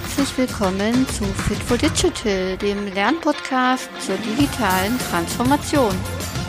herzlich 0.00 0.38
willkommen 0.38 1.06
zu 1.08 1.24
Fit 1.24 1.58
for 1.58 1.76
Digital, 1.76 2.56
dem 2.56 2.86
Lernpodcast 2.94 3.88
zur 4.00 4.16
digitalen 4.16 4.98
Transformation. 5.10 5.94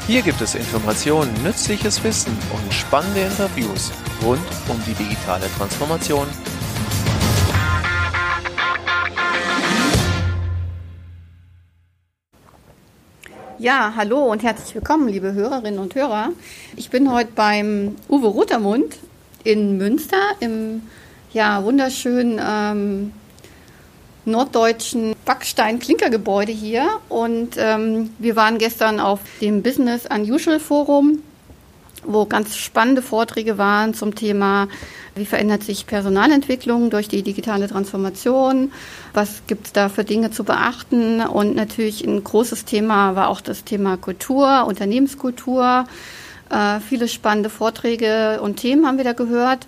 Hier 0.07 0.21
gibt 0.21 0.39
es 0.41 0.55
Informationen, 0.55 1.31
nützliches 1.43 2.03
Wissen 2.03 2.37
und 2.53 2.73
spannende 2.73 3.21
Interviews 3.21 3.91
rund 4.23 4.41
um 4.69 4.81
die 4.87 4.93
digitale 4.93 5.45
Transformation. 5.57 6.27
Ja, 13.59 13.93
hallo 13.95 14.31
und 14.31 14.43
herzlich 14.43 14.75
willkommen, 14.75 15.07
liebe 15.09 15.33
Hörerinnen 15.33 15.79
und 15.79 15.93
Hörer. 15.95 16.29
Ich 16.77 16.89
bin 16.89 17.11
heute 17.11 17.31
beim 17.35 17.95
Uwe 18.07 18.27
Rotermund 18.27 18.97
in 19.43 19.77
Münster 19.77 20.21
im 20.39 20.83
ja, 21.33 21.63
wunderschönen 21.63 22.41
ähm, 22.43 23.13
norddeutschen 24.25 25.15
Backstein-Klinkergebäude 25.25 26.51
hier. 26.51 26.87
Und 27.09 27.55
ähm, 27.57 28.11
wir 28.19 28.35
waren 28.35 28.57
gestern 28.57 28.99
auf 28.99 29.19
dem 29.41 29.63
Business 29.63 30.05
Unusual 30.05 30.59
Forum, 30.59 31.19
wo 32.03 32.25
ganz 32.25 32.57
spannende 32.57 33.01
Vorträge 33.01 33.57
waren 33.57 33.93
zum 33.93 34.15
Thema, 34.15 34.67
wie 35.15 35.25
verändert 35.25 35.63
sich 35.63 35.87
Personalentwicklung 35.87 36.89
durch 36.89 37.07
die 37.07 37.21
digitale 37.21 37.67
Transformation, 37.67 38.71
was 39.13 39.43
gibt 39.47 39.67
es 39.67 39.73
da 39.73 39.89
für 39.89 40.03
Dinge 40.03 40.31
zu 40.31 40.43
beachten. 40.43 41.21
Und 41.21 41.55
natürlich 41.55 42.05
ein 42.05 42.23
großes 42.23 42.65
Thema 42.65 43.15
war 43.15 43.27
auch 43.27 43.41
das 43.41 43.63
Thema 43.63 43.97
Kultur, 43.97 44.65
Unternehmenskultur. 44.67 45.85
Äh, 46.49 46.79
viele 46.79 47.07
spannende 47.07 47.49
Vorträge 47.49 48.39
und 48.41 48.57
Themen 48.57 48.85
haben 48.85 48.97
wir 48.97 49.05
da 49.05 49.13
gehört. 49.13 49.67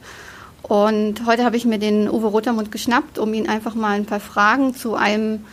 Und 0.64 1.26
heute 1.26 1.44
habe 1.44 1.58
ich 1.58 1.66
mir 1.66 1.78
den 1.78 2.10
Uwe 2.10 2.28
Rotermund 2.28 2.72
geschnappt, 2.72 3.20
um 3.20 3.34
ihn 3.34 3.50
einfach 3.50 3.76
mal 3.76 3.92
ein 3.92 4.06
paar 4.06 4.22
Fragen 4.22 4.74
zu 4.74 4.96
einem 4.96 5.44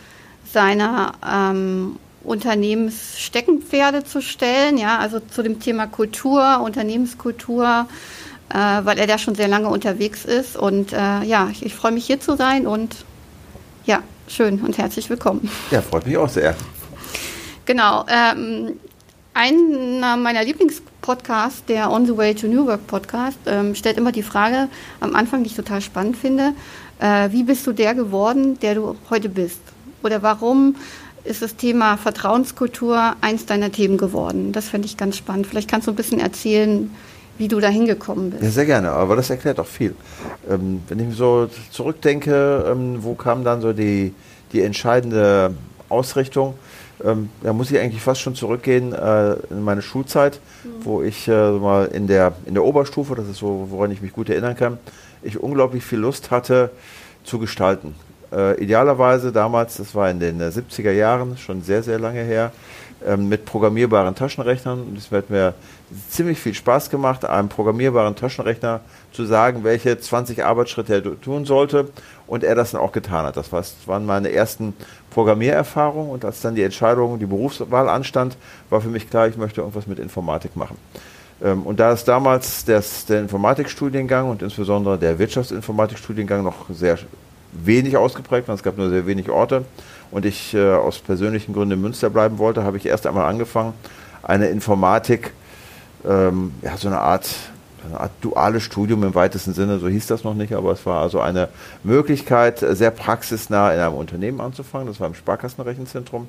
seiner 0.51 1.13
ähm, 1.29 1.97
Unternehmenssteckenpferde 2.23 4.03
zu 4.03 4.21
stellen, 4.21 4.77
ja, 4.77 4.99
also 4.99 5.19
zu 5.19 5.43
dem 5.43 5.59
Thema 5.59 5.87
Kultur, 5.87 6.61
Unternehmenskultur, 6.63 7.87
äh, 8.49 8.55
weil 8.55 8.99
er 8.99 9.07
da 9.07 9.17
schon 9.17 9.35
sehr 9.35 9.47
lange 9.47 9.67
unterwegs 9.67 10.23
ist. 10.23 10.55
Und 10.55 10.93
äh, 10.93 11.23
ja, 11.23 11.49
ich, 11.51 11.65
ich 11.65 11.75
freue 11.75 11.91
mich 11.91 12.05
hier 12.05 12.19
zu 12.19 12.37
sein 12.37 12.65
und 12.65 12.95
ja, 13.85 14.03
schön 14.27 14.61
und 14.61 14.77
herzlich 14.77 15.09
willkommen. 15.09 15.49
Ja, 15.71 15.81
freut 15.81 16.05
mich 16.05 16.17
auch 16.17 16.29
sehr. 16.29 16.55
Genau. 17.65 18.05
Ähm, 18.07 18.79
einer 19.33 20.17
meiner 20.17 20.43
Lieblingspodcasts, 20.43 21.65
der 21.65 21.91
On 21.91 22.05
the 22.05 22.15
Way 22.15 22.35
to 22.35 22.47
New 22.47 22.65
Work 22.67 22.87
Podcast, 22.87 23.37
ähm, 23.45 23.75
stellt 23.75 23.97
immer 23.97 24.11
die 24.11 24.23
Frage 24.23 24.67
am 24.99 25.15
Anfang, 25.15 25.43
die 25.43 25.49
ich 25.49 25.55
total 25.55 25.81
spannend 25.81 26.17
finde, 26.17 26.53
äh, 26.99 27.31
wie 27.31 27.43
bist 27.43 27.65
du 27.65 27.71
der 27.71 27.95
geworden, 27.95 28.59
der 28.59 28.75
du 28.75 28.95
heute 29.09 29.29
bist? 29.29 29.59
Oder 30.03 30.21
warum 30.21 30.75
ist 31.23 31.41
das 31.41 31.55
Thema 31.55 31.97
Vertrauenskultur 31.97 33.15
eins 33.21 33.45
deiner 33.45 33.71
Themen 33.71 33.97
geworden? 33.97 34.51
Das 34.51 34.69
fände 34.69 34.85
ich 34.85 34.97
ganz 34.97 35.17
spannend. 35.17 35.47
Vielleicht 35.47 35.69
kannst 35.69 35.87
du 35.87 35.91
ein 35.91 35.95
bisschen 35.95 36.19
erzählen, 36.19 36.91
wie 37.37 37.47
du 37.47 37.59
da 37.59 37.69
hingekommen 37.69 38.31
bist. 38.31 38.43
Ja, 38.43 38.49
sehr 38.49 38.65
gerne, 38.65 38.91
aber 38.91 39.15
das 39.15 39.29
erklärt 39.29 39.59
auch 39.59 39.67
viel. 39.67 39.95
Ähm, 40.49 40.81
wenn 40.87 40.99
ich 40.99 41.15
so 41.15 41.49
zurückdenke, 41.71 42.65
ähm, 42.69 42.97
wo 43.03 43.15
kam 43.15 43.43
dann 43.43 43.61
so 43.61 43.73
die, 43.73 44.13
die 44.51 44.61
entscheidende 44.61 45.55
Ausrichtung? 45.89 46.55
Ähm, 47.05 47.29
da 47.41 47.53
muss 47.53 47.71
ich 47.71 47.79
eigentlich 47.79 48.01
fast 48.01 48.21
schon 48.21 48.35
zurückgehen 48.35 48.93
äh, 48.93 49.33
in 49.49 49.63
meine 49.63 49.81
Schulzeit, 49.81 50.39
mhm. 50.63 50.85
wo 50.85 51.01
ich 51.01 51.27
äh, 51.27 51.51
mal 51.51 51.85
in 51.85 52.07
der, 52.07 52.33
in 52.45 52.53
der 52.53 52.63
Oberstufe, 52.63 53.15
das 53.15 53.27
ist 53.27 53.37
so, 53.37 53.67
woran 53.69 53.91
ich 53.91 54.01
mich 54.01 54.13
gut 54.13 54.29
erinnern 54.29 54.55
kann, 54.55 54.77
ich 55.23 55.39
unglaublich 55.39 55.83
viel 55.83 55.99
Lust 55.99 56.31
hatte 56.31 56.71
zu 57.23 57.39
gestalten. 57.39 57.95
Äh, 58.31 58.63
idealerweise 58.63 59.31
damals, 59.31 59.77
das 59.77 59.93
war 59.93 60.09
in 60.09 60.19
den 60.19 60.41
70er 60.41 60.89
äh, 60.89 60.97
Jahren, 60.97 61.37
schon 61.37 61.61
sehr, 61.61 61.83
sehr 61.83 61.99
lange 61.99 62.23
her, 62.23 62.51
ähm, 63.05 63.27
mit 63.27 63.45
programmierbaren 63.45 64.15
Taschenrechnern. 64.15 64.81
Und 64.83 64.97
es 64.97 65.11
hat 65.11 65.29
mir 65.29 65.53
ziemlich 66.09 66.39
viel 66.39 66.53
Spaß 66.53 66.89
gemacht, 66.89 67.25
einem 67.25 67.49
programmierbaren 67.49 68.15
Taschenrechner 68.15 68.81
zu 69.11 69.25
sagen, 69.25 69.63
welche 69.63 69.99
20 69.99 70.45
Arbeitsschritte 70.45 70.93
er 70.93 71.21
tun 71.21 71.45
sollte. 71.45 71.89
Und 72.25 72.45
er 72.45 72.55
das 72.55 72.71
dann 72.71 72.79
auch 72.79 72.93
getan 72.93 73.25
hat. 73.25 73.35
Das 73.35 73.51
waren 73.85 74.05
meine 74.05 74.31
ersten 74.31 74.73
Programmiererfahrungen. 75.11 76.09
Und 76.09 76.25
als 76.25 76.41
dann 76.41 76.55
die 76.55 76.63
Entscheidung, 76.63 77.19
die 77.19 77.27
Berufswahl 77.27 77.87
anstand, 77.87 78.37
war 78.69 78.81
für 78.81 78.89
mich 78.89 79.09
klar, 79.09 79.27
ich 79.27 79.37
möchte 79.37 79.61
irgendwas 79.61 79.85
mit 79.85 79.99
Informatik 79.99 80.55
machen. 80.55 80.77
Ähm, 81.43 81.63
und 81.63 81.79
da 81.79 81.91
ist 81.91 82.07
damals 82.07 82.65
das, 82.65 83.05
der 83.05 83.21
Informatikstudiengang 83.21 84.29
und 84.29 84.41
insbesondere 84.41 84.97
der 84.97 85.19
Wirtschaftsinformatikstudiengang 85.19 86.43
noch 86.43 86.69
sehr 86.69 86.97
wenig 87.51 87.97
ausgeprägt 87.97 88.47
war, 88.47 88.55
es 88.55 88.63
gab 88.63 88.77
nur 88.77 88.89
sehr 88.89 89.05
wenig 89.05 89.29
Orte 89.29 89.65
und 90.09 90.25
ich 90.25 90.53
äh, 90.53 90.71
aus 90.71 90.99
persönlichen 90.99 91.53
Gründen 91.53 91.73
in 91.73 91.81
Münster 91.81 92.09
bleiben 92.09 92.37
wollte, 92.37 92.63
habe 92.63 92.77
ich 92.77 92.85
erst 92.85 93.05
einmal 93.05 93.25
angefangen, 93.25 93.73
eine 94.23 94.47
Informatik, 94.47 95.33
ähm, 96.07 96.53
ja, 96.61 96.77
so 96.77 96.87
eine 96.87 96.99
Art, 96.99 97.27
eine 97.85 97.99
Art 97.99 98.11
duales 98.21 98.63
Studium 98.63 99.03
im 99.03 99.15
weitesten 99.15 99.53
Sinne, 99.53 99.79
so 99.79 99.87
hieß 99.87 100.07
das 100.07 100.23
noch 100.23 100.33
nicht, 100.33 100.53
aber 100.53 100.71
es 100.71 100.85
war 100.85 101.01
also 101.01 101.19
eine 101.19 101.49
Möglichkeit, 101.83 102.59
sehr 102.59 102.91
praxisnah 102.91 103.73
in 103.73 103.79
einem 103.79 103.95
Unternehmen 103.95 104.41
anzufangen. 104.41 104.87
Das 104.87 104.99
war 104.99 105.07
im 105.07 105.15
Sparkassenrechenzentrum. 105.15 106.27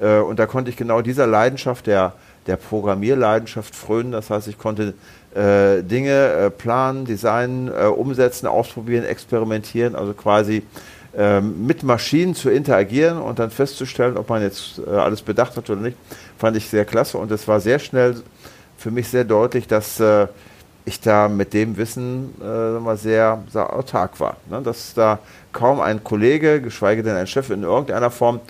Äh, 0.00 0.18
und 0.18 0.38
da 0.38 0.46
konnte 0.46 0.70
ich 0.70 0.76
genau 0.76 1.02
dieser 1.02 1.26
Leidenschaft, 1.26 1.86
der, 1.86 2.14
der 2.46 2.56
Programmierleidenschaft 2.56 3.74
frönen. 3.74 4.12
Das 4.12 4.30
heißt, 4.30 4.48
ich 4.48 4.58
konnte 4.58 4.94
äh, 5.34 5.82
Dinge 5.82 6.32
äh, 6.32 6.50
planen, 6.50 7.04
designen, 7.04 7.68
äh, 7.68 7.86
umsetzen, 7.86 8.46
ausprobieren, 8.46 9.04
experimentieren, 9.04 9.94
also 9.94 10.12
quasi 10.12 10.62
ähm, 11.16 11.66
mit 11.66 11.84
Maschinen 11.84 12.34
zu 12.34 12.50
interagieren 12.50 13.18
und 13.18 13.38
dann 13.38 13.50
festzustellen, 13.50 14.16
ob 14.16 14.28
man 14.28 14.42
jetzt 14.42 14.80
äh, 14.84 14.90
alles 14.90 15.22
bedacht 15.22 15.56
hat 15.56 15.70
oder 15.70 15.80
nicht, 15.80 15.96
fand 16.38 16.56
ich 16.56 16.68
sehr 16.68 16.84
klasse. 16.84 17.18
Und 17.18 17.30
es 17.30 17.46
war 17.46 17.60
sehr 17.60 17.78
schnell 17.78 18.16
für 18.76 18.90
mich 18.90 19.08
sehr 19.08 19.24
deutlich, 19.24 19.68
dass 19.68 20.00
äh, 20.00 20.26
ich 20.84 21.00
da 21.00 21.28
mit 21.28 21.54
dem 21.54 21.76
Wissen 21.76 22.34
äh, 22.40 22.96
sehr, 22.96 23.42
sehr 23.50 23.72
autark 23.72 24.20
war. 24.20 24.36
Ne? 24.50 24.60
Dass 24.62 24.94
da 24.94 25.18
kaum 25.52 25.80
ein 25.80 26.04
Kollege, 26.04 26.60
geschweige 26.60 27.02
denn 27.02 27.16
ein 27.16 27.26
Chef 27.26 27.50
in 27.50 27.62
irgendeiner 27.62 28.10
Form 28.10 28.40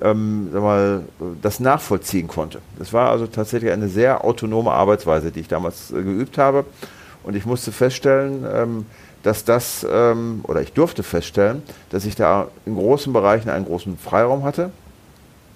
ähm, 0.00 0.52
mal, 0.52 1.02
das 1.42 1.60
nachvollziehen 1.60 2.28
konnte. 2.28 2.60
Das 2.78 2.92
war 2.92 3.10
also 3.10 3.26
tatsächlich 3.26 3.70
eine 3.70 3.88
sehr 3.88 4.24
autonome 4.24 4.72
Arbeitsweise, 4.72 5.30
die 5.30 5.40
ich 5.40 5.48
damals 5.48 5.90
äh, 5.90 6.02
geübt 6.02 6.38
habe. 6.38 6.64
Und 7.22 7.36
ich 7.36 7.46
musste 7.46 7.72
feststellen, 7.72 8.44
ähm, 8.50 8.86
dass 9.22 9.44
das, 9.44 9.86
ähm, 9.90 10.40
oder 10.42 10.60
ich 10.60 10.72
durfte 10.72 11.02
feststellen, 11.02 11.62
dass 11.90 12.04
ich 12.04 12.14
da 12.14 12.48
in 12.66 12.74
großen 12.76 13.12
Bereichen 13.12 13.48
einen 13.48 13.64
großen 13.64 13.96
Freiraum 13.98 14.42
hatte. 14.42 14.70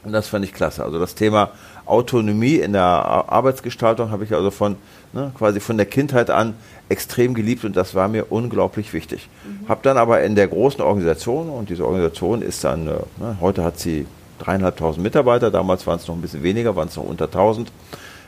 Und 0.04 0.12
das 0.12 0.28
fand 0.28 0.44
ich 0.44 0.54
klasse. 0.54 0.84
Also 0.84 0.98
das 0.98 1.14
Thema 1.14 1.50
Autonomie 1.88 2.56
in 2.56 2.72
der 2.72 2.82
Arbeitsgestaltung 2.82 4.10
habe 4.10 4.24
ich 4.24 4.34
also 4.34 4.50
von 4.50 4.76
ne, 5.12 5.32
quasi 5.36 5.60
von 5.60 5.76
der 5.76 5.86
Kindheit 5.86 6.30
an 6.30 6.54
extrem 6.88 7.34
geliebt 7.34 7.64
und 7.64 7.76
das 7.76 7.94
war 7.94 8.08
mir 8.08 8.30
unglaublich 8.30 8.92
wichtig. 8.92 9.28
Mhm. 9.44 9.68
Habe 9.68 9.80
dann 9.82 9.98
aber 9.98 10.22
in 10.22 10.34
der 10.34 10.48
großen 10.48 10.80
Organisation 10.80 11.48
und 11.50 11.70
diese 11.70 11.84
Organisation 11.84 12.42
ist 12.42 12.64
dann, 12.64 12.86
äh, 12.86 12.92
ne, 13.18 13.36
heute 13.40 13.64
hat 13.64 13.78
sie 13.78 14.06
dreieinhalbtausend 14.38 15.02
Mitarbeiter, 15.02 15.50
damals 15.50 15.86
waren 15.86 15.98
es 15.98 16.06
noch 16.06 16.14
ein 16.14 16.22
bisschen 16.22 16.42
weniger, 16.42 16.76
waren 16.76 16.88
es 16.88 16.96
noch 16.96 17.04
unter 17.04 17.30
tausend. 17.30 17.72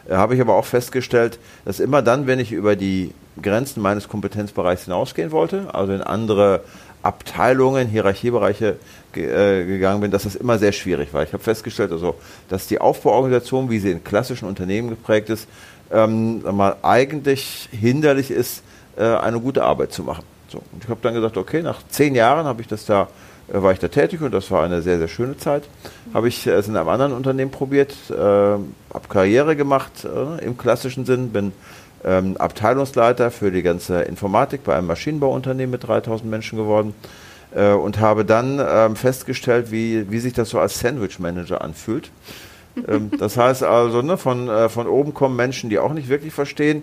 Äh, 0.08 0.14
habe 0.14 0.34
ich 0.34 0.40
aber 0.40 0.54
auch 0.54 0.64
festgestellt, 0.64 1.38
dass 1.64 1.80
immer 1.80 2.02
dann, 2.02 2.26
wenn 2.26 2.38
ich 2.38 2.52
über 2.52 2.76
die 2.76 3.12
Grenzen 3.40 3.80
meines 3.80 4.08
Kompetenzbereichs 4.08 4.84
hinausgehen 4.84 5.30
wollte, 5.30 5.74
also 5.74 5.92
in 5.92 6.02
andere 6.02 6.62
Abteilungen, 7.02 7.88
Hierarchiebereiche 7.88 8.76
äh, 9.14 9.64
gegangen 9.64 10.00
bin, 10.00 10.10
dass 10.10 10.24
das 10.24 10.36
immer 10.36 10.58
sehr 10.58 10.72
schwierig 10.72 11.12
war. 11.12 11.22
Ich 11.22 11.32
habe 11.32 11.42
festgestellt, 11.42 11.92
also, 11.92 12.14
dass 12.48 12.66
die 12.66 12.80
Aufbauorganisation, 12.80 13.70
wie 13.70 13.78
sie 13.78 13.90
in 13.90 14.04
klassischen 14.04 14.46
Unternehmen 14.46 14.90
geprägt 14.90 15.30
ist, 15.30 15.48
ähm, 15.90 16.42
mal 16.42 16.76
eigentlich 16.82 17.68
hinderlich 17.72 18.30
ist, 18.30 18.62
äh, 18.96 19.04
eine 19.04 19.40
gute 19.40 19.64
Arbeit 19.64 19.92
zu 19.92 20.02
machen. 20.02 20.24
So, 20.48 20.58
und 20.72 20.84
ich 20.84 20.90
habe 20.90 21.00
dann 21.02 21.14
gesagt, 21.14 21.36
okay, 21.36 21.62
nach 21.62 21.80
zehn 21.88 22.14
Jahren 22.14 22.46
habe 22.46 22.60
ich 22.60 22.68
das 22.68 22.84
da 22.84 23.08
äh, 23.52 23.62
war 23.62 23.72
ich 23.72 23.78
da 23.78 23.88
tätig 23.88 24.20
und 24.20 24.32
das 24.32 24.50
war 24.50 24.62
eine 24.64 24.82
sehr, 24.82 24.98
sehr 24.98 25.08
schöne 25.08 25.36
Zeit. 25.36 25.64
Habe 26.14 26.28
ich 26.28 26.46
es 26.46 26.68
in 26.68 26.76
einem 26.76 26.88
anderen 26.88 27.12
Unternehmen 27.12 27.50
probiert, 27.50 27.94
äh, 28.10 28.14
habe 28.14 29.08
Karriere 29.08 29.56
gemacht 29.56 30.04
äh, 30.04 30.44
im 30.44 30.56
klassischen 30.56 31.04
Sinn, 31.04 31.30
bin 31.30 31.52
ähm, 32.04 32.36
Abteilungsleiter 32.36 33.30
für 33.30 33.50
die 33.50 33.62
ganze 33.62 34.02
Informatik 34.02 34.64
bei 34.64 34.76
einem 34.76 34.86
Maschinenbauunternehmen 34.86 35.70
mit 35.70 35.86
3000 35.86 36.30
Menschen 36.30 36.58
geworden 36.58 36.94
äh, 37.54 37.72
und 37.72 38.00
habe 38.00 38.24
dann 38.24 38.60
ähm, 38.66 38.96
festgestellt, 38.96 39.70
wie, 39.70 40.10
wie 40.10 40.18
sich 40.18 40.32
das 40.32 40.50
so 40.50 40.58
als 40.58 40.78
Sandwich-Manager 40.80 41.62
anfühlt. 41.62 42.10
ähm, 42.88 43.10
das 43.18 43.36
heißt 43.36 43.62
also, 43.62 44.02
ne, 44.02 44.16
von, 44.16 44.48
äh, 44.48 44.68
von 44.68 44.86
oben 44.86 45.14
kommen 45.14 45.36
Menschen, 45.36 45.70
die 45.70 45.78
auch 45.78 45.92
nicht 45.92 46.08
wirklich 46.08 46.32
verstehen, 46.32 46.82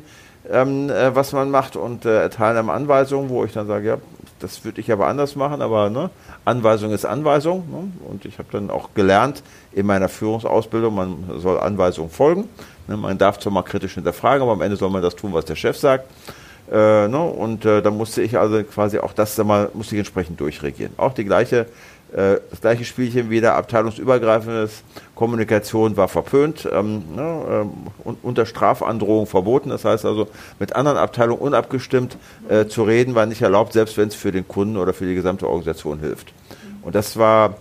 ähm, 0.50 0.90
äh, 0.90 1.16
was 1.16 1.34
man 1.34 1.50
macht 1.50 1.76
und 1.76 2.06
äh, 2.06 2.22
erteilen 2.22 2.58
einem 2.58 2.70
Anweisungen, 2.70 3.30
wo 3.30 3.44
ich 3.44 3.54
dann 3.54 3.68
sage, 3.68 3.88
ja, 3.88 3.98
das 4.40 4.64
würde 4.64 4.82
ich 4.82 4.92
aber 4.92 5.08
anders 5.08 5.36
machen, 5.36 5.62
aber 5.62 5.90
ne, 5.90 6.10
Anweisung 6.46 6.92
ist 6.92 7.06
Anweisung. 7.06 7.70
Ne? 7.72 7.92
Und 8.08 8.26
ich 8.26 8.38
habe 8.38 8.50
dann 8.52 8.70
auch 8.70 8.90
gelernt 8.94 9.42
in 9.72 9.86
meiner 9.86 10.10
Führungsausbildung, 10.10 10.94
man 10.94 11.26
soll 11.38 11.60
Anweisungen 11.60 12.12
folgen. 12.12 12.48
Ne? 12.88 12.98
Man 12.98 13.18
darf 13.18 13.40
zwar 13.40 13.54
mal 13.54 13.64
kritisch 13.64 13.96
hinterfragen, 13.96 14.42
aber 14.42 14.54
am 14.54 14.62
Ende 14.62 14.78
soll 14.78 14.90
man 14.90 15.02
das 15.02 15.16
tun, 15.16 15.34
was 15.34 15.46
der 15.46 15.56
Chef 15.56 15.78
sagt. 15.78 16.10
Äh, 16.72 17.08
ne? 17.08 17.22
Und 17.22 17.66
äh, 17.66 17.82
da 17.82 17.92
musste 17.92 18.22
ich 18.22 18.38
also 18.38 18.64
quasi 18.64 19.00
auch 19.00 19.14
das 19.14 19.38
mal, 19.38 19.70
musste 19.74 19.96
ich 19.96 20.00
entsprechend 20.00 20.40
durchregieren. 20.40 20.94
Auch 20.98 21.14
die 21.14 21.24
gleiche, 21.24 21.68
äh, 22.14 22.38
das 22.50 22.62
gleiche 22.62 22.84
Spielchen 22.84 23.30
wieder, 23.30 23.56
abteilungsübergreifendes 23.56 24.84
Kommunikation 25.16 25.96
war 25.96 26.08
verpönt, 26.08 26.68
ähm, 26.72 27.04
ne, 27.16 27.66
äh, 28.06 28.10
unter 28.22 28.46
Strafandrohung 28.46 29.28
verboten. 29.28 29.70
Das 29.70 29.86
heißt 29.86 30.06
also, 30.06 30.28
mit 30.60 30.76
anderen 30.76 30.98
Abteilungen 30.98 31.42
unabgestimmt 31.42 32.18
äh, 32.50 32.66
zu 32.66 32.84
reden, 32.84 33.16
war 33.16 33.26
nicht 33.26 33.42
erlaubt, 33.42 33.74
selbst 33.74 33.98
wenn 33.98 34.10
es 34.10 34.16
für 34.16 34.32
den 34.32 34.48
Kunden 34.48 34.78
oder 34.78 34.94
für 34.94 35.06
die 35.06 35.16
gesamte 35.16 35.48
Organisation 35.48 36.00
hilft. 36.00 36.34
Und 36.82 36.96
das 36.96 37.18
war 37.18 37.56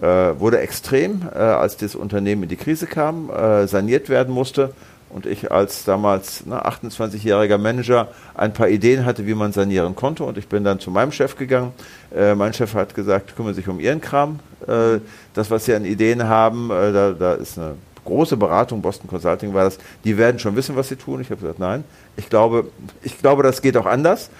wurde 0.00 0.58
extrem, 0.58 1.22
äh, 1.32 1.38
als 1.38 1.76
das 1.76 1.94
Unternehmen 1.94 2.44
in 2.44 2.48
die 2.48 2.56
Krise 2.56 2.86
kam, 2.86 3.30
äh, 3.30 3.66
saniert 3.66 4.08
werden 4.08 4.34
musste 4.34 4.72
und 5.14 5.26
ich 5.26 5.52
als 5.52 5.84
damals 5.84 6.44
ne, 6.44 6.66
28-jähriger 6.66 7.56
Manager 7.56 8.08
ein 8.34 8.52
paar 8.52 8.68
Ideen 8.68 9.04
hatte, 9.04 9.26
wie 9.28 9.34
man 9.34 9.52
sanieren 9.52 9.94
konnte. 9.94 10.24
Und 10.24 10.36
ich 10.36 10.48
bin 10.48 10.64
dann 10.64 10.80
zu 10.80 10.90
meinem 10.90 11.12
Chef 11.12 11.36
gegangen. 11.36 11.72
Äh, 12.12 12.34
mein 12.34 12.52
Chef 12.52 12.74
hat 12.74 12.96
gesagt, 12.96 13.36
kümmere 13.36 13.54
sich 13.54 13.68
um 13.68 13.78
Ihren 13.78 14.00
Kram. 14.00 14.40
Äh, 14.66 14.98
das, 15.32 15.52
was 15.52 15.66
Sie 15.66 15.74
an 15.74 15.84
Ideen 15.84 16.24
haben, 16.24 16.68
äh, 16.70 16.92
da, 16.92 17.12
da 17.12 17.34
ist 17.34 17.56
eine 17.56 17.76
große 18.04 18.36
Beratung, 18.36 18.82
Boston 18.82 19.08
Consulting 19.08 19.54
war 19.54 19.64
das, 19.64 19.78
die 20.04 20.18
werden 20.18 20.40
schon 20.40 20.56
wissen, 20.56 20.74
was 20.74 20.88
sie 20.88 20.96
tun. 20.96 21.20
Ich 21.20 21.30
habe 21.30 21.40
gesagt, 21.40 21.60
nein, 21.60 21.84
ich 22.16 22.28
glaube, 22.28 22.66
ich 23.02 23.18
glaube, 23.18 23.44
das 23.44 23.62
geht 23.62 23.76
auch 23.76 23.86
anders. 23.86 24.30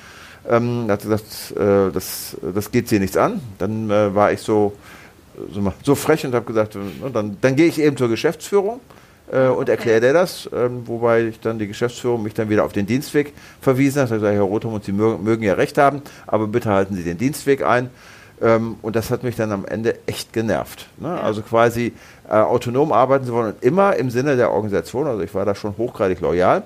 Ähm, 0.49 0.87
hat 0.89 1.03
gesagt, 1.03 1.55
äh, 1.57 1.93
das, 1.93 2.37
das 2.55 2.73
geht 2.73 2.89
sie 2.89 2.99
nichts 2.99 3.17
an. 3.17 3.41
Dann 3.59 3.91
äh, 3.91 4.15
war 4.15 4.33
ich 4.33 4.41
so, 4.41 4.73
so, 5.53 5.73
so 5.83 5.95
frech 5.95 6.25
und 6.27 6.35
habe 6.35 6.47
gesagt, 6.47 6.77
äh, 6.77 6.79
dann, 7.13 7.37
dann 7.41 7.57
gehe 7.57 7.67
ich 7.67 7.81
eben 7.81 7.97
zur 7.97 8.09
Geschäftsführung 8.09 8.81
äh, 9.31 9.49
und 9.49 9.69
erkläre 9.69 10.01
der 10.01 10.13
das, 10.13 10.49
ähm, 10.55 10.87
wobei 10.87 11.25
ich 11.25 11.41
dann 11.41 11.59
die 11.59 11.67
Geschäftsführung 11.67 12.23
mich 12.23 12.35
dann 12.35 12.51
wieder 12.51 12.65
auf 12.65 12.73
den 12.73 12.87
Dienstweg 12.87 13.33
verwiesen 13.61 14.03
hat. 14.03 14.11
Da 14.11 14.17
gesagt, 14.17 14.35
Herr 14.35 14.43
Rotham, 14.43 14.75
und 14.75 14.85
Sie 14.85 14.93
mögen, 14.93 15.23
mögen, 15.25 15.43
ja 15.43 15.55
recht 15.55 15.79
haben, 15.79 16.03
aber 16.27 16.47
bitte 16.47 16.71
halten 16.71 16.95
Sie 16.95 17.03
den 17.03 17.19
Dienstweg 17.19 17.65
ein. 17.65 17.91
Ähm, 18.43 18.77
und 18.83 18.97
das 18.97 19.11
hat 19.11 19.23
mich 19.23 19.37
dann 19.37 19.53
am 19.53 19.65
Ende 19.65 19.97
echt 20.07 20.33
genervt. 20.33 20.89
Ne? 20.99 21.09
Ja. 21.09 21.21
Also 21.21 21.43
quasi 21.43 21.93
äh, 22.29 22.33
autonom 22.33 22.93
arbeiten 22.93 23.27
zu 23.27 23.33
wollen 23.33 23.55
und 23.55 23.63
immer 23.63 23.97
im 23.97 24.11
Sinne 24.11 24.37
der 24.37 24.51
Organisation. 24.51 25.07
Also 25.07 25.23
ich 25.23 25.35
war 25.35 25.45
da 25.45 25.55
schon 25.55 25.77
hochgradig 25.79 26.21
loyal, 26.21 26.65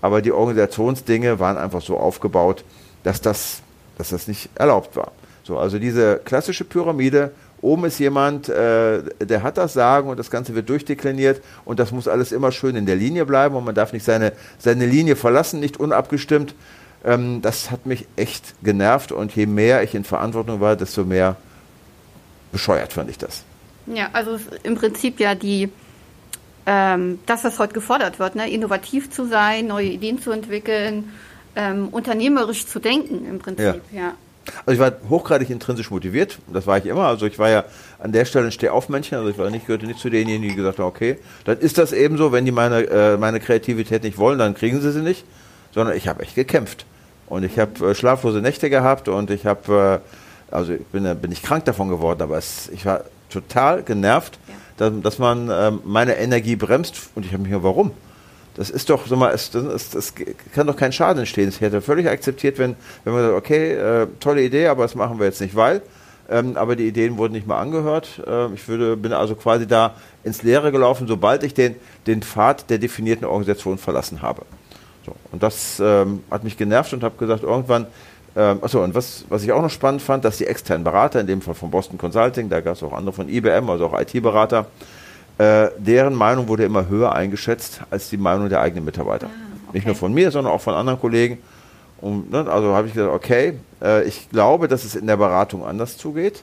aber 0.00 0.22
die 0.22 0.32
Organisationsdinge 0.32 1.40
waren 1.40 1.58
einfach 1.58 1.82
so 1.82 1.96
aufgebaut, 1.96 2.64
dass 3.02 3.20
das, 3.20 3.60
dass 3.96 4.10
das 4.10 4.28
nicht 4.28 4.48
erlaubt 4.54 4.96
war. 4.96 5.12
So, 5.42 5.58
also 5.58 5.78
diese 5.78 6.20
klassische 6.24 6.64
Pyramide 6.64 7.32
Oben 7.60 7.86
ist 7.86 7.98
jemand, 7.98 8.48
äh, 8.48 9.02
der 9.20 9.42
hat 9.42 9.58
das 9.58 9.72
Sagen 9.72 10.08
und 10.08 10.18
das 10.18 10.30
Ganze 10.30 10.54
wird 10.54 10.68
durchdekliniert 10.68 11.42
und 11.64 11.80
das 11.80 11.90
muss 11.90 12.06
alles 12.06 12.30
immer 12.30 12.52
schön 12.52 12.76
in 12.76 12.86
der 12.86 12.96
Linie 12.96 13.26
bleiben 13.26 13.56
und 13.56 13.64
man 13.64 13.74
darf 13.74 13.92
nicht 13.92 14.04
seine, 14.04 14.32
seine 14.58 14.86
Linie 14.86 15.16
verlassen, 15.16 15.58
nicht 15.60 15.78
unabgestimmt. 15.78 16.54
Ähm, 17.04 17.42
das 17.42 17.70
hat 17.70 17.86
mich 17.86 18.06
echt 18.16 18.54
genervt 18.62 19.12
und 19.12 19.34
je 19.34 19.46
mehr 19.46 19.82
ich 19.82 19.94
in 19.94 20.04
Verantwortung 20.04 20.60
war, 20.60 20.76
desto 20.76 21.04
mehr 21.04 21.36
bescheuert 22.52 22.92
fand 22.92 23.10
ich 23.10 23.18
das. 23.18 23.42
Ja, 23.86 24.10
also 24.12 24.38
im 24.62 24.74
Prinzip 24.76 25.18
ja 25.18 25.34
die, 25.34 25.70
ähm, 26.66 27.18
das, 27.26 27.44
was 27.44 27.58
heute 27.58 27.72
gefordert 27.72 28.18
wird, 28.18 28.34
ne? 28.36 28.50
innovativ 28.50 29.10
zu 29.10 29.26
sein, 29.26 29.66
neue 29.66 29.86
Ideen 29.86 30.20
zu 30.20 30.30
entwickeln, 30.30 31.12
ähm, 31.56 31.88
unternehmerisch 31.88 32.66
zu 32.66 32.78
denken 32.78 33.26
im 33.28 33.38
Prinzip, 33.38 33.80
ja. 33.92 33.98
ja. 33.98 34.14
Also 34.66 34.72
ich 34.72 34.78
war 34.78 34.92
hochgradig 35.08 35.50
intrinsisch 35.50 35.90
motiviert, 35.90 36.38
das 36.52 36.66
war 36.66 36.78
ich 36.78 36.86
immer. 36.86 37.06
Also 37.06 37.26
ich 37.26 37.38
war 37.38 37.50
ja 37.50 37.64
an 37.98 38.12
der 38.12 38.24
Stelle 38.24 38.46
ein 38.46 38.52
Stehaufmännchen, 38.52 39.18
also 39.18 39.30
ich 39.30 39.38
war 39.38 39.50
nicht, 39.50 39.66
gehörte 39.66 39.86
nicht 39.86 39.98
zu 39.98 40.10
denjenigen, 40.10 40.50
die 40.50 40.56
gesagt 40.56 40.78
haben, 40.78 40.86
okay, 40.86 41.18
dann 41.44 41.58
ist 41.58 41.78
das 41.78 41.92
eben 41.92 42.16
so, 42.16 42.32
wenn 42.32 42.44
die 42.44 42.52
meine, 42.52 42.82
äh, 42.82 43.16
meine 43.16 43.40
Kreativität 43.40 44.02
nicht 44.02 44.18
wollen, 44.18 44.38
dann 44.38 44.54
kriegen 44.54 44.80
sie 44.80 44.92
sie 44.92 45.02
nicht, 45.02 45.24
sondern 45.74 45.96
ich 45.96 46.08
habe 46.08 46.22
echt 46.22 46.34
gekämpft. 46.34 46.86
Und 47.28 47.44
ich 47.44 47.58
habe 47.58 47.90
äh, 47.90 47.94
schlaflose 47.94 48.40
Nächte 48.40 48.70
gehabt 48.70 49.08
und 49.08 49.30
ich 49.30 49.46
habe, 49.46 50.02
äh, 50.50 50.54
also 50.54 50.72
ich 50.72 50.84
bin, 50.86 51.04
bin 51.18 51.32
ich 51.32 51.42
krank 51.42 51.64
davon 51.64 51.88
geworden, 51.88 52.22
aber 52.22 52.38
es, 52.38 52.68
ich 52.72 52.86
war 52.86 53.04
total 53.30 53.82
genervt, 53.82 54.38
ja. 54.48 54.54
dass, 54.78 54.92
dass, 55.02 55.18
man 55.18 55.50
äh, 55.50 55.72
meine 55.84 56.16
Energie 56.16 56.56
bremst 56.56 57.10
und 57.14 57.26
ich 57.26 57.32
habe 57.32 57.42
mich 57.42 57.52
gefragt, 57.52 57.64
warum? 57.64 57.90
Das 58.58 58.70
ist 58.70 58.90
doch, 58.90 59.06
so 59.06 59.14
mal, 59.14 59.32
es, 59.32 59.52
das, 59.52 59.90
das, 59.90 60.14
kann 60.52 60.66
doch 60.66 60.76
kein 60.76 60.90
Schaden 60.90 61.20
entstehen. 61.20 61.48
Ich 61.48 61.60
hätte 61.60 61.80
völlig 61.80 62.08
akzeptiert, 62.08 62.58
wenn, 62.58 62.74
wenn 63.04 63.12
man 63.12 63.22
sagt, 63.22 63.34
okay, 63.36 63.72
äh, 63.74 64.08
tolle 64.18 64.42
Idee, 64.42 64.66
aber 64.66 64.82
das 64.82 64.96
machen 64.96 65.20
wir 65.20 65.26
jetzt 65.26 65.40
nicht, 65.40 65.54
weil. 65.54 65.80
Ähm, 66.28 66.56
aber 66.56 66.74
die 66.74 66.88
Ideen 66.88 67.16
wurden 67.18 67.34
nicht 67.34 67.46
mal 67.46 67.60
angehört. 67.60 68.20
Ähm, 68.26 68.54
ich 68.54 68.66
würde, 68.66 68.96
bin 68.96 69.12
also 69.12 69.36
quasi 69.36 69.68
da 69.68 69.94
ins 70.24 70.42
Leere 70.42 70.72
gelaufen, 70.72 71.06
sobald 71.06 71.44
ich 71.44 71.54
den, 71.54 71.76
den 72.08 72.20
Pfad 72.20 72.68
der 72.68 72.78
definierten 72.78 73.26
Organisation 73.26 73.78
verlassen 73.78 74.22
habe. 74.22 74.42
So, 75.06 75.14
und 75.30 75.40
das 75.42 75.80
ähm, 75.80 76.24
hat 76.28 76.42
mich 76.42 76.56
genervt 76.56 76.92
und 76.92 77.04
habe 77.04 77.16
gesagt, 77.16 77.44
irgendwann, 77.44 77.86
ähm, 78.34 78.58
achso, 78.60 78.82
und 78.82 78.92
was, 78.92 79.24
was 79.28 79.44
ich 79.44 79.52
auch 79.52 79.62
noch 79.62 79.70
spannend 79.70 80.02
fand, 80.02 80.24
dass 80.24 80.36
die 80.36 80.46
externen 80.46 80.82
Berater, 80.82 81.20
in 81.20 81.28
dem 81.28 81.42
Fall 81.42 81.54
von 81.54 81.70
Boston 81.70 81.96
Consulting, 81.96 82.48
da 82.48 82.60
gab 82.60 82.74
es 82.74 82.82
auch 82.82 82.92
andere 82.92 83.12
von 83.12 83.28
IBM, 83.28 83.70
also 83.70 83.86
auch 83.86 83.98
IT-Berater, 83.98 84.66
äh, 85.38 85.68
deren 85.78 86.14
Meinung 86.14 86.48
wurde 86.48 86.64
immer 86.64 86.88
höher 86.88 87.12
eingeschätzt 87.12 87.80
als 87.90 88.10
die 88.10 88.16
Meinung 88.16 88.48
der 88.48 88.60
eigenen 88.60 88.84
Mitarbeiter. 88.84 89.26
Ah, 89.26 89.30
okay. 89.68 89.70
Nicht 89.74 89.86
nur 89.86 89.94
von 89.94 90.12
mir, 90.12 90.30
sondern 90.30 90.52
auch 90.52 90.60
von 90.60 90.74
anderen 90.74 91.00
Kollegen. 91.00 91.38
Und, 92.00 92.30
ne, 92.30 92.46
also 92.50 92.74
habe 92.74 92.88
ich 92.88 92.94
gesagt, 92.94 93.12
okay, 93.12 93.54
äh, 93.82 94.04
ich 94.04 94.28
glaube, 94.30 94.68
dass 94.68 94.84
es 94.84 94.94
in 94.94 95.06
der 95.06 95.16
Beratung 95.16 95.64
anders 95.64 95.96
zugeht. 95.96 96.42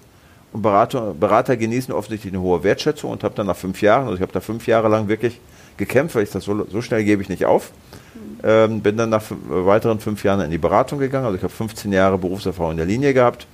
Und 0.53 0.61
Berater, 0.61 1.13
Berater 1.13 1.57
genießen 1.57 1.93
offensichtlich 1.93 2.33
eine 2.33 2.41
hohe 2.41 2.63
Wertschätzung 2.63 3.11
und 3.11 3.23
habe 3.25 3.35
dann 3.35 3.47
nach 3.47 3.57
fünf 3.57 3.81
Jahren, 3.81 4.03
also 4.03 4.15
ich 4.15 4.21
habe 4.21 4.31
da 4.31 4.39
fünf 4.39 4.67
Jahre 4.67 4.87
lang 4.87 5.09
wirklich 5.09 5.41
gekämpft, 5.75 6.15
weil 6.15 6.23
ich 6.23 6.31
das 6.31 6.45
so, 6.45 6.65
so 6.69 6.81
schnell 6.81 7.03
gebe 7.03 7.21
ich 7.21 7.27
nicht 7.27 7.45
auf. 7.45 7.71
Mhm. 8.13 8.39
Ähm, 8.43 8.81
bin 8.81 8.95
dann 8.95 9.09
nach 9.09 9.23
weiteren 9.49 9.99
fünf 9.99 10.23
Jahren 10.23 10.39
in 10.39 10.51
die 10.51 10.57
Beratung 10.57 10.99
gegangen. 10.99 11.25
Also 11.25 11.35
ich 11.35 11.43
habe 11.43 11.53
15 11.53 11.91
Jahre 11.91 12.17
Berufserfahrung 12.17 12.71
in 12.71 12.77
der 12.77 12.85
Linie 12.85 13.13
gehabt 13.13 13.47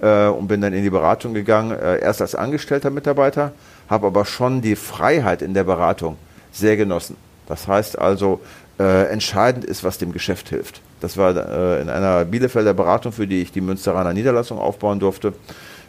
äh, 0.00 0.28
und 0.28 0.48
bin 0.48 0.62
dann 0.62 0.72
in 0.72 0.82
die 0.82 0.90
Beratung 0.90 1.34
gegangen, 1.34 1.72
äh, 1.72 2.00
erst 2.00 2.22
als 2.22 2.34
angestellter 2.34 2.88
Mitarbeiter 2.88 3.52
habe 3.90 4.06
aber 4.06 4.24
schon 4.24 4.62
die 4.62 4.76
Freiheit 4.76 5.42
in 5.42 5.52
der 5.52 5.64
Beratung 5.64 6.16
sehr 6.52 6.76
genossen. 6.76 7.16
Das 7.46 7.66
heißt 7.66 7.98
also, 7.98 8.40
äh, 8.78 9.10
entscheidend 9.10 9.64
ist, 9.64 9.84
was 9.84 9.98
dem 9.98 10.12
Geschäft 10.12 10.48
hilft. 10.48 10.80
Das 11.00 11.16
war 11.16 11.36
äh, 11.36 11.82
in 11.82 11.90
einer 11.90 12.24
Bielefelder 12.24 12.72
Beratung, 12.72 13.12
für 13.12 13.26
die 13.26 13.42
ich 13.42 13.52
die 13.52 13.60
Münsteraner 13.60 14.12
Niederlassung 14.12 14.58
aufbauen 14.58 15.00
durfte. 15.00 15.32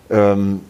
Ähm, 0.09 0.61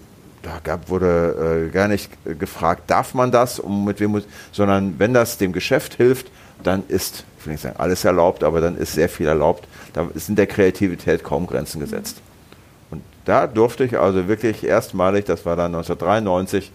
da 0.43 0.59
gab, 0.63 0.89
wurde 0.89 1.67
äh, 1.67 1.71
gar 1.71 1.87
nicht 1.87 2.11
gefragt, 2.39 2.83
darf 2.87 3.13
man 3.13 3.31
das, 3.31 3.59
um 3.59 3.85
mit 3.85 3.99
wem, 3.99 4.21
sondern 4.51 4.95
wenn 4.97 5.13
das 5.13 5.37
dem 5.37 5.53
Geschäft 5.53 5.95
hilft, 5.95 6.31
dann 6.63 6.83
ist, 6.87 7.23
ich 7.39 7.45
will 7.45 7.53
nicht 7.53 7.61
sagen 7.61 7.75
alles 7.77 8.03
erlaubt, 8.03 8.43
aber 8.43 8.59
dann 8.59 8.77
ist 8.77 8.93
sehr 8.93 9.09
viel 9.09 9.27
erlaubt. 9.27 9.67
Da 9.93 10.07
sind 10.15 10.37
der 10.37 10.47
Kreativität 10.47 11.23
kaum 11.23 11.47
Grenzen 11.47 11.79
gesetzt. 11.79 12.21
Und 12.89 13.03
da 13.25 13.47
durfte 13.47 13.83
ich 13.83 13.97
also 13.97 14.27
wirklich 14.27 14.63
erstmalig, 14.63 15.25
das 15.25 15.45
war 15.45 15.55
dann 15.55 15.75
1993, 15.75 16.71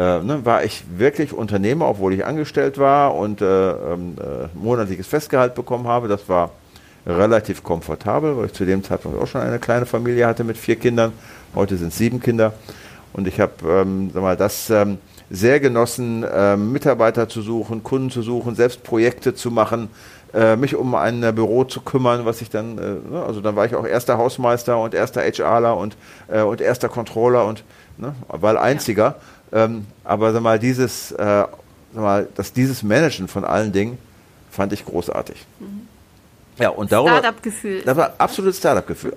äh, 0.00 0.22
ne, 0.22 0.46
war 0.46 0.64
ich 0.64 0.82
wirklich 0.96 1.34
Unternehmer, 1.34 1.86
obwohl 1.86 2.14
ich 2.14 2.24
angestellt 2.24 2.78
war 2.78 3.14
und 3.14 3.42
äh, 3.42 3.70
ähm, 3.70 4.16
äh, 4.18 4.46
monatliches 4.54 5.06
Festgehalt 5.06 5.54
bekommen 5.54 5.86
habe. 5.86 6.08
Das 6.08 6.26
war 6.26 6.52
relativ 7.06 7.62
komfortabel, 7.62 8.36
weil 8.36 8.46
ich 8.46 8.54
zu 8.54 8.64
dem 8.64 8.82
Zeitpunkt 8.82 9.20
auch 9.20 9.26
schon 9.26 9.42
eine 9.42 9.58
kleine 9.58 9.84
Familie 9.84 10.26
hatte 10.26 10.42
mit 10.42 10.56
vier 10.56 10.76
Kindern. 10.76 11.12
Heute 11.54 11.76
sind 11.76 11.88
es 11.88 11.98
sieben 11.98 12.20
Kinder. 12.20 12.54
Und 13.12 13.28
ich 13.28 13.40
habe 13.40 13.52
ähm, 13.68 14.10
das 14.38 14.70
ähm, 14.70 14.98
sehr 15.28 15.60
genossen, 15.60 16.24
ähm, 16.32 16.72
Mitarbeiter 16.72 17.28
zu 17.28 17.42
suchen, 17.42 17.82
Kunden 17.82 18.10
zu 18.10 18.22
suchen, 18.22 18.54
selbst 18.54 18.82
Projekte 18.82 19.34
zu 19.34 19.50
machen, 19.50 19.90
äh, 20.32 20.56
mich 20.56 20.76
um 20.76 20.94
ein 20.94 21.20
Büro 21.34 21.64
zu 21.64 21.80
kümmern, 21.80 22.24
was 22.24 22.40
ich 22.40 22.48
dann, 22.48 22.78
äh, 22.78 23.12
ne, 23.12 23.22
also 23.26 23.40
dann 23.40 23.56
war 23.56 23.66
ich 23.66 23.74
auch 23.74 23.86
erster 23.86 24.16
Hausmeister 24.16 24.78
und 24.78 24.94
erster 24.94 25.22
HRler 25.22 25.76
und, 25.76 25.96
äh, 26.28 26.40
und 26.40 26.60
erster 26.60 26.88
Controller 26.88 27.44
und 27.44 27.64
ne, 27.98 28.14
weil 28.28 28.56
einziger. 28.56 29.04
Ja. 29.04 29.16
Ähm, 29.52 29.86
aber 30.04 30.32
sag 30.32 30.42
mal, 30.42 30.58
dieses, 30.58 31.12
äh, 31.12 31.16
sag 31.16 31.50
mal, 31.94 32.28
dass 32.34 32.52
dieses 32.52 32.82
Managen 32.82 33.28
von 33.28 33.44
allen 33.44 33.72
Dingen 33.72 33.98
fand 34.50 34.72
ich 34.72 34.84
großartig. 34.84 35.44
Mhm. 35.58 35.88
Ja, 36.58 36.68
und 36.70 36.92
darüber. 36.92 37.18
Startup-Gefühl. 37.18 37.82
Das 37.84 37.96
war 37.96 38.14
absolutes 38.18 38.58
Startup-Gefühl. 38.58 39.14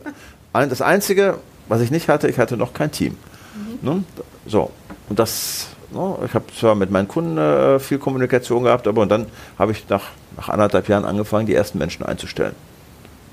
Das 0.54 0.82
Einzige, 0.82 1.40
was 1.68 1.82
ich 1.82 1.92
nicht 1.92 2.08
hatte, 2.08 2.30
ich 2.30 2.38
hatte 2.38 2.58
noch 2.58 2.74
kein 2.74 2.92
Team. 2.92 3.18
Mhm. 3.56 3.90
Ne? 3.90 4.04
So, 4.46 4.72
und 5.10 5.20
das, 5.20 5.68
ne? 5.92 6.18
ich 6.26 6.34
habe 6.34 6.46
zwar 6.58 6.76
mit 6.76 6.90
meinen 6.90 7.08
Kunden 7.08 7.38
äh, 7.38 7.80
viel 7.80 7.98
Kommunikation 7.98 8.64
gehabt, 8.64 8.88
aber 8.88 9.02
und 9.02 9.10
dann 9.10 9.26
habe 9.60 9.74
ich 9.74 9.88
nach, 9.90 10.04
nach 10.38 10.50
anderthalb 10.50 10.88
Jahren 10.88 11.06
angefangen, 11.06 11.46
die 11.46 11.54
ersten 11.54 11.78
Menschen 11.78 12.06
einzustellen. 12.06 12.56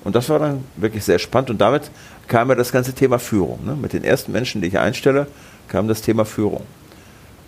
Und 0.03 0.17
das 0.17 0.29
war 0.29 0.39
dann 0.39 0.65
wirklich 0.77 1.05
sehr 1.05 1.19
spannend 1.19 1.51
und 1.51 1.61
damit 1.61 1.91
kam 2.27 2.49
ja 2.49 2.55
das 2.55 2.73
ganze 2.73 2.95
Thema 2.95 3.19
Führung. 3.19 3.65
Ne? 3.65 3.77
Mit 3.77 3.93
den 3.93 4.03
ersten 4.03 4.33
Menschen, 4.33 4.63
die 4.63 4.69
ich 4.69 4.79
einstelle, 4.79 5.27
kam 5.69 5.89
das 5.89 6.01
Thema 6.01 6.25
Führung. 6.25 6.65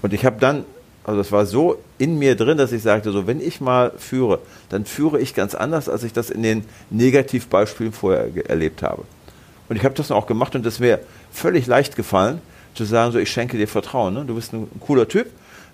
Und 0.03 0.13
ich 0.13 0.25
habe 0.25 0.37
dann, 0.39 0.65
also 1.05 1.19
das 1.19 1.33
war 1.33 1.47
so 1.47 1.79
in 1.99 2.19
mir 2.19 2.37
drin, 2.37 2.59
dass 2.59 2.73
ich 2.73 2.83
sagte, 2.83 3.13
so 3.13 3.27
wenn 3.27 3.41
ich 3.41 3.61
mal 3.61 3.93
führe, 3.97 4.41
dann 4.69 4.85
führe 4.85 5.21
ich 5.21 5.35
ganz 5.35 5.55
anders, 5.55 5.89
als 5.89 6.03
ich 6.03 6.13
das 6.13 6.31
in 6.31 6.43
den 6.43 6.65
Negativbeispielen 6.91 7.93
vorher 7.93 8.29
erlebt 8.49 8.83
habe. 8.83 9.05
Und 9.69 9.77
ich 9.77 9.85
habe 9.85 9.95
das 9.95 10.11
auch 10.11 10.27
gemacht 10.27 10.55
und 10.55 10.67
es 10.67 10.81
mir 10.81 11.01
völlig 11.31 11.67
leicht 11.67 11.97
gefallen, 11.97 12.41
zu 12.75 12.85
sagen, 12.85 13.13
so 13.13 13.19
ich 13.19 13.31
schenke 13.31 13.57
dir 13.57 13.69
Vertrauen. 13.69 14.15
Ne? 14.15 14.25
Du 14.25 14.35
bist 14.35 14.53
ein, 14.53 14.69
cooler 14.81 15.09
Typ, 15.09 15.29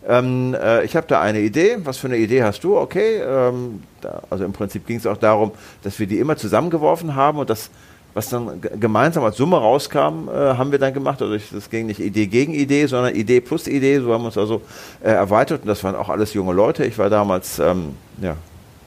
ähm, 0.06 0.54
äh, 0.54 0.84
ich 0.84 0.96
habe 0.96 1.06
da 1.06 1.20
eine 1.20 1.40
Idee, 1.40 1.78
was 1.84 1.98
für 1.98 2.06
eine 2.06 2.16
Idee 2.16 2.42
hast 2.42 2.62
du? 2.64 2.78
Okay, 2.78 3.16
ähm, 3.16 3.82
da, 4.00 4.22
also 4.30 4.44
im 4.44 4.52
Prinzip 4.52 4.86
ging 4.86 4.96
es 4.96 5.06
auch 5.06 5.16
darum, 5.16 5.52
dass 5.82 5.98
wir 5.98 6.06
die 6.06 6.18
immer 6.18 6.36
zusammengeworfen 6.36 7.14
haben 7.14 7.38
und 7.38 7.50
das, 7.50 7.70
was 8.14 8.28
dann 8.28 8.60
gemeinsam 8.80 9.24
als 9.24 9.36
Summe 9.36 9.58
rauskam, 9.58 10.28
äh, 10.28 10.32
haben 10.32 10.72
wir 10.72 10.78
dann 10.78 10.94
gemacht. 10.94 11.22
Also 11.22 11.36
das 11.52 11.70
ging 11.70 11.86
nicht 11.86 12.00
Idee 12.00 12.26
gegen 12.26 12.54
Idee, 12.54 12.86
sondern 12.86 13.14
Idee 13.14 13.40
plus 13.40 13.66
Idee. 13.66 14.00
So 14.00 14.12
haben 14.12 14.22
wir 14.22 14.26
uns 14.26 14.38
also 14.38 14.62
äh, 15.02 15.10
erweitert 15.10 15.62
und 15.62 15.68
das 15.68 15.84
waren 15.84 15.94
auch 15.94 16.08
alles 16.08 16.34
junge 16.34 16.52
Leute. 16.52 16.84
Ich 16.84 16.98
war 16.98 17.10
damals 17.10 17.58
ähm, 17.58 17.94
ja, 18.20 18.36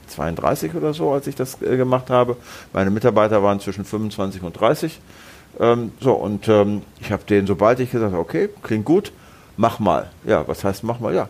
32 0.08 0.76
oder 0.76 0.94
so, 0.94 1.12
als 1.12 1.28
ich 1.28 1.36
das 1.36 1.62
äh, 1.62 1.78
gemacht 1.78 2.10
habe. 2.10 2.36
Meine 2.74 2.92
Mitarbeiter 2.92 3.42
waren 3.44 3.60
zwischen 3.60 3.86
25 3.86 4.44
und 4.44 4.60
30. 4.60 5.00
Ähm, 5.60 5.92
so, 6.00 6.14
und 6.14 6.48
ähm, 6.48 6.82
ich 7.00 7.12
habe 7.12 7.24
denen, 7.24 7.48
sobald 7.48 7.80
ich 7.80 7.92
gesagt 7.92 8.12
habe, 8.12 8.22
okay, 8.22 8.50
klingt 8.64 8.86
gut, 8.86 9.12
mach 9.58 9.80
mal. 9.80 10.10
Ja, 10.26 10.48
was 10.48 10.64
heißt 10.64 10.84
mach 10.84 11.00
mal? 11.00 11.14
Ja, 11.14 11.30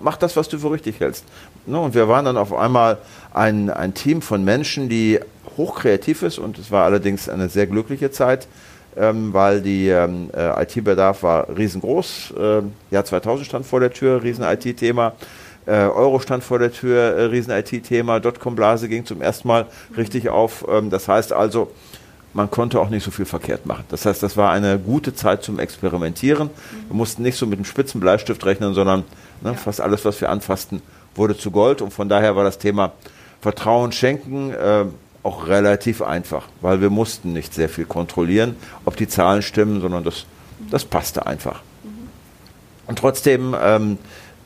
mach 0.00 0.16
das, 0.16 0.36
was 0.36 0.48
du 0.48 0.58
für 0.58 0.70
richtig 0.70 1.00
hältst. 1.00 1.24
Ne, 1.66 1.78
und 1.78 1.94
wir 1.94 2.08
waren 2.08 2.24
dann 2.24 2.36
auf 2.36 2.52
einmal 2.52 2.98
ein, 3.34 3.70
ein 3.70 3.94
Team 3.94 4.22
von 4.22 4.44
Menschen, 4.44 4.88
die 4.88 5.20
hochkreativ 5.56 6.22
ist 6.22 6.38
und 6.38 6.58
es 6.58 6.70
war 6.70 6.84
allerdings 6.84 7.28
eine 7.28 7.48
sehr 7.48 7.66
glückliche 7.66 8.10
Zeit, 8.10 8.48
ähm, 8.96 9.32
weil 9.32 9.60
die 9.60 9.88
ähm, 9.88 10.30
äh, 10.34 10.62
IT-Bedarf 10.62 11.22
war 11.22 11.48
riesengroß. 11.56 12.34
Ähm, 12.38 12.72
Jahr 12.90 13.04
2000 13.04 13.46
stand 13.46 13.66
vor 13.66 13.80
der 13.80 13.92
Tür, 13.92 14.22
riesen 14.22 14.44
IT-Thema. 14.44 15.14
Äh, 15.66 15.86
Euro 15.86 16.20
stand 16.20 16.44
vor 16.44 16.58
der 16.58 16.72
Tür, 16.72 17.16
äh, 17.16 17.22
riesen 17.24 17.50
IT-Thema. 17.50 18.20
Dotcom-Blase 18.20 18.88
ging 18.88 19.04
zum 19.04 19.20
ersten 19.20 19.48
Mal 19.48 19.66
richtig 19.96 20.28
auf. 20.28 20.64
Ähm, 20.68 20.90
das 20.90 21.08
heißt 21.08 21.32
also, 21.32 21.70
man 22.32 22.50
konnte 22.50 22.80
auch 22.80 22.90
nicht 22.90 23.02
so 23.02 23.10
viel 23.10 23.24
verkehrt 23.24 23.66
machen. 23.66 23.84
Das 23.88 24.04
heißt, 24.06 24.22
das 24.22 24.36
war 24.36 24.52
eine 24.52 24.78
gute 24.78 25.14
Zeit 25.14 25.42
zum 25.42 25.58
Experimentieren. 25.58 26.50
Wir 26.88 26.96
mussten 26.96 27.22
nicht 27.22 27.36
so 27.36 27.46
mit 27.46 27.58
einem 27.58 27.64
spitzen 27.64 28.00
Bleistift 28.00 28.44
rechnen, 28.44 28.74
sondern 28.74 29.00
ne, 29.40 29.52
ja. 29.52 29.54
fast 29.54 29.80
alles, 29.80 30.04
was 30.04 30.20
wir 30.20 30.28
anfassten, 30.28 30.82
wurde 31.14 31.36
zu 31.36 31.50
Gold. 31.50 31.82
Und 31.82 31.92
von 31.92 32.08
daher 32.08 32.36
war 32.36 32.44
das 32.44 32.58
Thema 32.58 32.92
Vertrauen 33.40 33.90
schenken 33.92 34.52
äh, 34.52 34.84
auch 35.26 35.48
relativ 35.48 36.02
einfach, 36.02 36.48
weil 36.60 36.80
wir 36.80 36.90
mussten 36.90 37.32
nicht 37.32 37.52
sehr 37.52 37.68
viel 37.68 37.84
kontrollieren, 37.84 38.56
ob 38.84 38.96
die 38.96 39.08
Zahlen 39.08 39.42
stimmen, 39.42 39.80
sondern 39.80 40.04
das, 40.04 40.24
das 40.70 40.84
passte 40.84 41.26
einfach. 41.26 41.62
Mhm. 41.82 42.08
Und 42.86 42.98
trotzdem 42.98 43.54
ähm, 43.60 43.98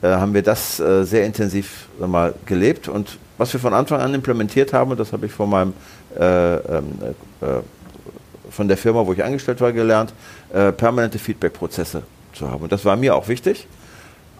äh, 0.02 0.08
haben 0.08 0.34
wir 0.34 0.42
das 0.42 0.80
äh, 0.80 1.04
sehr 1.04 1.26
intensiv 1.26 1.88
mal 1.98 2.34
gelebt 2.46 2.88
und 2.88 3.18
was 3.36 3.52
wir 3.52 3.60
von 3.60 3.72
Anfang 3.72 4.00
an 4.00 4.12
implementiert 4.14 4.72
haben, 4.72 4.90
und 4.90 5.00
das 5.00 5.12
habe 5.12 5.26
ich 5.26 5.32
von 5.32 5.48
meinem 5.48 5.72
äh, 6.18 6.56
ähm, 6.56 6.92
äh, 7.40 7.46
von 8.50 8.68
der 8.68 8.76
Firma, 8.76 9.06
wo 9.06 9.12
ich 9.12 9.22
angestellt 9.22 9.60
war, 9.60 9.72
gelernt, 9.72 10.12
äh, 10.52 10.72
permanente 10.72 11.18
Feedback-Prozesse 11.18 12.02
zu 12.34 12.50
haben. 12.50 12.64
Und 12.64 12.72
das 12.72 12.84
war 12.84 12.96
mir 12.96 13.14
auch 13.14 13.28
wichtig. 13.28 13.66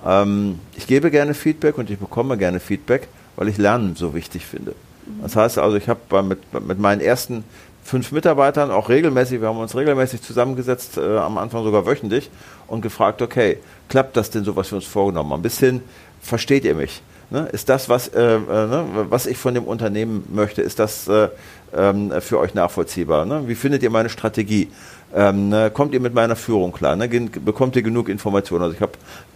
Ähm, 0.04 0.58
ich 0.76 0.86
gebe 0.86 1.10
gerne 1.10 1.32
Feedback 1.32 1.78
und 1.78 1.90
ich 1.90 1.98
bekomme 1.98 2.36
gerne 2.36 2.60
Feedback, 2.60 3.08
weil 3.36 3.48
ich 3.48 3.56
Lernen 3.56 3.96
so 3.96 4.14
wichtig 4.14 4.44
finde. 4.44 4.74
Das 5.22 5.36
heißt 5.36 5.58
also, 5.58 5.76
ich 5.76 5.88
habe 5.88 6.22
mit, 6.22 6.40
mit 6.66 6.78
meinen 6.78 7.00
ersten 7.00 7.44
fünf 7.82 8.12
Mitarbeitern 8.12 8.70
auch 8.70 8.88
regelmäßig, 8.88 9.40
wir 9.40 9.48
haben 9.48 9.58
uns 9.58 9.74
regelmäßig 9.74 10.22
zusammengesetzt, 10.22 10.96
äh, 10.96 11.18
am 11.18 11.38
Anfang 11.38 11.64
sogar 11.64 11.86
wöchentlich 11.86 12.30
und 12.66 12.82
gefragt, 12.82 13.22
okay, 13.22 13.58
klappt 13.88 14.16
das 14.16 14.30
denn 14.30 14.44
so, 14.44 14.54
was 14.56 14.70
wir 14.70 14.76
uns 14.76 14.86
vorgenommen 14.86 15.32
haben? 15.32 15.42
Bis 15.42 15.58
hin, 15.58 15.82
versteht 16.20 16.64
ihr 16.64 16.74
mich? 16.74 17.02
Ne? 17.30 17.48
Ist 17.52 17.68
das, 17.68 17.88
was, 17.88 18.08
äh, 18.08 18.20
äh, 18.20 18.38
ne? 18.38 18.84
was 19.08 19.26
ich 19.26 19.38
von 19.38 19.54
dem 19.54 19.64
Unternehmen 19.64 20.24
möchte, 20.32 20.62
ist 20.62 20.78
das 20.78 21.06
äh, 21.06 21.28
ähm, 21.76 22.12
für 22.20 22.38
euch 22.38 22.54
nachvollziehbar? 22.54 23.24
Ne? 23.24 23.46
Wie 23.46 23.54
findet 23.54 23.82
ihr 23.82 23.90
meine 23.90 24.08
Strategie? 24.08 24.68
Ähm, 25.14 25.48
ne? 25.48 25.70
kommt 25.70 25.94
ihr 25.94 26.00
mit 26.00 26.12
meiner 26.12 26.34
Führung 26.34 26.72
klar? 26.72 26.96
Ne? 26.96 27.08
Bekommt 27.08 27.76
ihr 27.76 27.82
genug 27.82 28.08
Informationen? 28.08 28.64
Also 28.64 28.74
ich 28.74 28.82
habe 28.82 28.92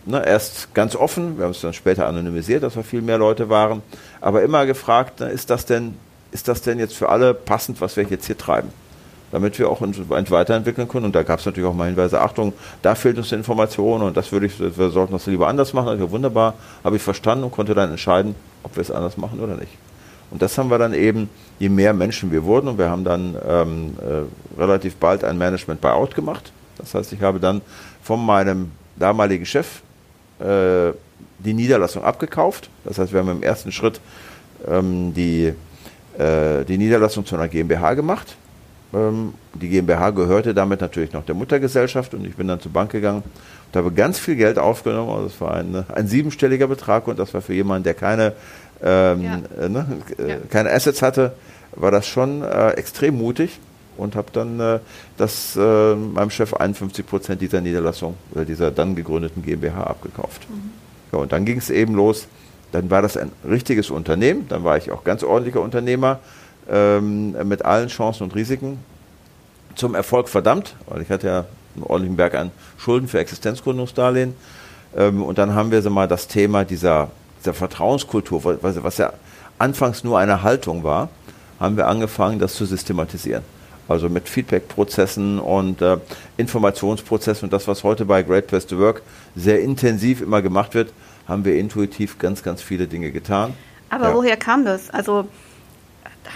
ne, 0.06 0.26
erst 0.26 0.74
ganz 0.74 0.96
offen, 0.96 1.38
wir 1.38 1.44
haben 1.44 1.52
es 1.52 1.60
dann 1.60 1.72
später 1.72 2.08
anonymisiert, 2.08 2.64
dass 2.64 2.74
wir 2.74 2.82
viel 2.82 3.02
mehr 3.02 3.18
Leute 3.18 3.48
waren, 3.48 3.82
aber 4.20 4.42
immer 4.42 4.66
gefragt, 4.66 5.20
ist 5.20 5.50
das 5.50 5.64
denn, 5.64 5.94
ist 6.32 6.48
das 6.48 6.62
denn 6.62 6.80
jetzt 6.80 6.96
für 6.96 7.08
alle 7.08 7.32
passend, 7.32 7.80
was 7.80 7.96
wir 7.96 8.04
jetzt 8.04 8.26
hier 8.26 8.38
treiben? 8.38 8.70
Damit 9.34 9.58
wir 9.58 9.68
auch 9.68 9.80
weiterentwickeln 9.80 10.86
können. 10.86 11.06
Und 11.06 11.14
da 11.16 11.24
gab 11.24 11.40
es 11.40 11.46
natürlich 11.46 11.68
auch 11.68 11.74
mal 11.74 11.86
Hinweise, 11.86 12.20
Achtung, 12.20 12.52
da 12.82 12.94
fehlt 12.94 13.18
uns 13.18 13.32
Information 13.32 14.02
und 14.02 14.16
das 14.16 14.30
würde 14.30 14.46
ich, 14.46 14.60
wir 14.60 14.90
sollten 14.90 15.12
das 15.12 15.26
lieber 15.26 15.48
anders 15.48 15.72
machen. 15.72 15.88
Also 15.88 16.12
wunderbar, 16.12 16.54
habe 16.84 16.94
ich 16.94 17.02
verstanden 17.02 17.42
und 17.42 17.50
konnte 17.50 17.74
dann 17.74 17.90
entscheiden, 17.90 18.36
ob 18.62 18.76
wir 18.76 18.82
es 18.82 18.92
anders 18.92 19.16
machen 19.16 19.40
oder 19.40 19.56
nicht. 19.56 19.72
Und 20.30 20.40
das 20.40 20.56
haben 20.56 20.70
wir 20.70 20.78
dann 20.78 20.94
eben, 20.94 21.28
je 21.58 21.68
mehr 21.68 21.92
Menschen 21.94 22.30
wir 22.30 22.44
wurden, 22.44 22.68
und 22.68 22.78
wir 22.78 22.88
haben 22.88 23.02
dann 23.02 23.34
ähm, 23.44 23.96
äh, 23.98 24.60
relativ 24.60 24.94
bald 24.96 25.24
ein 25.24 25.36
Management-Buyout 25.36 26.14
gemacht. 26.14 26.52
Das 26.78 26.94
heißt, 26.94 27.12
ich 27.12 27.20
habe 27.20 27.40
dann 27.40 27.60
von 28.04 28.24
meinem 28.24 28.70
damaligen 28.94 29.46
Chef 29.46 29.82
äh, 30.38 30.92
die 31.40 31.54
Niederlassung 31.54 32.04
abgekauft. 32.04 32.70
Das 32.84 33.00
heißt, 33.00 33.12
wir 33.12 33.18
haben 33.18 33.30
im 33.30 33.42
ersten 33.42 33.72
Schritt 33.72 34.00
ähm, 34.68 35.12
die, 35.12 35.52
äh, 36.18 36.64
die 36.68 36.78
Niederlassung 36.78 37.26
zu 37.26 37.34
einer 37.34 37.48
GmbH 37.48 37.94
gemacht 37.94 38.36
die 39.54 39.68
GmbH 39.68 40.10
gehörte 40.10 40.54
damit 40.54 40.80
natürlich 40.80 41.12
noch 41.12 41.24
der 41.24 41.34
Muttergesellschaft 41.34 42.14
und 42.14 42.24
ich 42.26 42.36
bin 42.36 42.46
dann 42.46 42.60
zur 42.60 42.72
Bank 42.72 42.92
gegangen 42.92 43.22
und 43.22 43.76
habe 43.76 43.92
ganz 43.92 44.18
viel 44.18 44.36
Geld 44.36 44.58
aufgenommen. 44.58 45.10
Also 45.10 45.28
das 45.28 45.40
war 45.40 45.54
ein, 45.54 45.84
ein 45.92 46.06
siebenstelliger 46.06 46.68
Betrag 46.68 47.08
und 47.08 47.18
das 47.18 47.34
war 47.34 47.40
für 47.40 47.54
jemanden, 47.54 47.84
der 47.84 47.94
keine, 47.94 48.34
ähm, 48.82 49.22
ja. 49.22 49.40
äh, 49.60 49.68
ne, 49.68 49.86
äh, 50.18 50.30
ja. 50.30 50.36
keine 50.48 50.70
Assets 50.70 51.02
hatte, 51.02 51.32
war 51.72 51.90
das 51.90 52.06
schon 52.06 52.42
äh, 52.42 52.70
extrem 52.70 53.16
mutig 53.16 53.58
und 53.96 54.16
habe 54.16 54.28
dann 54.32 54.60
äh, 54.60 54.78
das 55.16 55.56
äh, 55.56 55.94
meinem 55.94 56.30
Chef 56.30 56.54
51 56.54 57.06
Prozent 57.06 57.40
dieser 57.40 57.60
Niederlassung 57.60 58.14
oder 58.32 58.44
dieser 58.44 58.70
dann 58.70 58.94
gegründeten 58.94 59.42
GmbH 59.42 59.84
abgekauft. 59.84 60.48
Mhm. 60.48 60.70
Ja, 61.12 61.18
und 61.18 61.32
dann 61.32 61.44
ging 61.44 61.58
es 61.58 61.70
eben 61.70 61.94
los. 61.94 62.28
Dann 62.72 62.90
war 62.90 63.02
das 63.02 63.16
ein 63.16 63.30
richtiges 63.48 63.90
Unternehmen. 63.90 64.46
Dann 64.48 64.64
war 64.64 64.76
ich 64.76 64.90
auch 64.90 65.04
ganz 65.04 65.22
ordentlicher 65.22 65.60
Unternehmer 65.60 66.18
ähm, 66.71 67.37
mit 67.49 67.64
allen 67.64 67.88
Chancen 67.88 68.25
und 68.25 68.35
Risiken 68.35 68.78
zum 69.75 69.94
Erfolg 69.94 70.28
verdammt, 70.28 70.76
weil 70.87 71.02
ich 71.02 71.11
hatte 71.11 71.26
ja 71.26 71.44
einen 71.75 71.85
ordentlichen 71.85 72.16
Berg 72.16 72.35
an 72.35 72.50
Schulden 72.78 73.09
für 73.09 73.18
Existenzgründungsdarlehen. 73.18 74.35
Ähm, 74.97 75.23
und 75.23 75.38
dann 75.38 75.54
haben 75.54 75.71
wir 75.71 75.83
so 75.83 75.90
mal 75.90 76.09
das 76.09 76.28
Thema 76.28 76.64
dieser, 76.64 77.11
dieser 77.40 77.54
Vertrauenskultur, 77.54 78.59
was, 78.62 78.83
was 78.83 78.99
ja 78.99 79.12
anfangs 79.59 80.04
nur 80.04 80.18
eine 80.18 80.42
Haltung 80.42 80.85
war, 80.85 81.09
haben 81.61 81.76
wir 81.76 81.87
angefangen, 81.87 82.38
das 82.38 82.54
zu 82.54 82.66
systematisieren. 82.66 83.42
Also 83.87 84.09
mit 84.09 84.28
Feedback-Prozessen 84.28 85.38
und 85.38 85.83
äh, 85.83 85.99
Informationsprozessen 86.38 87.47
und 87.47 87.52
das, 87.52 87.68
was 87.68 87.85
heute 87.85 88.06
bei 88.06 88.23
Great 88.23 88.47
Place 88.47 88.66
to 88.66 88.78
Work 88.78 89.02
sehr 89.37 89.61
intensiv 89.61 90.23
immer 90.23 90.40
gemacht 90.40 90.75
wird, 90.75 90.92
haben 91.28 91.44
wir 91.44 91.56
intuitiv 91.59 92.18
ganz, 92.18 92.42
ganz 92.42 92.62
viele 92.62 92.87
Dinge 92.87 93.11
getan. 93.11 93.54
Aber 93.90 94.09
ja. 94.09 94.14
woher 94.14 94.37
kam 94.37 94.64
das? 94.64 94.90
Also 94.90 95.28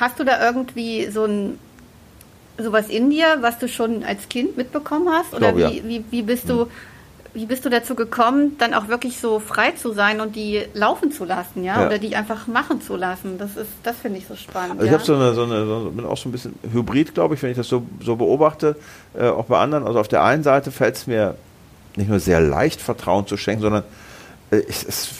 hast 0.00 0.18
du 0.18 0.24
da 0.24 0.44
irgendwie 0.44 1.10
so 1.10 1.24
ein 1.24 1.58
sowas 2.58 2.88
in 2.88 3.10
dir, 3.10 3.38
was 3.40 3.58
du 3.58 3.68
schon 3.68 4.04
als 4.04 4.28
Kind 4.28 4.56
mitbekommen 4.56 5.08
hast? 5.08 5.32
Oder 5.32 5.52
glaube, 5.52 5.72
wie, 5.72 5.78
ja. 5.78 5.84
wie, 5.84 6.04
wie, 6.10 6.22
bist 6.22 6.48
du, 6.48 6.66
wie 7.34 7.46
bist 7.46 7.64
du 7.64 7.70
dazu 7.70 7.94
gekommen, 7.94 8.56
dann 8.58 8.74
auch 8.74 8.88
wirklich 8.88 9.20
so 9.20 9.38
frei 9.38 9.70
zu 9.72 9.92
sein 9.92 10.20
und 10.20 10.34
die 10.34 10.64
laufen 10.74 11.12
zu 11.12 11.24
lassen, 11.24 11.62
ja? 11.62 11.80
ja. 11.80 11.86
Oder 11.86 11.98
die 11.98 12.16
einfach 12.16 12.46
machen 12.46 12.80
zu 12.80 12.96
lassen? 12.96 13.38
Das 13.38 13.56
ist, 13.56 13.70
das 13.84 13.96
finde 13.96 14.18
ich 14.18 14.26
so 14.26 14.34
spannend. 14.34 14.80
Also 14.80 14.86
ich 14.86 14.92
habe 14.92 15.04
so 15.04 15.14
eine, 15.14 15.34
so 15.34 15.44
eine, 15.44 15.66
so, 15.66 15.90
bin 15.90 16.04
auch 16.04 16.16
so 16.16 16.28
ein 16.28 16.32
bisschen 16.32 16.54
hybrid, 16.72 17.14
glaube 17.14 17.34
ich, 17.34 17.42
wenn 17.42 17.50
ich 17.50 17.56
das 17.56 17.68
so, 17.68 17.86
so 18.04 18.16
beobachte, 18.16 18.76
äh, 19.16 19.28
auch 19.28 19.46
bei 19.46 19.58
anderen. 19.58 19.86
Also 19.86 20.00
auf 20.00 20.08
der 20.08 20.24
einen 20.24 20.42
Seite 20.42 20.72
fällt 20.72 20.96
es 20.96 21.06
mir 21.06 21.36
nicht 21.96 22.10
nur 22.10 22.20
sehr 22.20 22.40
leicht, 22.40 22.80
Vertrauen 22.80 23.26
zu 23.26 23.36
schenken, 23.36 23.62
sondern 23.62 23.84
äh, 24.50 24.62
es, 24.68 24.84
es 24.84 25.10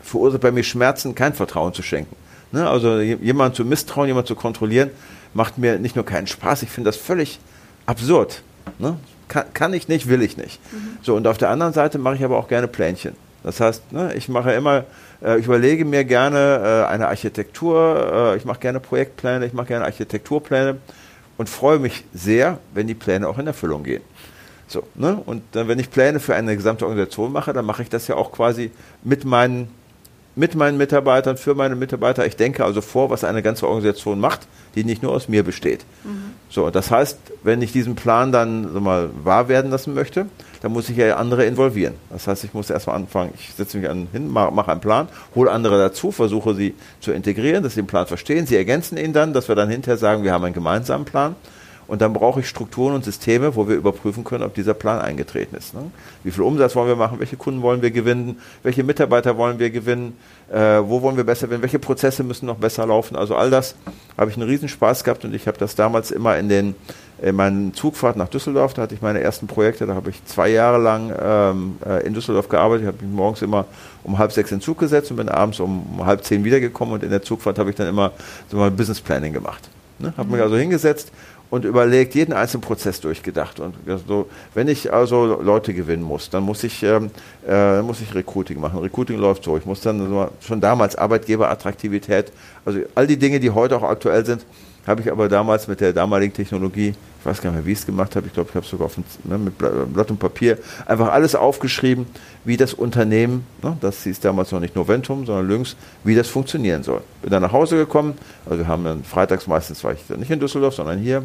verursacht 0.00 0.42
bei 0.42 0.52
mir 0.52 0.62
Schmerzen, 0.62 1.14
kein 1.14 1.34
Vertrauen 1.34 1.74
zu 1.74 1.82
schenken. 1.82 2.14
Ne? 2.54 2.70
Also 2.70 3.00
jemand 3.00 3.56
zu 3.56 3.64
misstrauen, 3.64 4.06
jemand 4.06 4.28
zu 4.28 4.36
kontrollieren, 4.36 4.90
macht 5.34 5.58
mir 5.58 5.80
nicht 5.80 5.96
nur 5.96 6.06
keinen 6.06 6.28
Spaß, 6.28 6.62
ich 6.62 6.70
finde 6.70 6.88
das 6.88 6.96
völlig 6.96 7.40
absurd. 7.84 8.42
Ne? 8.78 8.96
Kann, 9.26 9.46
kann, 9.52 9.74
ich 9.74 9.88
nicht, 9.88 10.08
will 10.08 10.22
ich 10.22 10.36
nicht. 10.36 10.60
Mhm. 10.72 10.98
So, 11.02 11.16
und 11.16 11.26
auf 11.26 11.36
der 11.36 11.50
anderen 11.50 11.72
Seite 11.72 11.98
mache 11.98 12.14
ich 12.14 12.24
aber 12.24 12.38
auch 12.38 12.46
gerne 12.46 12.68
Plänchen. 12.68 13.16
Das 13.42 13.58
heißt, 13.58 13.92
ne, 13.92 14.14
ich 14.14 14.28
mache 14.28 14.52
immer, 14.52 14.84
äh, 15.20 15.38
ich 15.40 15.46
überlege 15.46 15.84
mir 15.84 16.04
gerne 16.04 16.84
äh, 16.86 16.92
eine 16.92 17.08
Architektur, 17.08 18.32
äh, 18.34 18.36
ich 18.36 18.44
mache 18.44 18.60
gerne 18.60 18.78
Projektpläne, 18.78 19.44
ich 19.46 19.52
mache 19.52 19.66
gerne 19.66 19.84
Architekturpläne 19.84 20.76
und 21.36 21.48
freue 21.48 21.80
mich 21.80 22.04
sehr, 22.14 22.58
wenn 22.72 22.86
die 22.86 22.94
Pläne 22.94 23.26
auch 23.26 23.38
in 23.38 23.48
Erfüllung 23.48 23.82
gehen. 23.82 24.02
So, 24.68 24.84
ne? 24.94 25.20
Und 25.26 25.42
dann, 25.52 25.66
wenn 25.66 25.80
ich 25.80 25.90
Pläne 25.90 26.20
für 26.20 26.36
eine 26.36 26.56
gesamte 26.56 26.84
Organisation 26.84 27.32
mache, 27.32 27.52
dann 27.52 27.64
mache 27.66 27.82
ich 27.82 27.88
das 27.88 28.06
ja 28.06 28.14
auch 28.14 28.30
quasi 28.30 28.70
mit 29.02 29.24
meinen 29.24 29.68
mit 30.36 30.54
meinen 30.54 30.76
Mitarbeitern, 30.76 31.36
für 31.36 31.54
meine 31.54 31.76
Mitarbeiter. 31.76 32.26
Ich 32.26 32.36
denke 32.36 32.64
also 32.64 32.80
vor, 32.80 33.10
was 33.10 33.24
eine 33.24 33.42
ganze 33.42 33.66
Organisation 33.66 34.18
macht, 34.18 34.40
die 34.74 34.84
nicht 34.84 35.02
nur 35.02 35.12
aus 35.12 35.28
mir 35.28 35.44
besteht. 35.44 35.84
Mhm. 36.02 36.32
So, 36.50 36.70
das 36.70 36.90
heißt, 36.90 37.18
wenn 37.42 37.62
ich 37.62 37.72
diesen 37.72 37.94
Plan 37.94 38.32
dann 38.32 38.72
so 38.72 38.80
mal 38.80 39.10
wahr 39.22 39.48
werden 39.48 39.70
lassen 39.70 39.94
möchte, 39.94 40.26
dann 40.62 40.72
muss 40.72 40.88
ich 40.88 40.96
ja 40.96 41.16
andere 41.16 41.44
involvieren. 41.44 41.94
Das 42.10 42.26
heißt, 42.26 42.44
ich 42.44 42.54
muss 42.54 42.70
erstmal 42.70 42.96
anfangen, 42.96 43.32
ich 43.36 43.52
setze 43.54 43.78
mich 43.78 43.88
an, 43.88 44.08
hin, 44.12 44.28
mache 44.28 44.50
mach 44.52 44.68
einen 44.68 44.80
Plan, 44.80 45.08
hole 45.34 45.50
andere 45.50 45.78
dazu, 45.78 46.10
versuche 46.10 46.54
sie 46.54 46.74
zu 47.00 47.12
integrieren, 47.12 47.62
dass 47.62 47.74
sie 47.74 47.82
den 47.82 47.86
Plan 47.86 48.06
verstehen. 48.06 48.46
Sie 48.46 48.56
ergänzen 48.56 48.96
ihn 48.96 49.12
dann, 49.12 49.32
dass 49.32 49.48
wir 49.48 49.54
dann 49.54 49.68
hinterher 49.68 49.98
sagen, 49.98 50.24
wir 50.24 50.32
haben 50.32 50.44
einen 50.44 50.54
gemeinsamen 50.54 51.04
Plan. 51.04 51.36
Und 51.86 52.00
dann 52.00 52.12
brauche 52.12 52.40
ich 52.40 52.48
Strukturen 52.48 52.94
und 52.94 53.04
Systeme, 53.04 53.56
wo 53.56 53.68
wir 53.68 53.76
überprüfen 53.76 54.24
können, 54.24 54.44
ob 54.44 54.54
dieser 54.54 54.74
Plan 54.74 55.00
eingetreten 55.00 55.56
ist. 55.56 55.74
Ne? 55.74 55.90
Wie 56.22 56.30
viel 56.30 56.42
Umsatz 56.42 56.74
wollen 56.74 56.88
wir 56.88 56.96
machen? 56.96 57.18
Welche 57.20 57.36
Kunden 57.36 57.62
wollen 57.62 57.82
wir 57.82 57.90
gewinnen? 57.90 58.38
Welche 58.62 58.84
Mitarbeiter 58.84 59.36
wollen 59.36 59.58
wir 59.58 59.70
gewinnen? 59.70 60.16
Äh, 60.50 60.80
wo 60.82 61.02
wollen 61.02 61.16
wir 61.16 61.24
besser 61.24 61.50
werden? 61.50 61.62
Welche 61.62 61.78
Prozesse 61.78 62.22
müssen 62.24 62.46
noch 62.46 62.56
besser 62.56 62.86
laufen? 62.86 63.16
Also 63.16 63.36
all 63.36 63.50
das 63.50 63.74
habe 64.16 64.30
ich 64.30 64.36
einen 64.36 64.48
Riesenspaß 64.48 65.04
gehabt 65.04 65.24
und 65.24 65.34
ich 65.34 65.46
habe 65.46 65.58
das 65.58 65.74
damals 65.74 66.10
immer 66.10 66.38
in 66.38 66.48
den 66.48 66.74
in 67.22 67.36
meinen 67.36 67.72
Zugfahrt 67.74 68.16
nach 68.16 68.28
Düsseldorf, 68.28 68.74
da 68.74 68.82
hatte 68.82 68.94
ich 68.94 69.00
meine 69.00 69.20
ersten 69.20 69.46
Projekte, 69.46 69.86
da 69.86 69.94
habe 69.94 70.10
ich 70.10 70.24
zwei 70.26 70.48
Jahre 70.48 70.78
lang 70.78 71.14
ähm, 71.18 71.78
äh, 71.86 72.04
in 72.06 72.12
Düsseldorf 72.12 72.48
gearbeitet, 72.48 72.82
ich 72.82 72.88
habe 72.88 73.04
mich 73.04 73.14
morgens 73.14 73.40
immer 73.40 73.66
um 74.02 74.18
halb 74.18 74.32
sechs 74.32 74.50
in 74.50 74.58
den 74.58 74.62
Zug 74.62 74.78
gesetzt 74.78 75.10
und 75.10 75.16
bin 75.16 75.28
abends 75.28 75.60
um, 75.60 76.02
halb 76.04 76.24
zehn 76.24 76.44
wiedergekommen 76.44 76.94
und 76.94 77.02
in 77.02 77.10
der 77.10 77.22
Zugfahrt 77.22 77.58
habe 77.58 77.70
ich 77.70 77.76
dann 77.76 77.86
immer 77.86 78.12
so 78.50 78.56
mal 78.56 78.70
Business 78.70 79.00
Planning 79.00 79.32
gemacht. 79.32 79.70
Ne? 79.98 80.12
Habe 80.16 80.26
mhm. 80.26 80.34
mich 80.34 80.42
also 80.42 80.56
hingesetzt 80.56 81.12
und 81.50 81.64
überlegt, 81.64 82.14
jeden 82.14 82.32
einzelnen 82.32 82.62
Prozess 82.62 83.00
durchgedacht. 83.00 83.60
Und 83.60 83.74
so, 84.06 84.28
wenn 84.54 84.68
ich 84.68 84.92
also 84.92 85.40
Leute 85.40 85.72
gewinnen 85.72 86.02
muss, 86.02 86.30
dann 86.30 86.42
muss 86.42 86.64
ich, 86.64 86.82
ähm, 86.82 87.10
äh, 87.46 87.80
muss 87.82 88.00
ich 88.00 88.14
Recruiting 88.14 88.60
machen. 88.60 88.80
Recruiting 88.80 89.18
läuft 89.18 89.44
so. 89.44 89.56
Ich 89.56 89.64
muss 89.64 89.80
dann 89.80 90.28
schon 90.40 90.60
damals 90.60 90.96
Arbeitgeberattraktivität, 90.96 92.32
also 92.64 92.80
all 92.94 93.06
die 93.06 93.16
Dinge, 93.16 93.40
die 93.40 93.50
heute 93.50 93.76
auch 93.76 93.82
aktuell 93.82 94.24
sind, 94.26 94.44
habe 94.86 95.02
ich 95.02 95.10
aber 95.10 95.28
damals 95.28 95.68
mit 95.68 95.80
der 95.80 95.92
damaligen 95.92 96.32
Technologie, 96.32 96.94
ich 97.24 97.30
weiß 97.30 97.40
gar 97.40 97.52
nicht 97.52 97.60
mehr, 97.60 97.66
wie 97.66 97.72
ich 97.72 97.78
es 97.78 97.86
gemacht 97.86 98.16
habe, 98.16 98.26
ich 98.26 98.34
glaube, 98.34 98.50
ich 98.50 98.54
habe 98.54 98.66
es 98.66 98.70
sogar 98.70 98.84
auf 98.84 98.98
ein, 98.98 99.04
ne, 99.24 99.38
mit 99.38 99.56
Blatt 99.56 100.10
und 100.10 100.18
Papier, 100.18 100.58
einfach 100.84 101.10
alles 101.10 101.34
aufgeschrieben, 101.34 102.04
wie 102.44 102.58
das 102.58 102.74
Unternehmen, 102.74 103.46
ne, 103.62 103.78
das 103.80 104.02
hieß 104.02 104.20
damals 104.20 104.52
noch 104.52 104.60
nicht 104.60 104.76
Noventum, 104.76 105.24
sondern 105.24 105.48
Lynx, 105.48 105.74
wie 106.04 106.14
das 106.14 106.28
funktionieren 106.28 106.82
soll. 106.82 107.00
Bin 107.22 107.30
dann 107.30 107.40
nach 107.40 107.52
Hause 107.52 107.76
gekommen, 107.76 108.12
also 108.44 108.58
wir 108.58 108.68
haben 108.68 108.84
dann 108.84 109.04
freitags 109.04 109.46
meistens, 109.46 109.82
war 109.84 109.92
ich 109.94 110.00
dann 110.06 110.18
nicht 110.18 110.30
in 110.30 110.38
Düsseldorf, 110.38 110.74
sondern 110.74 110.98
hier, 110.98 111.24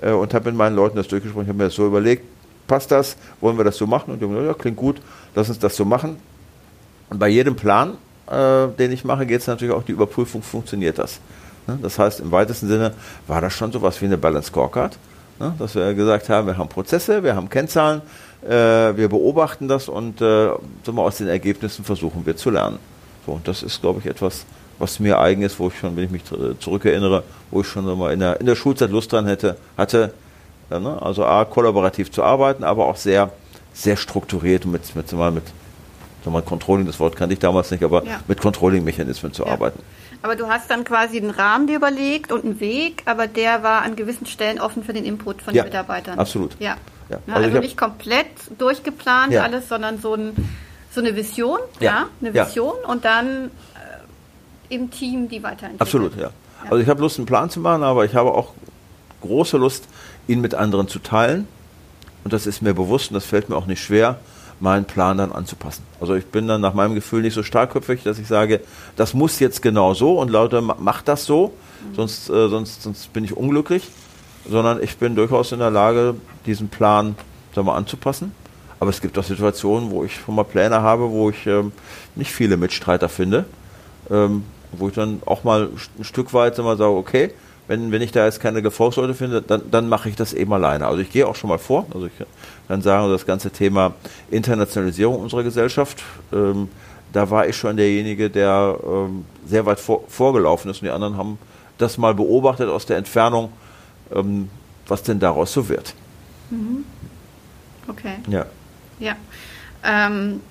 äh, 0.00 0.12
und 0.12 0.32
habe 0.32 0.44
mit 0.50 0.56
meinen 0.56 0.76
Leuten 0.76 0.96
das 0.96 1.08
durchgesprochen, 1.08 1.46
ich 1.46 1.48
habe 1.48 1.58
mir 1.58 1.64
das 1.64 1.74
so 1.74 1.88
überlegt, 1.88 2.24
passt 2.68 2.92
das, 2.92 3.16
wollen 3.40 3.56
wir 3.56 3.64
das 3.64 3.76
so 3.76 3.88
machen? 3.88 4.12
Und 4.12 4.20
die 4.20 4.24
haben 4.24 4.34
gesagt, 4.34 4.46
ja, 4.46 4.54
klingt 4.54 4.76
gut, 4.76 5.00
lass 5.34 5.48
uns 5.48 5.58
das 5.58 5.74
so 5.74 5.84
machen. 5.84 6.18
Und 7.10 7.18
bei 7.18 7.26
jedem 7.26 7.56
Plan, 7.56 7.94
äh, 8.30 8.68
den 8.78 8.92
ich 8.92 9.04
mache, 9.04 9.26
geht 9.26 9.40
es 9.40 9.48
natürlich 9.48 9.74
auch 9.74 9.82
die 9.82 9.92
Überprüfung, 9.92 10.40
funktioniert 10.40 10.98
das? 10.98 11.18
Ne? 11.66 11.80
Das 11.82 11.98
heißt, 11.98 12.20
im 12.20 12.30
weitesten 12.30 12.68
Sinne 12.68 12.94
war 13.26 13.40
das 13.40 13.52
schon 13.52 13.72
so 13.72 13.82
was 13.82 14.00
wie 14.00 14.04
eine 14.06 14.18
Balance 14.18 14.48
Scorecard, 14.48 14.96
ne? 15.38 15.54
dass 15.58 15.74
wir 15.74 15.94
gesagt 15.94 16.28
haben, 16.28 16.46
wir 16.46 16.56
haben 16.56 16.68
Prozesse, 16.68 17.22
wir 17.22 17.36
haben 17.36 17.48
Kennzahlen, 17.48 18.02
äh, 18.44 18.48
wir 18.96 19.08
beobachten 19.08 19.68
das 19.68 19.88
und 19.88 20.20
äh, 20.20 20.50
aus 20.86 21.18
den 21.18 21.28
Ergebnissen 21.28 21.84
versuchen 21.84 22.24
wir 22.26 22.36
zu 22.36 22.50
lernen. 22.50 22.78
So, 23.26 23.32
und 23.32 23.46
das 23.46 23.62
ist, 23.62 23.80
glaube 23.80 24.00
ich, 24.00 24.06
etwas, 24.06 24.44
was 24.78 24.98
mir 24.98 25.18
eigen 25.18 25.42
ist, 25.42 25.58
wo 25.58 25.68
ich 25.68 25.78
schon, 25.78 25.96
wenn 25.96 26.04
ich 26.04 26.10
mich 26.10 26.22
zurückerinnere, 26.58 27.22
wo 27.50 27.60
ich 27.60 27.66
schon 27.68 27.84
mal 27.98 28.12
in 28.12 28.20
der, 28.20 28.40
in 28.40 28.46
der 28.46 28.56
Schulzeit 28.56 28.90
Lust 28.90 29.12
dran 29.12 29.26
hätte, 29.26 29.56
hatte, 29.76 30.12
ja, 30.70 30.80
ne? 30.80 31.00
also 31.00 31.24
A, 31.24 31.44
kollaborativ 31.44 32.10
zu 32.10 32.22
arbeiten, 32.22 32.64
aber 32.64 32.86
auch 32.86 32.96
sehr, 32.96 33.30
sehr 33.72 33.96
strukturiert 33.96 34.66
mit, 34.66 34.94
mit, 34.96 35.12
mit, 35.12 35.34
mit 35.34 36.32
mal, 36.32 36.42
Controlling, 36.42 36.86
das 36.86 36.98
Wort 37.00 37.16
kannte 37.16 37.34
ich 37.34 37.38
damals 37.38 37.70
nicht, 37.70 37.84
aber 37.84 38.04
ja. 38.04 38.20
mit 38.26 38.40
Controlling-Mechanismen 38.40 39.32
zu 39.32 39.44
ja. 39.44 39.52
arbeiten. 39.52 39.80
Aber 40.22 40.36
du 40.36 40.46
hast 40.48 40.70
dann 40.70 40.84
quasi 40.84 41.18
einen 41.18 41.30
Rahmen 41.30 41.66
dir 41.66 41.76
überlegt 41.76 42.30
und 42.30 42.44
einen 42.44 42.60
Weg, 42.60 43.02
aber 43.06 43.26
der 43.26 43.62
war 43.62 43.82
an 43.82 43.96
gewissen 43.96 44.26
Stellen 44.26 44.60
offen 44.60 44.84
für 44.84 44.92
den 44.92 45.04
Input 45.04 45.42
von 45.42 45.54
ja, 45.54 45.62
den 45.62 45.70
Mitarbeitern. 45.70 46.18
Absolut. 46.18 46.56
Ja. 46.60 46.76
ja. 47.08 47.18
Ne, 47.26 47.34
also, 47.34 47.48
also 47.48 47.58
nicht 47.58 47.76
komplett 47.76 48.26
durchgeplant 48.56 49.32
ja. 49.32 49.42
alles, 49.42 49.68
sondern 49.68 50.00
so, 50.00 50.14
ein, 50.14 50.32
so 50.92 51.00
eine 51.00 51.16
Vision, 51.16 51.58
ja, 51.80 52.06
eine 52.20 52.32
Vision 52.32 52.74
und 52.86 53.04
dann 53.04 53.46
äh, 53.46 54.74
im 54.74 54.90
Team 54.90 55.28
die 55.28 55.42
weiterentwickeln. 55.42 55.80
Absolut, 55.80 56.16
ja. 56.16 56.30
Also 56.70 56.76
ich 56.76 56.88
habe 56.88 57.00
Lust, 57.00 57.18
einen 57.18 57.26
Plan 57.26 57.50
zu 57.50 57.58
machen, 57.58 57.82
aber 57.82 58.04
ich 58.04 58.14
habe 58.14 58.32
auch 58.32 58.52
große 59.22 59.56
Lust, 59.56 59.88
ihn 60.28 60.40
mit 60.40 60.54
anderen 60.54 60.86
zu 60.86 61.00
teilen. 61.00 61.48
Und 62.22 62.32
das 62.32 62.46
ist 62.46 62.62
mir 62.62 62.72
bewusst 62.72 63.10
und 63.10 63.14
das 63.14 63.24
fällt 63.24 63.48
mir 63.48 63.56
auch 63.56 63.66
nicht 63.66 63.82
schwer 63.82 64.20
meinen 64.62 64.84
Plan 64.84 65.18
dann 65.18 65.32
anzupassen. 65.32 65.82
Also 66.00 66.14
ich 66.14 66.26
bin 66.26 66.46
dann 66.46 66.60
nach 66.60 66.72
meinem 66.72 66.94
Gefühl 66.94 67.22
nicht 67.22 67.34
so 67.34 67.42
starkköpfig, 67.42 68.04
dass 68.04 68.18
ich 68.18 68.28
sage, 68.28 68.60
das 68.96 69.12
muss 69.12 69.40
jetzt 69.40 69.60
genau 69.60 69.92
so 69.92 70.20
und 70.20 70.30
Leute, 70.30 70.62
macht 70.62 71.08
das 71.08 71.24
so, 71.24 71.52
sonst, 71.94 72.30
äh, 72.30 72.48
sonst, 72.48 72.82
sonst 72.82 73.12
bin 73.12 73.24
ich 73.24 73.36
unglücklich, 73.36 73.88
sondern 74.48 74.80
ich 74.80 74.96
bin 74.98 75.16
durchaus 75.16 75.50
in 75.50 75.58
der 75.58 75.70
Lage, 75.70 76.14
diesen 76.46 76.68
Plan 76.68 77.16
sagen 77.54 77.66
wir, 77.66 77.74
anzupassen. 77.74 78.32
Aber 78.78 78.90
es 78.90 79.00
gibt 79.00 79.18
auch 79.18 79.24
Situationen, 79.24 79.90
wo 79.90 80.04
ich 80.04 80.14
schon 80.14 80.34
mal 80.36 80.44
Pläne 80.44 80.80
habe, 80.80 81.10
wo 81.10 81.30
ich 81.30 81.46
ähm, 81.46 81.72
nicht 82.14 82.30
viele 82.30 82.56
Mitstreiter 82.56 83.08
finde, 83.08 83.44
ähm, 84.10 84.44
wo 84.72 84.88
ich 84.88 84.94
dann 84.94 85.22
auch 85.26 85.42
mal 85.44 85.70
ein 85.98 86.04
Stück 86.04 86.32
weit 86.34 86.56
mal 86.58 86.76
sage, 86.76 86.92
okay, 86.92 87.34
wenn, 87.72 87.90
wenn 87.90 88.02
ich 88.02 88.12
da 88.12 88.26
jetzt 88.26 88.38
keine 88.38 88.60
Gefolgsleute 88.60 89.14
finde, 89.14 89.40
dann, 89.40 89.62
dann 89.70 89.88
mache 89.88 90.10
ich 90.10 90.14
das 90.14 90.34
eben 90.34 90.52
alleine. 90.52 90.86
Also 90.86 91.00
ich 91.00 91.10
gehe 91.10 91.26
auch 91.26 91.34
schon 91.34 91.48
mal 91.48 91.58
vor. 91.58 91.86
Also 91.94 92.04
ich 92.04 92.12
kann 92.68 92.82
sagen, 92.82 93.10
das 93.10 93.24
ganze 93.24 93.50
Thema 93.50 93.94
Internationalisierung 94.30 95.18
unserer 95.18 95.42
Gesellschaft, 95.42 96.02
ähm, 96.34 96.68
da 97.14 97.30
war 97.30 97.48
ich 97.48 97.56
schon 97.56 97.78
derjenige, 97.78 98.28
der 98.28 98.76
ähm, 98.84 99.24
sehr 99.46 99.64
weit 99.64 99.80
vor, 99.80 100.04
vorgelaufen 100.08 100.70
ist 100.70 100.82
und 100.82 100.84
die 100.84 100.90
anderen 100.90 101.16
haben 101.16 101.38
das 101.78 101.96
mal 101.96 102.14
beobachtet 102.14 102.68
aus 102.68 102.84
der 102.84 102.98
Entfernung, 102.98 103.50
ähm, 104.14 104.50
was 104.86 105.02
denn 105.02 105.18
daraus 105.18 105.54
so 105.54 105.70
wird. 105.70 105.94
Mhm. 106.50 106.84
Okay. 107.88 108.16
Ja. 108.28 108.44
Ja. 108.98 109.16
Ähm, 109.82 110.42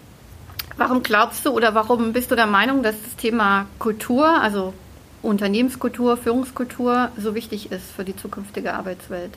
warum 0.76 1.04
glaubst 1.04 1.46
du 1.46 1.52
oder 1.52 1.76
warum 1.76 2.14
bist 2.14 2.32
du 2.32 2.36
der 2.36 2.48
Meinung, 2.48 2.82
dass 2.82 2.96
das 3.00 3.16
Thema 3.16 3.68
Kultur, 3.78 4.28
also 4.28 4.74
Unternehmenskultur, 5.22 6.18
Führungskultur 6.18 7.10
so 7.18 7.36
wichtig 7.36 7.72
ist 7.72 7.92
für 7.96 8.04
die 8.04 8.16
zukünftige 8.16 8.74
Arbeitswelt? 8.74 9.32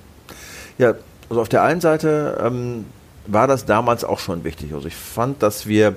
Ja, 0.78 0.94
also 1.28 1.40
auf 1.40 1.48
der 1.48 1.62
einen 1.62 1.80
Seite 1.80 2.40
ähm, 2.42 2.86
war 3.26 3.46
das 3.46 3.66
damals 3.66 4.04
auch 4.04 4.18
schon 4.18 4.44
wichtig. 4.44 4.74
Also 4.74 4.88
ich 4.88 4.96
fand, 4.96 5.42
dass 5.42 5.66
wir 5.66 5.96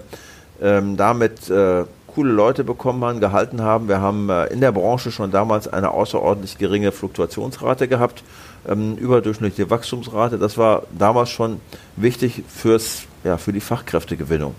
ähm, 0.62 0.98
damit 0.98 1.50
äh, 1.50 1.86
coole 2.08 2.32
Leute 2.32 2.64
bekommen 2.64 3.04
haben, 3.04 3.20
gehalten 3.20 3.62
haben. 3.62 3.88
Wir 3.88 4.02
haben 4.02 4.30
äh, 4.30 4.46
in 4.48 4.60
der 4.60 4.72
Branche 4.72 5.12
schon 5.12 5.32
damals 5.32 5.68
eine 5.68 5.92
außerordentlich 5.92 6.58
geringe 6.58 6.92
Fluktuationsrate 6.92 7.88
gehabt, 7.88 8.24
ähm, 8.68 8.96
überdurchschnittliche 8.96 9.70
Wachstumsrate. 9.70 10.40
Das 10.40 10.58
war 10.58 10.84
damals 10.98 11.30
schon 11.30 11.62
wichtig 11.96 12.44
fürs, 12.48 13.04
ja, 13.24 13.38
für 13.38 13.54
die 13.54 13.62
Fachkräftegewinnung. 13.62 14.56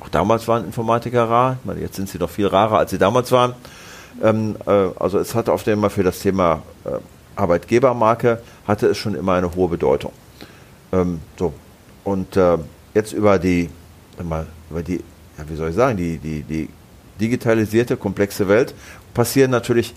Auch 0.00 0.08
damals 0.08 0.46
waren 0.48 0.64
Informatiker 0.64 1.24
rar. 1.24 1.56
Ich 1.60 1.66
meine, 1.66 1.80
jetzt 1.80 1.96
sind 1.96 2.08
sie 2.08 2.18
noch 2.18 2.30
viel 2.30 2.46
rarer, 2.46 2.78
als 2.78 2.90
sie 2.90 2.98
damals 2.98 3.32
waren. 3.32 3.54
Ähm, 4.22 4.56
äh, 4.66 4.70
also 4.98 5.18
es 5.18 5.34
hatte 5.34 5.52
auf 5.52 5.62
dem 5.62 5.80
Mal 5.80 5.90
für 5.90 6.02
das 6.02 6.20
Thema 6.20 6.62
äh, 6.84 6.90
Arbeitgebermarke 7.36 8.40
hatte 8.66 8.88
es 8.88 8.98
schon 8.98 9.14
immer 9.14 9.34
eine 9.34 9.54
hohe 9.54 9.68
Bedeutung. 9.68 10.12
Ähm, 10.92 11.20
so. 11.38 11.52
Und 12.04 12.36
äh, 12.36 12.58
jetzt 12.94 13.12
über 13.12 13.38
die, 13.38 13.70
mal, 14.22 14.46
über 14.70 14.82
die, 14.82 14.96
ja, 15.36 15.44
wie 15.48 15.54
soll 15.54 15.70
ich 15.70 15.76
sagen, 15.76 15.96
die, 15.96 16.18
die, 16.18 16.42
die 16.42 16.68
digitalisierte, 17.20 17.96
komplexe 17.96 18.48
Welt 18.48 18.74
passieren 19.14 19.50
natürlich 19.50 19.94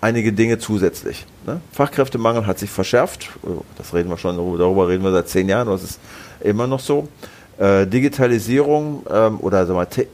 einige 0.00 0.32
Dinge 0.32 0.58
zusätzlich. 0.58 1.24
Ne? 1.46 1.60
Fachkräftemangel 1.72 2.46
hat 2.46 2.58
sich 2.58 2.70
verschärft. 2.70 3.30
Das 3.78 3.94
reden 3.94 4.10
wir 4.10 4.18
schon, 4.18 4.36
darüber 4.36 4.88
reden 4.88 5.04
wir 5.04 5.12
seit 5.12 5.28
zehn 5.28 5.48
Jahren, 5.48 5.68
das 5.68 5.84
ist 5.84 6.00
immer 6.40 6.66
noch 6.66 6.80
so. 6.80 7.08
Äh, 7.58 7.86
Digitalisierung 7.86 9.04
ähm, 9.10 9.38
oder 9.40 9.88
te 9.88 10.02
äh, 10.02 10.06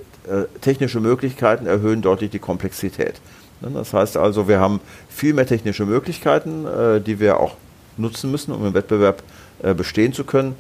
technische 0.61 1.01
Möglichkeiten 1.01 1.67
erhöhen 1.67 2.03
deutlich 2.03 2.31
die 2.31 2.39
Komplexität. 2.39 3.21
Ne, 3.61 3.71
das 3.75 3.93
heißt 3.93 4.17
also, 4.17 4.49
wir 4.49 4.61
haben 4.61 4.81
viel 5.09 5.35
mehr 5.35 5.47
technische 5.47 5.85
Möglichkeiten, 5.85 6.67
äh, 6.67 7.01
die 7.01 7.21
wir 7.21 7.41
auch 7.41 7.55
nutzen 7.97 8.31
müssen, 8.31 8.53
um 8.53 8.65
im 8.65 8.75
Wettbewerb 8.75 9.23
äh, 9.63 9.75
bestehen 9.75 10.13
zu 10.13 10.25
können. 10.25 10.55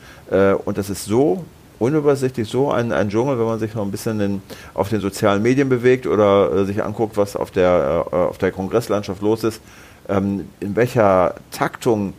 Und 0.64 0.76
das 0.76 0.90
ist 0.90 1.07
so 1.07 1.44
unübersichtlich, 1.78 2.48
so 2.48 2.70
ein, 2.70 2.92
ein 2.92 3.09
Dschungel, 3.09 3.38
wenn 3.38 3.46
man 3.46 3.59
sich 3.59 3.74
noch 3.74 3.85
ein 3.85 3.90
bisschen 3.90 4.20
in, 4.20 4.42
auf 4.74 4.88
den 4.88 5.00
sozialen 5.00 5.42
Medien 5.42 5.68
bewegt 5.68 6.07
oder 6.07 6.66
sich 6.66 6.83
anguckt, 6.83 7.16
was 7.16 7.37
auf 7.37 7.50
der, 7.50 8.07
auf 8.11 8.37
der 8.37 8.52
Kongresslandschaft 8.52 9.22
los 9.22 9.44
ist, 9.44 9.62
ähm, 10.09 10.48
in 10.61 10.76
welcher 10.76 11.37
Taktung 11.50 12.12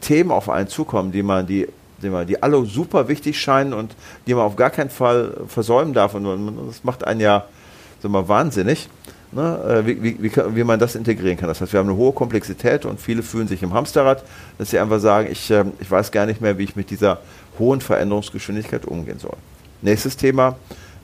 Themen 0.00 0.32
auf 0.32 0.48
einen 0.48 0.68
zukommen, 0.68 1.12
die 1.12 1.22
man, 1.22 1.46
die 1.46 1.68
die 2.02 2.42
alle 2.42 2.64
super 2.66 3.08
wichtig 3.08 3.40
scheinen 3.40 3.72
und 3.72 3.94
die 4.26 4.34
man 4.34 4.44
auf 4.44 4.56
gar 4.56 4.70
keinen 4.70 4.90
Fall 4.90 5.34
versäumen 5.46 5.94
darf. 5.94 6.14
Und 6.14 6.24
das 6.68 6.84
macht 6.84 7.06
einen 7.06 7.20
ja 7.20 7.46
wir, 8.02 8.28
wahnsinnig, 8.28 8.88
ne? 9.32 9.82
Äh, 9.84 9.86
wie, 9.86 10.02
wie, 10.02 10.22
wie, 10.22 10.56
wie, 10.56 10.64
man 10.64 10.78
das 10.78 10.94
integrieren 10.94 11.36
kann. 11.36 11.48
Das 11.48 11.60
heißt, 11.60 11.72
wir 11.72 11.80
haben 11.80 11.88
eine 11.88 11.96
hohe 11.96 12.12
Komplexität 12.12 12.84
und 12.84 13.00
viele 13.00 13.22
fühlen 13.22 13.48
sich 13.48 13.62
im 13.62 13.72
Hamsterrad, 13.72 14.24
dass 14.58 14.70
sie 14.70 14.78
einfach 14.78 15.00
sagen, 15.00 15.28
ich, 15.30 15.50
ähm, 15.50 15.72
ich 15.80 15.90
weiß 15.90 16.10
gar 16.10 16.26
nicht 16.26 16.40
mehr, 16.40 16.58
wie 16.58 16.64
ich 16.64 16.76
mit 16.76 16.90
dieser 16.90 17.18
hohen 17.58 17.80
Veränderungsgeschwindigkeit 17.80 18.84
umgehen 18.86 19.18
soll. 19.18 19.36
Nächstes 19.82 20.16
Thema, 20.16 20.56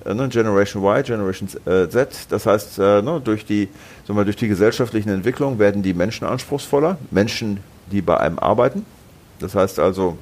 äh, 0.05 0.15
ne, 0.15 0.29
Generation 0.29 0.83
Y, 0.83 1.03
Generation 1.03 1.49
äh, 1.67 1.89
Z. 1.89 2.09
Das 2.29 2.47
heißt, 2.47 2.79
ne, 2.79 3.21
durch, 3.23 3.45
die, 3.45 3.69
wir, 4.07 4.25
durch 4.25 4.37
die 4.37 4.49
gesellschaftlichen 4.49 5.11
Entwicklungen 5.11 5.59
werden 5.59 5.83
die 5.83 5.95
Menschen 5.95 6.27
anspruchsvoller, 6.27 6.99
Menschen, 7.11 7.61
die 7.91 8.03
bei 8.03 8.19
einem 8.19 8.39
arbeiten. 8.39 8.85
Das 9.39 9.55
heißt 9.55 9.79
also, 9.79 10.19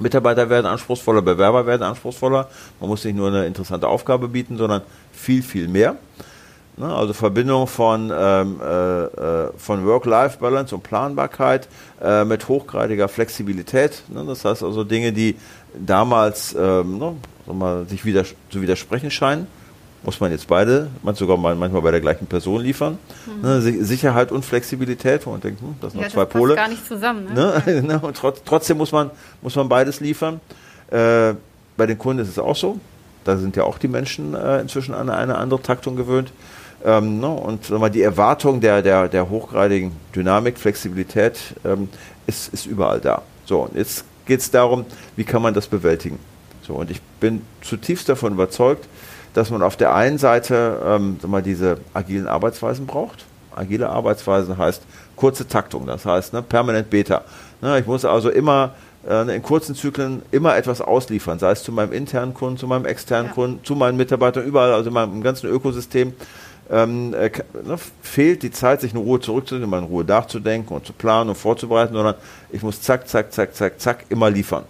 Mitarbeiter 0.00 0.48
werden 0.50 0.66
anspruchsvoller, 0.66 1.22
Bewerber 1.22 1.66
werden 1.66 1.82
anspruchsvoller. 1.82 2.48
Man 2.80 2.88
muss 2.88 3.04
nicht 3.04 3.16
nur 3.16 3.28
eine 3.28 3.46
interessante 3.46 3.86
Aufgabe 3.86 4.28
bieten, 4.28 4.56
sondern 4.56 4.82
viel, 5.12 5.42
viel 5.42 5.68
mehr. 5.68 5.96
Ne? 6.76 6.92
Also 6.92 7.12
Verbindung 7.12 7.66
von, 7.66 8.12
ähm, 8.14 8.60
äh, 8.60 9.04
äh 9.04 9.50
von 9.56 9.86
Work-Life-Balance 9.86 10.74
und 10.74 10.82
Planbarkeit 10.82 11.68
äh, 12.02 12.24
mit 12.24 12.48
hochgradiger 12.48 13.08
Flexibilität. 13.08 14.02
Ne? 14.08 14.24
Das 14.26 14.44
heißt 14.44 14.62
also 14.62 14.84
Dinge, 14.84 15.12
die 15.12 15.36
damals 15.74 16.54
ähm, 16.58 16.98
ne, 16.98 17.16
mal, 17.46 17.86
sich 17.86 18.04
wieder, 18.04 18.24
zu 18.24 18.62
widersprechen 18.62 19.10
scheinen 19.10 19.46
muss 20.02 20.20
man 20.20 20.30
jetzt 20.30 20.46
beide, 20.46 20.88
man 21.02 21.14
sogar 21.14 21.36
manchmal 21.36 21.82
bei 21.82 21.90
der 21.90 22.00
gleichen 22.00 22.26
Person 22.26 22.62
liefern. 22.62 22.98
Mhm. 23.26 23.42
Ne, 23.42 23.60
Sicherheit 23.60 24.32
und 24.32 24.44
Flexibilität, 24.44 25.26
wo 25.26 25.30
man 25.30 25.40
denkt, 25.40 25.60
hm, 25.60 25.74
das 25.80 25.92
sind 25.92 26.00
ja, 26.00 26.06
noch 26.06 26.14
zwei 26.14 26.24
das 26.24 26.32
Pole. 26.32 26.54
gar 26.54 26.68
nicht 26.68 26.86
zusammen. 26.86 27.32
Ne? 27.34 27.62
Ne? 27.66 27.82
ne? 27.86 27.98
und 28.00 28.16
trotz, 28.16 28.42
trotzdem 28.44 28.78
muss 28.78 28.92
man, 28.92 29.10
muss 29.42 29.56
man 29.56 29.68
beides 29.68 30.00
liefern. 30.00 30.40
Äh, 30.90 31.34
bei 31.76 31.86
den 31.86 31.98
Kunden 31.98 32.22
ist 32.22 32.28
es 32.28 32.38
auch 32.38 32.56
so. 32.56 32.78
Da 33.24 33.36
sind 33.36 33.56
ja 33.56 33.64
auch 33.64 33.78
die 33.78 33.88
Menschen 33.88 34.34
äh, 34.34 34.60
inzwischen 34.60 34.94
an 34.94 35.10
eine 35.10 35.36
andere 35.36 35.60
Taktung 35.60 35.96
gewöhnt. 35.96 36.32
Ähm, 36.84 37.20
ne? 37.20 37.28
Und 37.28 37.68
mal, 37.70 37.90
die 37.90 38.02
Erwartung 38.02 38.60
der, 38.60 38.80
der, 38.80 39.08
der 39.08 39.28
hochgradigen 39.28 39.92
Dynamik, 40.14 40.58
Flexibilität 40.58 41.38
ähm, 41.64 41.88
ist, 42.26 42.52
ist 42.54 42.66
überall 42.66 43.00
da. 43.00 43.22
So, 43.44 43.62
und 43.62 43.74
jetzt 43.74 44.04
geht 44.24 44.40
es 44.40 44.50
darum, 44.50 44.86
wie 45.16 45.24
kann 45.24 45.42
man 45.42 45.52
das 45.52 45.66
bewältigen. 45.66 46.18
So, 46.62 46.74
und 46.74 46.90
ich 46.90 47.02
bin 47.20 47.42
zutiefst 47.62 48.08
davon 48.08 48.32
überzeugt, 48.32 48.86
dass 49.34 49.50
man 49.50 49.62
auf 49.62 49.76
der 49.76 49.94
einen 49.94 50.18
Seite 50.18 50.80
ähm, 50.84 51.18
mal, 51.26 51.42
diese 51.42 51.78
agilen 51.94 52.26
Arbeitsweisen 52.26 52.86
braucht. 52.86 53.24
Agile 53.54 53.88
Arbeitsweisen 53.88 54.56
heißt 54.58 54.82
kurze 55.16 55.46
Taktung, 55.46 55.86
das 55.86 56.06
heißt 56.06 56.32
ne, 56.32 56.42
permanent 56.42 56.90
Beta. 56.90 57.22
Ne, 57.60 57.78
ich 57.78 57.86
muss 57.86 58.04
also 58.04 58.30
immer 58.30 58.72
äh, 59.08 59.34
in 59.34 59.42
kurzen 59.42 59.74
Zyklen 59.74 60.22
immer 60.30 60.56
etwas 60.56 60.80
ausliefern, 60.80 61.38
sei 61.38 61.52
es 61.52 61.62
zu 61.62 61.72
meinem 61.72 61.92
internen 61.92 62.34
Kunden, 62.34 62.58
zu 62.58 62.66
meinem 62.66 62.86
externen 62.86 63.28
ja. 63.28 63.32
Kunden, 63.32 63.64
zu 63.64 63.74
meinen 63.74 63.96
Mitarbeitern, 63.96 64.44
überall, 64.44 64.72
also 64.72 64.88
in 64.88 64.94
meinem 64.94 65.22
ganzen 65.22 65.48
Ökosystem. 65.48 66.14
Ähm, 66.70 67.14
äh, 67.14 67.30
ne, 67.64 67.76
fehlt 68.00 68.44
die 68.44 68.52
Zeit, 68.52 68.80
sich 68.80 68.92
in 68.92 68.98
Ruhe 68.98 69.18
zurückzunehmen, 69.18 69.80
in 69.80 69.86
Ruhe 69.86 70.04
nachzudenken 70.04 70.72
und 70.72 70.86
zu 70.86 70.92
planen 70.92 71.30
und 71.30 71.36
vorzubereiten, 71.36 71.94
sondern 71.94 72.14
ich 72.50 72.62
muss 72.62 72.80
zack, 72.80 73.08
zack, 73.08 73.32
zack, 73.32 73.54
zack, 73.56 73.80
zack 73.80 74.04
immer 74.08 74.30
liefern. 74.30 74.64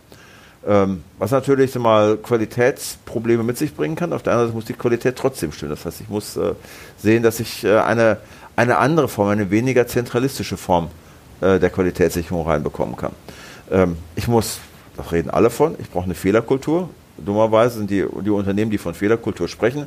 Ähm, 0.67 1.05
was 1.19 1.31
natürlich 1.31 1.75
mal 1.77 2.19
Qualitätsprobleme 2.19 3.43
mit 3.43 3.57
sich 3.57 3.75
bringen 3.75 3.97
kann. 3.97 4.13
Auf 4.13 4.23
der 4.23 4.35
anderen 4.35 4.49
Seite 4.49 4.57
muss 4.57 4.67
die 4.67 4.75
Qualität 4.75 5.17
trotzdem 5.17 5.53
stimmen. 5.53 5.71
Das 5.71 5.87
heißt, 5.87 6.03
ich 6.03 6.09
muss 6.11 6.37
äh, 6.37 6.53
sehen, 6.99 7.23
dass 7.23 7.41
ich 7.41 7.65
äh, 7.65 7.79
eine, 7.79 8.19
eine 8.57 8.77
andere 8.77 9.09
Form, 9.09 9.29
eine 9.29 9.51
weniger 9.51 9.87
zentralistische 9.87 10.59
Form 10.59 10.89
äh, 11.41 11.59
der 11.59 11.71
Qualitätssicherung 11.71 12.47
reinbekommen 12.47 12.95
kann. 12.95 13.13
Ähm, 13.71 13.97
ich 14.17 14.29
muss, 14.29 14.59
da 14.99 15.05
reden 15.05 15.31
alle 15.31 15.49
von, 15.49 15.77
ich 15.79 15.89
brauche 15.89 16.05
eine 16.05 16.15
Fehlerkultur. 16.15 16.91
Dummerweise 17.17 17.79
sind 17.79 17.91
die, 17.91 18.05
die 18.23 18.31
Unternehmen, 18.31 18.71
die 18.71 18.79
von 18.79 18.93
Fehlerkultur 18.93 19.49
sprechen, 19.49 19.87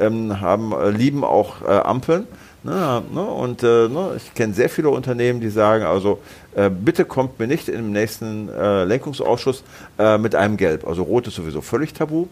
ähm, 0.00 0.40
haben, 0.40 0.72
äh, 0.72 0.90
lieben 0.90 1.22
auch 1.22 1.60
äh, 1.62 1.66
Ampeln. 1.66 2.26
Ne, 2.64 3.02
ne, 3.12 3.20
und 3.20 3.62
äh, 3.62 3.88
ne, 3.88 4.12
ich 4.16 4.32
kenne 4.32 4.54
sehr 4.54 4.70
viele 4.70 4.88
Unternehmen, 4.88 5.38
die 5.38 5.50
sagen, 5.50 5.84
also 5.84 6.18
äh, 6.56 6.70
bitte 6.70 7.04
kommt 7.04 7.38
mir 7.38 7.46
nicht 7.46 7.68
im 7.68 7.92
nächsten 7.92 8.48
äh, 8.48 8.84
Lenkungsausschuss 8.84 9.62
äh, 9.98 10.16
mit 10.16 10.34
einem 10.34 10.56
Gelb. 10.56 10.86
Also 10.86 11.02
Rot 11.02 11.26
ist 11.26 11.34
sowieso 11.34 11.60
völlig 11.60 11.92
tabu. 11.92 12.26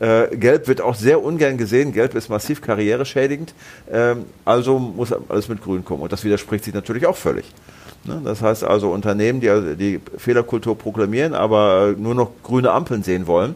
Äh, 0.00 0.34
Gelb 0.34 0.68
wird 0.68 0.80
auch 0.80 0.94
sehr 0.94 1.22
ungern 1.22 1.58
gesehen. 1.58 1.92
Gelb 1.92 2.14
ist 2.14 2.30
massiv 2.30 2.62
karriereschädigend. 2.62 3.52
Ähm, 3.92 4.24
also 4.46 4.78
muss 4.78 5.12
alles 5.12 5.50
mit 5.50 5.62
Grün 5.62 5.84
kommen. 5.84 6.00
Und 6.00 6.12
das 6.12 6.24
widerspricht 6.24 6.64
sich 6.64 6.72
natürlich 6.72 7.06
auch 7.06 7.16
völlig. 7.16 7.44
Ne, 8.04 8.22
das 8.24 8.40
heißt 8.40 8.64
also 8.64 8.90
Unternehmen, 8.90 9.40
die 9.40 9.50
also 9.50 9.74
die 9.74 10.00
Fehlerkultur 10.16 10.78
proklamieren, 10.78 11.34
aber 11.34 11.94
nur 11.98 12.14
noch 12.14 12.30
grüne 12.42 12.70
Ampeln 12.70 13.02
sehen 13.02 13.26
wollen, 13.26 13.54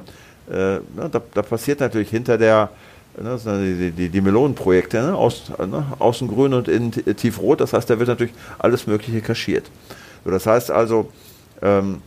äh, 0.50 0.54
ne, 0.54 1.08
da, 1.10 1.22
da 1.32 1.40
passiert 1.40 1.80
natürlich 1.80 2.10
hinter 2.10 2.36
der 2.36 2.68
sind 3.14 3.78
die, 3.78 3.90
die, 3.90 4.08
die 4.08 4.20
Melonenprojekte, 4.20 5.02
ne? 5.02 5.14
Aus, 5.14 5.52
ne? 5.58 5.84
außen 5.98 6.28
grün 6.28 6.54
und 6.54 6.68
innen 6.68 6.92
tiefrot. 6.92 7.60
Das 7.60 7.72
heißt, 7.72 7.88
da 7.90 7.98
wird 7.98 8.08
natürlich 8.08 8.32
alles 8.58 8.86
Mögliche 8.86 9.20
kaschiert. 9.20 9.70
So, 10.24 10.30
das 10.30 10.46
heißt 10.46 10.70
also, 10.70 11.08
ähm, 11.60 12.00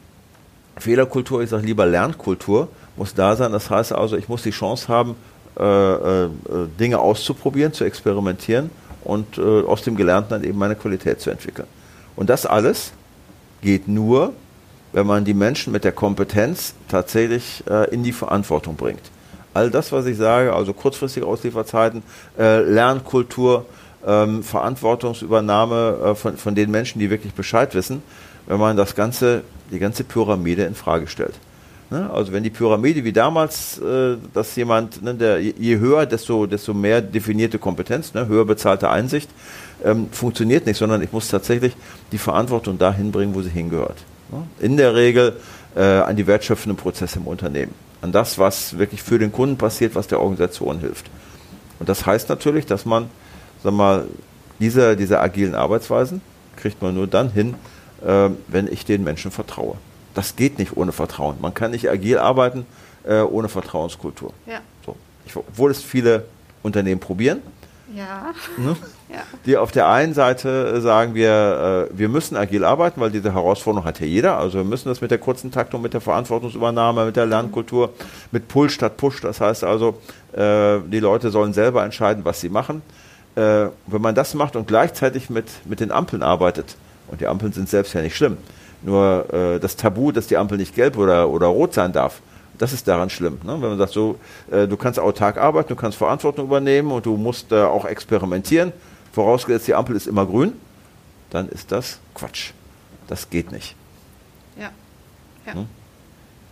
Fehlerkultur, 0.78 1.42
ich 1.42 1.50
sage 1.50 1.66
lieber 1.66 1.86
Lernkultur, 1.86 2.70
muss 2.98 3.14
da 3.14 3.36
sein. 3.36 3.52
Das 3.52 3.70
heißt 3.70 3.94
also, 3.94 4.18
ich 4.18 4.28
muss 4.28 4.44
die 4.44 4.52
Chance 4.52 4.88
haben, 4.88 5.16
äh, 5.58 6.24
äh, 6.24 6.30
Dinge 6.80 7.00
auszuprobieren, 7.00 7.72
zu 7.72 7.86
experimentieren 7.86 8.72
und 9.04 9.38
äh, 9.38 9.42
aus 9.42 9.84
dem 9.84 9.96
Gelernten 9.96 10.32
dann 10.32 10.44
eben 10.44 10.58
meine 10.58 10.76
Qualität 10.76 11.22
zu 11.22 11.30
entwickeln. 11.30 11.68
Und 12.16 12.30
das 12.30 12.46
alles 12.46 12.92
geht 13.62 13.88
nur, 13.88 14.34
wenn 14.92 15.06
man 15.06 15.24
die 15.24 15.34
Menschen 15.34 15.72
mit 15.72 15.84
der 15.84 15.92
Kompetenz 15.92 16.74
tatsächlich 16.90 17.64
äh, 17.70 17.94
in 17.94 18.04
die 18.04 18.12
Verantwortung 18.12 18.76
bringt 18.76 19.12
all 19.56 19.72
das, 19.72 19.92
was 19.92 20.06
ich 20.06 20.18
sage, 20.18 20.54
also 20.54 20.74
kurzfristige 20.74 21.26
Auslieferzeiten, 21.26 22.04
äh, 22.38 22.62
Lernkultur, 22.62 23.66
ähm, 24.06 24.44
Verantwortungsübernahme 24.44 25.98
äh, 26.04 26.16
von, 26.16 26.38
von 26.38 26.56
den 26.56 26.70
Menschen, 26.72 27.00
die 27.00 27.10
wirklich 27.10 27.34
Bescheid 27.34 27.74
wissen, 27.74 28.04
wenn 28.48 28.60
man 28.60 28.76
das 28.78 28.96
ganze, 28.96 29.44
die 29.72 29.80
ganze 29.80 30.04
Pyramide 30.04 30.64
in 30.64 30.76
Frage 30.76 31.08
stellt. 31.08 31.36
Ne? 31.90 32.10
Also 32.12 32.34
wenn 32.34 32.44
die 32.44 32.50
Pyramide 32.50 33.04
wie 33.06 33.14
damals, 33.14 33.80
äh, 33.80 34.18
dass 34.34 34.56
jemand, 34.58 35.02
ne, 35.02 35.16
der, 35.16 35.40
je 35.40 35.78
höher, 35.78 36.06
desto, 36.06 36.46
desto 36.46 36.74
mehr 36.74 37.02
definierte 37.02 37.58
Kompetenz, 37.58 38.14
ne, 38.14 38.28
höher 38.28 38.46
bezahlte 38.46 38.90
Einsicht, 38.90 39.30
ähm, 39.86 40.10
funktioniert 40.12 40.66
nicht, 40.66 40.78
sondern 40.78 41.02
ich 41.02 41.14
muss 41.14 41.30
tatsächlich 41.30 41.74
die 42.12 42.18
Verantwortung 42.18 42.78
dahin 42.78 43.12
bringen, 43.12 43.34
wo 43.34 43.42
sie 43.42 43.50
hingehört. 43.50 43.98
Ne? 44.32 44.44
In 44.60 44.76
der 44.76 44.96
Regel 44.96 45.38
äh, 45.76 45.82
an 45.82 46.16
die 46.18 46.28
wertschöpfenden 46.28 46.78
Prozesse 46.78 47.20
im 47.20 47.28
Unternehmen 47.28 47.85
an 48.02 48.12
das, 48.12 48.38
was 48.38 48.78
wirklich 48.78 49.02
für 49.04 49.20
den 49.20 49.32
Kunden 49.32 49.58
passiert, 49.58 49.96
was 49.96 50.08
der 50.08 50.20
Organisation 50.20 50.80
hilft. 50.80 51.10
Und 51.80 51.90
das 51.90 52.06
heißt 52.06 52.30
natürlich, 52.30 52.66
dass 52.66 52.86
man, 52.86 53.10
sag 53.64 53.74
mal, 53.74 54.06
diese, 54.60 54.96
diese 54.96 55.20
agilen 55.20 55.56
Arbeitsweisen 55.56 56.22
kriegt 56.56 56.82
man 56.82 56.96
nur 56.96 57.08
dann 57.08 57.32
hin, 57.32 57.56
äh, 58.06 58.30
wenn 58.48 58.72
ich 58.72 58.86
den 58.86 59.04
Menschen 59.04 59.32
vertraue. 59.32 59.76
Das 60.14 60.36
geht 60.36 60.60
nicht 60.60 60.78
ohne 60.78 60.92
Vertrauen. 60.92 61.36
Man 61.42 61.54
kann 61.54 61.72
nicht 61.72 61.90
agil 61.90 62.18
arbeiten 62.18 62.66
äh, 63.04 63.20
ohne 63.20 63.50
Vertrauenskultur. 63.50 64.34
Ja. 64.46 64.62
So. 64.86 64.96
Ich, 65.26 65.36
obwohl 65.36 65.72
es 65.72 65.82
viele 65.82 66.26
Unternehmen 66.64 67.00
probieren. 67.00 67.42
Ja. 67.94 68.34
Ne? 68.58 68.76
Ja. 69.08 69.22
Die 69.46 69.56
auf 69.56 69.72
der 69.72 69.88
einen 69.88 70.16
Seite 70.16 70.82
sagen 70.82 71.14
wir, 71.14 71.90
äh, 71.92 71.98
wir 71.98 72.10
müssen 72.10 72.36
agil 72.36 72.66
arbeiten, 72.66 73.00
weil 73.00 73.12
diese 73.12 73.36
Herausforderung 73.36 73.86
hat 73.86 74.00
ja 74.00 74.08
jeder. 74.08 74.40
Also 74.40 74.58
wir 74.58 74.66
müssen 74.66 74.90
das 74.90 75.00
mit 75.00 75.12
der 75.12 75.20
kurzen 75.20 75.52
Taktung, 75.52 75.84
mit 75.84 75.94
der 75.94 76.02
Verantwortungsübernahme, 76.02 77.06
mit 77.06 77.16
der 77.16 77.28
Lernkultur, 77.28 77.94
mit 78.32 78.48
Pull 78.48 78.72
statt 78.72 78.98
Push. 78.98 79.22
Das 79.22 79.40
heißt 79.40 79.64
also, 79.64 80.02
äh, 80.34 80.80
die 80.88 81.00
Leute 81.00 81.30
sollen 81.30 81.54
selber 81.54 81.84
entscheiden, 81.84 82.26
was 82.26 82.42
sie 82.42 82.50
machen. 82.50 82.82
Äh, 83.36 83.68
wenn 83.86 84.02
man 84.02 84.16
das 84.16 84.34
macht 84.34 84.56
und 84.56 84.68
gleichzeitig 84.68 85.30
mit, 85.30 85.46
mit 85.66 85.80
den 85.80 85.92
Ampeln 85.92 86.24
arbeitet, 86.24 86.78
und 87.08 87.22
die 87.22 87.28
Ampeln 87.28 87.54
sind 87.54 87.70
selbst 87.70 87.94
ja 87.94 88.02
nicht 88.02 88.16
schlimm, 88.16 88.38
nur 88.82 89.32
äh, 89.32 89.60
das 89.60 89.76
Tabu, 89.76 90.12
dass 90.12 90.26
die 90.26 90.38
Ampel 90.38 90.58
nicht 90.58 90.74
gelb 90.74 90.98
oder, 90.98 91.30
oder 91.30 91.46
rot 91.48 91.76
sein 91.76 91.92
darf, 91.92 92.22
das 92.58 92.74
ist 92.74 92.88
daran 92.88 93.10
schlimm. 93.10 93.40
Ne? 93.44 93.54
Wenn 93.54 93.70
man 93.70 93.78
sagt, 93.78 93.94
so, 93.94 94.18
äh, 94.52 94.68
du 94.68 94.78
kannst 94.78 95.00
autark 95.00 95.38
arbeiten, 95.38 95.70
du 95.70 95.76
kannst 95.76 95.98
Verantwortung 95.98 96.46
übernehmen 96.46 96.92
und 96.92 97.06
du 97.06 97.18
musst 97.18 97.52
äh, 97.52 97.62
auch 97.62 97.86
experimentieren 97.86 98.74
vorausgesetzt 99.16 99.68
die 99.68 99.74
Ampel 99.74 99.96
ist 99.96 100.08
immer 100.08 100.26
grün, 100.26 100.54
dann 101.32 101.50
ist 101.50 101.72
das 101.72 102.00
Quatsch. 102.14 102.52
Das 103.08 103.30
geht 103.30 103.52
nicht. 103.52 103.76
Ja. 104.60 104.70
Ja. 105.46 105.54
Hm? 105.54 105.68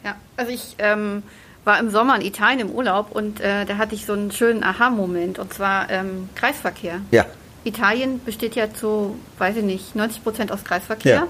ja. 0.04 0.16
Also 0.38 0.52
ich 0.52 0.76
ähm, 0.80 1.24
war 1.66 1.80
im 1.80 1.90
Sommer 1.90 2.16
in 2.16 2.22
Italien 2.22 2.62
im 2.62 2.70
Urlaub 2.72 3.12
und 3.12 3.42
äh, 3.42 3.66
da 3.66 3.78
hatte 3.78 3.96
ich 3.96 4.06
so 4.06 4.14
einen 4.14 4.32
schönen 4.32 4.64
Aha-Moment 4.64 5.40
und 5.40 5.54
zwar 5.54 5.90
ähm, 5.90 6.30
Kreisverkehr. 6.36 7.02
Ja. 7.12 7.26
Italien 7.66 8.24
besteht 8.24 8.56
ja 8.56 8.74
zu, 8.74 9.20
weiß 9.38 9.58
ich 9.58 9.64
nicht, 9.64 9.96
90 9.96 10.24
Prozent 10.24 10.52
aus 10.52 10.64
Kreisverkehr. 10.64 11.16
Ja. 11.16 11.28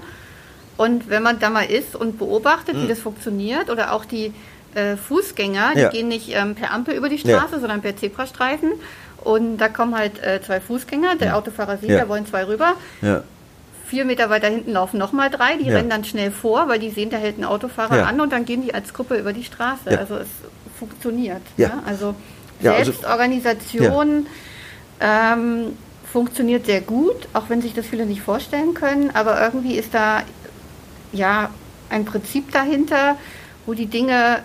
Und 0.76 1.08
wenn 1.08 1.22
man 1.22 1.38
da 1.38 1.50
mal 1.50 1.64
ist 1.64 1.94
und 1.94 2.18
beobachtet, 2.18 2.74
hm. 2.74 2.84
wie 2.84 2.88
das 2.88 2.98
funktioniert 2.98 3.70
oder 3.70 3.92
auch 3.92 4.04
die 4.04 4.32
äh, 4.74 4.96
Fußgänger, 4.96 5.72
die 5.74 5.80
ja. 5.80 5.88
gehen 5.90 6.08
nicht 6.08 6.34
ähm, 6.34 6.54
per 6.54 6.72
Ampel 6.72 6.94
über 6.94 7.08
die 7.08 7.18
Straße, 7.18 7.54
ja. 7.54 7.60
sondern 7.60 7.80
per 7.80 7.96
Zebrastreifen. 7.96 8.72
Und 9.22 9.56
da 9.58 9.68
kommen 9.68 9.96
halt 9.96 10.22
äh, 10.22 10.40
zwei 10.42 10.60
Fußgänger, 10.60 11.16
der 11.16 11.36
Autofahrer 11.36 11.78
sieht, 11.78 11.90
da 11.90 12.08
wollen 12.08 12.26
zwei 12.26 12.46
rüber. 12.46 12.74
Vier 13.86 14.04
Meter 14.04 14.28
weiter 14.28 14.48
hinten 14.48 14.72
laufen 14.72 14.98
nochmal 14.98 15.30
drei, 15.30 15.56
die 15.56 15.70
rennen 15.70 15.90
dann 15.90 16.04
schnell 16.04 16.30
vor, 16.30 16.68
weil 16.68 16.78
die 16.78 16.90
sehen, 16.90 17.10
da 17.10 17.16
hält 17.16 17.38
ein 17.38 17.44
Autofahrer 17.44 18.06
an 18.06 18.20
und 18.20 18.32
dann 18.32 18.44
gehen 18.44 18.62
die 18.62 18.74
als 18.74 18.92
Gruppe 18.92 19.16
über 19.16 19.32
die 19.32 19.44
Straße. 19.44 19.98
Also 19.98 20.16
es 20.16 20.28
funktioniert. 20.78 21.42
Ja. 21.56 21.82
Also, 21.86 22.14
also 22.62 22.84
Selbstorganisation 22.84 24.26
ähm, 25.00 25.76
funktioniert 26.10 26.66
sehr 26.66 26.80
gut, 26.80 27.28
auch 27.32 27.48
wenn 27.48 27.60
sich 27.60 27.74
das 27.74 27.86
viele 27.86 28.06
nicht 28.06 28.22
vorstellen 28.22 28.74
können, 28.74 29.10
aber 29.14 29.40
irgendwie 29.40 29.76
ist 29.76 29.94
da 29.94 30.22
ja 31.12 31.50
ein 31.90 32.04
Prinzip 32.04 32.52
dahinter, 32.52 33.16
wo 33.66 33.74
die 33.74 33.86
Dinge 33.86 34.42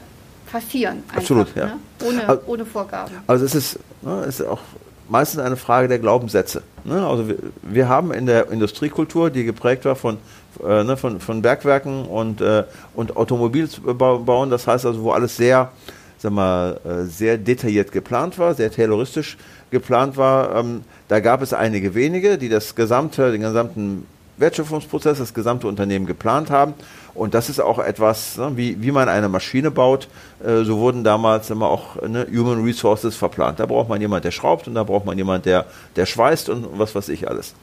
passieren. 0.52 1.04
Einfach, 1.08 1.18
Absolut, 1.18 1.56
ja. 1.56 1.66
Ne? 1.66 1.80
Ohne, 2.06 2.28
also, 2.28 2.42
ohne 2.48 2.66
Vorgaben. 2.66 3.14
Also 3.28 3.46
es 3.46 3.56
ist, 3.56 3.80
ne, 4.02 4.24
ist 4.26 4.42
auch 4.46 4.62
meistens 5.08 5.42
eine 5.42 5.58
Frage 5.58 5.88
der 5.88 6.00
Glaubenssätze. 6.00 6.62
Ne? 6.84 7.06
Also 7.06 7.28
wir, 7.28 7.38
wir, 7.62 7.90
haben 7.90 8.12
in 8.12 8.26
der 8.26 8.52
Industriekultur, 8.52 9.30
die 9.30 9.44
geprägt 9.44 9.86
war 9.86 9.96
von, 9.96 10.18
äh, 10.64 10.84
ne, 10.84 10.98
von, 10.98 11.20
von 11.20 11.42
Bergwerken 11.42 12.06
und, 12.06 12.42
äh, 12.42 12.64
und 12.94 13.18
Automobilbauen, 13.18 14.50
das 14.50 14.68
heißt 14.68 14.86
also, 14.86 15.04
wo 15.04 15.12
alles 15.12 15.38
sehr 15.38 15.72
sag 16.20 16.34
mal, 16.34 16.80
äh, 16.84 17.06
sehr 17.06 17.38
detailliert 17.38 17.92
geplant 17.92 18.38
war, 18.38 18.54
sehr 18.54 18.72
tayloristisch 18.72 19.38
geplant 19.72 20.18
war. 20.18 20.56
Ähm, 20.56 20.84
da 21.08 21.20
gab 21.20 21.42
es 21.42 21.54
einige 21.54 21.96
wenige, 21.96 22.38
die 22.38 22.50
das 22.50 22.76
gesamte, 22.76 23.32
den 23.32 23.42
gesamten 23.42 24.06
Wertschöpfungsprozess, 24.39 25.17
das 25.17 25.34
gesamte 25.34 25.67
Unternehmen 25.67 26.06
geplant 26.06 26.49
haben. 26.49 26.73
Und 27.13 27.34
das 27.34 27.49
ist 27.49 27.60
auch 27.60 27.80
etwas, 27.80 28.38
ne, 28.38 28.52
wie, 28.56 28.82
wie 28.82 28.91
man 28.91 29.10
eine 29.10 29.30
Maschine 29.30 29.71
baut. 29.71 30.08
Äh, 30.43 30.63
so 30.63 30.80
wurden 30.80 31.04
damals 31.04 31.49
immer 31.49 31.67
auch 31.67 32.02
ne, 32.02 32.25
Human 32.32 32.63
Resources 32.63 33.15
verplant. 33.15 33.60
Da 33.60 33.65
braucht 33.65 33.89
man 33.89 33.99
jemand, 33.99 34.25
der 34.25 34.32
schraubt 34.32 34.67
und 34.67 34.75
da 34.75 34.84
braucht 34.84 35.06
man 35.06 35.17
jemand, 35.17 35.45
der, 35.45 35.65
der 35.95 36.06
schweißt 36.06 36.49
und 36.49 36.80
was 36.80 36.95
weiß 36.95 37.10
ich 37.10 37.28
alles. 37.28 37.54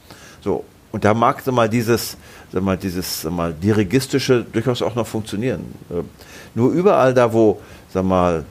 So. 0.43 0.63
Und 0.91 1.03
da 1.03 1.13
mag 1.13 1.41
sag 1.41 1.53
mal 1.53 1.67
dieses, 1.67 2.17
sag 2.51 2.63
mal, 2.63 2.77
dieses 2.77 3.21
sag 3.21 3.33
mal, 3.33 3.53
dirigistische 3.53 4.45
durchaus 4.51 4.81
auch 4.81 4.95
noch 4.95 5.07
funktionieren. 5.07 5.73
Äh, 5.89 6.03
nur 6.55 6.71
überall 6.71 7.13
da, 7.13 7.31
wo 7.33 7.59
sag 7.93 8.05
mal, 8.05 8.45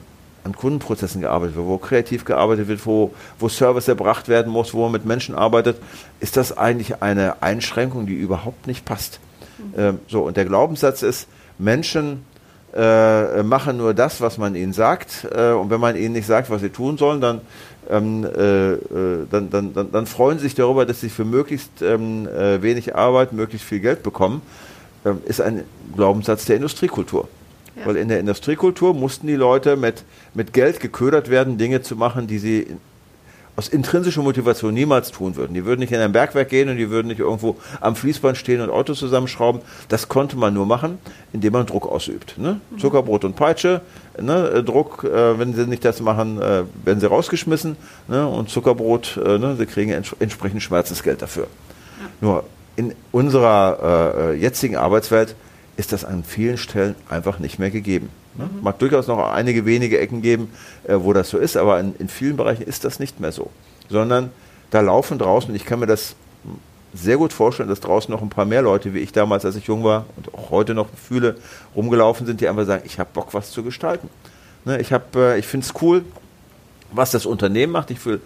an 0.47 0.55
Kundenprozessen 0.55 1.21
gearbeitet 1.21 1.55
wird, 1.55 1.67
wo 1.67 1.77
kreativ 1.77 2.25
gearbeitet 2.25 2.67
wird, 2.67 2.85
wo, 2.85 3.13
wo 3.37 3.49
Service 3.49 3.87
erbracht 3.87 4.27
werden 4.27 4.51
muss, 4.51 4.73
wo 4.73 4.83
man 4.83 4.93
mit 4.93 5.05
Menschen 5.05 5.35
arbeitet, 5.35 5.77
ist 6.19 6.37
das 6.37 6.57
eigentlich 6.57 7.01
eine 7.01 7.41
Einschränkung, 7.43 8.07
die 8.07 8.15
überhaupt 8.15 8.65
nicht 8.65 8.85
passt. 8.85 9.19
Mhm. 9.57 9.73
Ähm, 9.77 9.99
so, 10.07 10.23
und 10.23 10.37
der 10.37 10.45
Glaubenssatz 10.45 11.03
ist, 11.03 11.27
Menschen 11.59 12.25
äh, 12.73 13.43
machen 13.43 13.77
nur 13.77 13.93
das, 13.93 14.21
was 14.21 14.37
man 14.37 14.55
ihnen 14.55 14.73
sagt, 14.73 15.27
äh, 15.31 15.51
und 15.51 15.69
wenn 15.69 15.79
man 15.79 15.95
ihnen 15.95 16.13
nicht 16.13 16.27
sagt, 16.27 16.49
was 16.49 16.61
sie 16.61 16.69
tun 16.69 16.97
sollen, 16.97 17.21
dann, 17.21 17.41
ähm, 17.89 18.23
äh, 18.23 18.73
äh 18.73 18.77
dann, 19.29 19.49
dann, 19.49 19.73
dann, 19.73 19.91
dann, 19.91 20.05
freuen 20.05 20.37
sie 20.37 20.45
sich 20.45 20.55
darüber, 20.55 20.85
dass 20.85 21.01
sie 21.01 21.09
für 21.09 21.25
möglichst 21.25 21.81
ähm, 21.81 22.27
äh, 22.27 22.61
wenig 22.61 22.95
Arbeit 22.95 23.33
möglichst 23.33 23.67
viel 23.67 23.79
Geld 23.79 24.03
bekommen, 24.03 24.41
ähm, 25.05 25.19
ist 25.25 25.41
ein 25.41 25.63
Glaubenssatz 25.95 26.45
der 26.45 26.57
Industriekultur. 26.57 27.27
Ja. 27.77 27.85
Weil 27.85 27.97
in 27.97 28.07
der 28.07 28.19
Industriekultur 28.19 28.93
mussten 28.93 29.27
die 29.27 29.35
Leute 29.35 29.75
mit, 29.75 30.03
mit 30.33 30.53
Geld 30.53 30.79
geködert 30.79 31.29
werden, 31.29 31.57
Dinge 31.57 31.81
zu 31.81 31.95
machen, 31.95 32.27
die 32.27 32.39
sie 32.39 32.67
aus 33.57 33.69
intrinsischer 33.69 34.21
Motivation 34.21 34.71
niemals 34.71 35.11
tun 35.11 35.35
würden. 35.35 35.55
Die 35.55 35.65
würden 35.65 35.79
nicht 35.79 35.91
in 35.91 35.99
ein 35.99 36.11
Bergwerk 36.11 36.49
gehen 36.49 36.69
und 36.69 36.77
die 36.77 36.91
würden 36.91 37.07
nicht 37.07 37.19
irgendwo 37.19 37.55
am 37.81 37.95
Fließband 37.95 38.37
stehen 38.37 38.61
und 38.61 38.69
Autos 38.69 38.99
zusammenschrauben. 38.99 39.61
Das 39.89 40.07
konnte 40.07 40.37
man 40.37 40.53
nur 40.53 40.67
machen, 40.67 40.99
indem 41.33 41.53
man 41.53 41.65
Druck 41.65 41.87
ausübt. 41.87 42.37
Ne? 42.37 42.61
Mhm. 42.69 42.77
Zuckerbrot 42.77 43.25
und 43.25 43.35
Peitsche, 43.35 43.81
ne? 44.21 44.49
Äh, 44.49 44.63
Druck, 44.63 45.03
äh, 45.03 45.39
wenn 45.39 45.55
sie 45.55 45.65
nicht 45.65 45.83
das 45.83 46.01
machen, 46.01 46.39
äh, 46.39 46.63
werden 46.85 46.99
sie 46.99 47.07
rausgeschmissen. 47.07 47.77
Ne? 48.07 48.27
Und 48.27 48.51
Zuckerbrot, 48.51 49.19
äh, 49.25 49.39
ne? 49.39 49.55
sie 49.55 49.65
kriegen 49.65 49.91
ents 49.91 50.15
entsprechend 50.19 50.61
Schmerzensgeld 50.61 51.23
dafür. 51.23 51.47
Ja. 51.99 52.07
Nur 52.21 52.43
in 52.75 52.93
unserer 53.11 54.33
äh, 54.33 54.39
jetzigen 54.39 54.75
Arbeitswelt 54.75 55.35
ist 55.77 55.93
das 55.93 56.03
an 56.03 56.23
vielen 56.23 56.57
Stellen 56.57 56.95
einfach 57.07 57.39
nicht 57.39 57.59
mehr 57.59 57.71
gegeben. 57.71 58.09
Ne? 58.35 58.49
Mag 58.61 58.79
durchaus 58.79 59.07
noch 59.07 59.19
einige 59.31 59.65
wenige 59.65 59.99
Ecken 59.99 60.21
geben, 60.21 60.51
äh, 60.83 60.95
wo 60.97 61.13
das 61.13 61.29
so 61.29 61.37
ist, 61.37 61.55
aber 61.55 61.79
in, 61.79 61.95
in, 61.97 62.09
vielen 62.09 62.35
Bereichen 62.35 62.63
ist 62.63 62.83
das 62.83 62.99
nicht 62.99 63.19
mehr 63.19 63.31
so. 63.31 63.51
Sondern 63.89 64.31
da 64.71 64.81
laufen 64.81 65.17
draußen, 65.17 65.55
ich 65.55 65.65
kann 65.65 65.79
mir 65.79 65.87
das 65.87 66.15
sehr 66.93 67.17
gut 67.17 67.31
vorstellen, 67.31 67.69
dass 67.69 67.79
draußen 67.79 68.11
noch 68.11 68.21
ein 68.21 68.29
paar 68.29 68.45
mehr 68.45 68.61
Leute, 68.61 68.93
wie 68.93 68.99
ich 68.99 69.11
damals, 69.11 69.45
als 69.45 69.55
ich 69.55 69.65
jung 69.65 69.83
war 69.83 70.05
und 70.15 70.33
auch 70.33 70.49
heute 70.49 70.73
noch 70.73 70.87
fühle, 70.95 71.37
rumgelaufen 71.75 72.25
sind, 72.25 72.41
die 72.41 72.47
einfach 72.47 72.65
sagen, 72.65 72.83
ich 72.85 72.99
habe 72.99 73.09
Bock, 73.13 73.33
was 73.33 73.51
zu 73.51 73.63
gestalten. 73.63 74.09
Ne? 74.65 74.79
Ich, 74.79 74.91
äh, 74.91 75.39
ich 75.39 75.45
finde 75.45 75.65
es 75.65 75.81
cool, 75.81 76.03
was 76.91 77.11
das 77.11 77.25
Unternehmen 77.25 77.73
macht. 77.73 77.91
Ich 77.91 78.05
äh, 78.05 78.19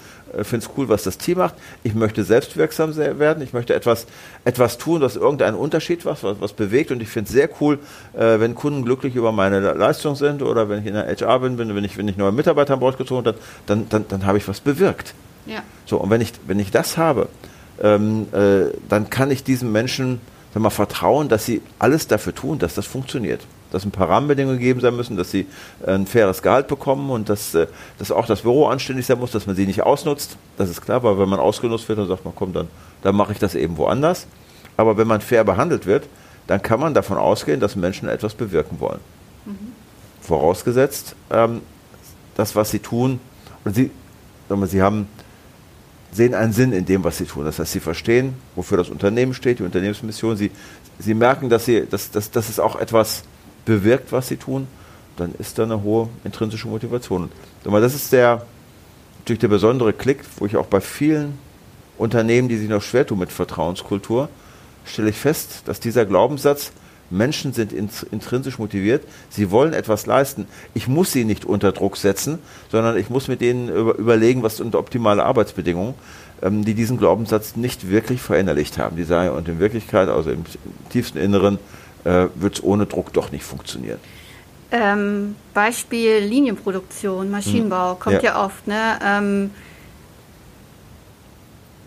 finde 0.43 0.65
es 0.65 0.71
cool, 0.77 0.89
was 0.89 1.03
das 1.03 1.17
Team 1.17 1.39
macht. 1.39 1.55
Ich 1.83 1.93
möchte 1.93 2.23
selbstwirksam 2.23 2.95
werden. 2.95 3.43
Ich 3.43 3.53
möchte 3.53 3.73
etwas, 3.73 4.07
etwas 4.45 4.77
tun, 4.77 5.01
was 5.01 5.15
irgendeinen 5.15 5.55
Unterschied 5.55 6.05
macht, 6.05 6.23
was, 6.23 6.39
was 6.39 6.53
bewegt. 6.53 6.91
Und 6.91 7.01
ich 7.01 7.09
finde 7.09 7.27
es 7.27 7.33
sehr 7.33 7.49
cool, 7.59 7.79
äh, 8.13 8.39
wenn 8.39 8.55
Kunden 8.55 8.83
glücklich 8.83 9.15
über 9.15 9.31
meine 9.31 9.59
Leistung 9.59 10.15
sind 10.15 10.41
oder 10.41 10.69
wenn 10.69 10.79
ich 10.79 10.85
in 10.85 10.93
der 10.93 11.07
HR 11.07 11.39
bin, 11.39 11.57
bin 11.57 11.75
wenn 11.75 11.83
ich, 11.83 11.97
wenn 11.97 12.07
ich 12.07 12.17
neue 12.17 12.31
Mitarbeiter 12.31 12.73
an 12.73 12.79
Bord 12.79 12.97
gezogen 12.97 13.25
habe, 13.25 13.37
dann, 13.65 13.87
dann, 13.89 14.05
dann 14.07 14.25
habe 14.25 14.37
ich 14.37 14.47
was 14.47 14.59
bewirkt. 14.59 15.13
Ja. 15.45 15.63
So, 15.85 15.97
und 15.97 16.09
wenn 16.09 16.21
ich, 16.21 16.33
wenn 16.47 16.59
ich 16.59 16.71
das 16.71 16.97
habe, 16.97 17.27
ähm, 17.81 18.27
äh, 18.31 18.73
dann 18.89 19.09
kann 19.09 19.31
ich 19.31 19.43
diesen 19.43 19.71
Menschen 19.71 20.21
sag 20.53 20.61
mal, 20.61 20.69
vertrauen, 20.69 21.29
dass 21.29 21.45
sie 21.45 21.61
alles 21.79 22.07
dafür 22.07 22.35
tun, 22.35 22.59
dass 22.59 22.75
das 22.75 22.85
funktioniert 22.85 23.41
dass 23.71 23.86
ein 23.86 23.91
paar 23.91 24.10
Rahmenbedingungen 24.10 24.60
gegeben 24.60 24.81
sein 24.81 24.95
müssen, 24.95 25.17
dass 25.17 25.31
sie 25.31 25.47
äh, 25.86 25.93
ein 25.93 26.05
faires 26.05 26.41
Gehalt 26.41 26.67
bekommen 26.67 27.10
und 27.10 27.29
dass, 27.29 27.55
äh, 27.55 27.67
dass 27.97 28.12
auch 28.12 28.25
das 28.27 28.41
Büro 28.41 28.67
anständig 28.67 29.05
sein 29.05 29.19
muss, 29.19 29.31
dass 29.31 29.47
man 29.47 29.55
sie 29.55 29.65
nicht 29.65 29.81
ausnutzt. 29.81 30.38
Das 30.57 30.69
ist 30.69 30.81
klar, 30.81 31.03
weil 31.03 31.17
wenn 31.17 31.29
man 31.29 31.39
ausgenutzt 31.39 31.88
wird, 31.89 31.99
dann 31.99 32.07
sagt 32.07 32.25
man, 32.25 32.36
komm, 32.36 32.53
dann, 32.53 32.67
dann 33.01 33.15
mache 33.15 33.31
ich 33.31 33.39
das 33.39 33.55
eben 33.55 33.77
woanders. 33.77 34.27
Aber 34.77 34.97
wenn 34.97 35.07
man 35.07 35.21
fair 35.21 35.43
behandelt 35.43 35.86
wird, 35.86 36.07
dann 36.47 36.62
kann 36.62 36.79
man 36.79 36.93
davon 36.93 37.17
ausgehen, 37.17 37.60
dass 37.60 37.75
Menschen 37.75 38.10
etwas 38.10 38.34
bewirken 38.34 38.79
wollen. 38.79 38.99
Mhm. 39.45 39.73
Vorausgesetzt, 40.21 41.15
ähm, 41.31 41.62
das, 42.36 42.55
was 42.55 42.71
sie 42.71 42.79
tun, 42.79 43.19
und 43.63 43.75
sie, 43.75 43.91
sagen 44.49 44.62
wir, 44.62 44.67
sie 44.67 44.81
haben, 44.81 45.07
sehen 46.12 46.34
einen 46.34 46.51
Sinn 46.51 46.73
in 46.73 46.86
dem, 46.86 47.03
was 47.03 47.17
sie 47.17 47.25
tun. 47.25 47.45
Das 47.45 47.60
heißt, 47.60 47.71
sie 47.71 47.79
verstehen, 47.79 48.34
wofür 48.55 48.77
das 48.77 48.89
Unternehmen 48.89 49.34
steht, 49.34 49.60
die 49.60 49.63
Unternehmensmission. 49.63 50.36
Sie, 50.36 50.51
sie 50.99 51.13
merken, 51.13 51.49
dass, 51.49 51.65
sie, 51.65 51.86
dass, 51.88 52.12
dass, 52.12 52.31
dass 52.31 52.49
es 52.49 52.60
auch 52.60 52.75
etwas 52.75 53.23
bewirkt, 53.71 54.12
was 54.12 54.27
sie 54.27 54.38
tun, 54.38 54.67
dann 55.17 55.34
ist 55.39 55.57
da 55.57 55.63
eine 55.63 55.81
hohe 55.84 56.10
intrinsische 56.23 56.67
Motivation. 56.67 57.29
Das 57.63 57.95
ist 57.95 58.12
der, 58.12 58.45
natürlich 59.19 59.39
der 59.39 59.47
besondere 59.47 59.93
Klick, 59.93 60.19
wo 60.38 60.45
ich 60.45 60.57
auch 60.57 60.65
bei 60.65 60.81
vielen 60.81 61.38
Unternehmen, 61.97 62.49
die 62.49 62.57
sich 62.57 62.69
noch 62.69 62.81
schwer 62.81 63.05
tun 63.05 63.19
mit 63.19 63.31
Vertrauenskultur, 63.31 64.29
stelle 64.86 65.10
ich 65.10 65.17
fest, 65.17 65.63
dass 65.65 65.79
dieser 65.79 66.05
Glaubenssatz, 66.05 66.71
Menschen 67.10 67.51
sind 67.51 67.73
intrinsisch 67.73 68.57
motiviert, 68.57 69.03
sie 69.29 69.51
wollen 69.51 69.73
etwas 69.73 70.05
leisten. 70.05 70.47
Ich 70.73 70.88
muss 70.88 71.12
sie 71.12 71.25
nicht 71.25 71.43
unter 71.43 71.73
Druck 71.73 71.97
setzen, 71.97 72.39
sondern 72.71 72.97
ich 72.97 73.10
muss 73.10 73.27
mit 73.27 73.41
denen 73.41 73.67
über, 73.67 73.95
überlegen, 73.95 74.43
was 74.43 74.57
sind 74.57 74.75
optimale 74.75 75.25
Arbeitsbedingungen, 75.25 75.93
ähm, 76.41 76.63
die 76.63 76.73
diesen 76.73 76.97
Glaubenssatz 76.97 77.57
nicht 77.57 77.89
wirklich 77.89 78.21
verinnerlicht 78.21 78.77
haben. 78.77 78.95
Die 78.95 79.03
sagen, 79.03 79.36
und 79.36 79.47
in 79.49 79.60
Wirklichkeit, 79.60 80.07
also 80.07 80.31
im 80.31 80.45
tiefsten 80.89 81.17
Inneren, 81.17 81.60
äh, 82.03 82.27
wird 82.35 82.55
es 82.55 82.63
ohne 82.63 82.85
Druck 82.85 83.13
doch 83.13 83.31
nicht 83.31 83.43
funktionieren. 83.43 83.99
Ähm, 84.71 85.35
Beispiel 85.53 86.19
Linienproduktion, 86.19 87.29
Maschinenbau, 87.29 87.93
hm. 87.93 87.99
kommt 87.99 88.23
ja, 88.23 88.35
ja 88.35 88.45
oft. 88.45 88.67
Ne? 88.67 88.99
Ähm, 89.03 89.51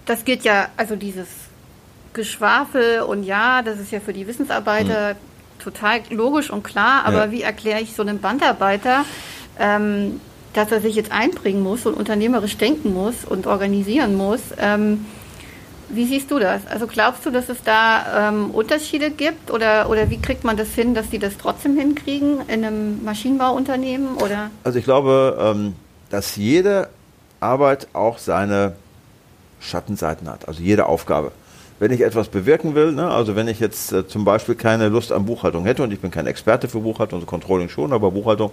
das 0.04 0.24
geht 0.24 0.42
ja, 0.42 0.68
also 0.76 0.96
dieses 0.96 1.28
Geschwafel 2.12 3.00
und 3.00 3.22
ja, 3.22 3.62
das 3.62 3.80
ist 3.80 3.90
ja 3.90 4.00
für 4.00 4.12
die 4.12 4.26
Wissensarbeiter 4.26 5.10
hm. 5.10 5.16
total 5.58 6.00
logisch 6.10 6.50
und 6.50 6.62
klar, 6.62 7.06
aber 7.06 7.26
ja. 7.26 7.30
wie 7.30 7.42
erkläre 7.42 7.80
ich 7.80 7.94
so 7.94 8.02
einem 8.02 8.18
Bandarbeiter, 8.18 9.04
ähm, 9.58 10.20
dass 10.52 10.70
er 10.70 10.80
sich 10.80 10.94
jetzt 10.94 11.10
einbringen 11.10 11.62
muss 11.62 11.86
und 11.86 11.94
unternehmerisch 11.94 12.58
denken 12.58 12.92
muss 12.92 13.24
und 13.24 13.46
organisieren 13.46 14.14
muss? 14.14 14.40
Ähm, 14.58 15.06
wie 15.96 16.06
siehst 16.06 16.30
du 16.30 16.38
das? 16.38 16.66
Also 16.66 16.86
glaubst 16.86 17.24
du, 17.26 17.30
dass 17.30 17.48
es 17.48 17.62
da 17.62 18.28
ähm, 18.28 18.50
Unterschiede 18.50 19.10
gibt 19.10 19.50
oder, 19.50 19.88
oder 19.90 20.10
wie 20.10 20.18
kriegt 20.18 20.44
man 20.44 20.56
das 20.56 20.74
hin, 20.74 20.94
dass 20.94 21.10
die 21.10 21.18
das 21.18 21.36
trotzdem 21.36 21.76
hinkriegen 21.78 22.40
in 22.48 22.64
einem 22.64 23.04
Maschinenbauunternehmen? 23.04 24.16
Oder? 24.16 24.50
Also 24.62 24.78
ich 24.78 24.84
glaube, 24.84 25.36
ähm, 25.40 25.74
dass 26.10 26.36
jede 26.36 26.88
Arbeit 27.40 27.88
auch 27.92 28.18
seine 28.18 28.74
Schattenseiten 29.60 30.28
hat, 30.28 30.48
also 30.48 30.62
jede 30.62 30.86
Aufgabe. 30.86 31.32
Wenn 31.80 31.90
ich 31.90 32.02
etwas 32.02 32.28
bewirken 32.28 32.74
will, 32.74 32.92
ne, 32.92 33.10
also 33.10 33.34
wenn 33.34 33.48
ich 33.48 33.58
jetzt 33.58 33.92
äh, 33.92 34.06
zum 34.06 34.24
Beispiel 34.24 34.54
keine 34.54 34.88
Lust 34.88 35.10
an 35.10 35.26
Buchhaltung 35.26 35.64
hätte 35.64 35.82
und 35.82 35.92
ich 35.92 36.00
bin 36.00 36.10
kein 36.10 36.26
Experte 36.26 36.68
für 36.68 36.80
Buchhaltung, 36.80 37.18
also 37.18 37.26
Controlling 37.26 37.68
schon, 37.68 37.92
aber 37.92 38.10
Buchhaltung, 38.10 38.52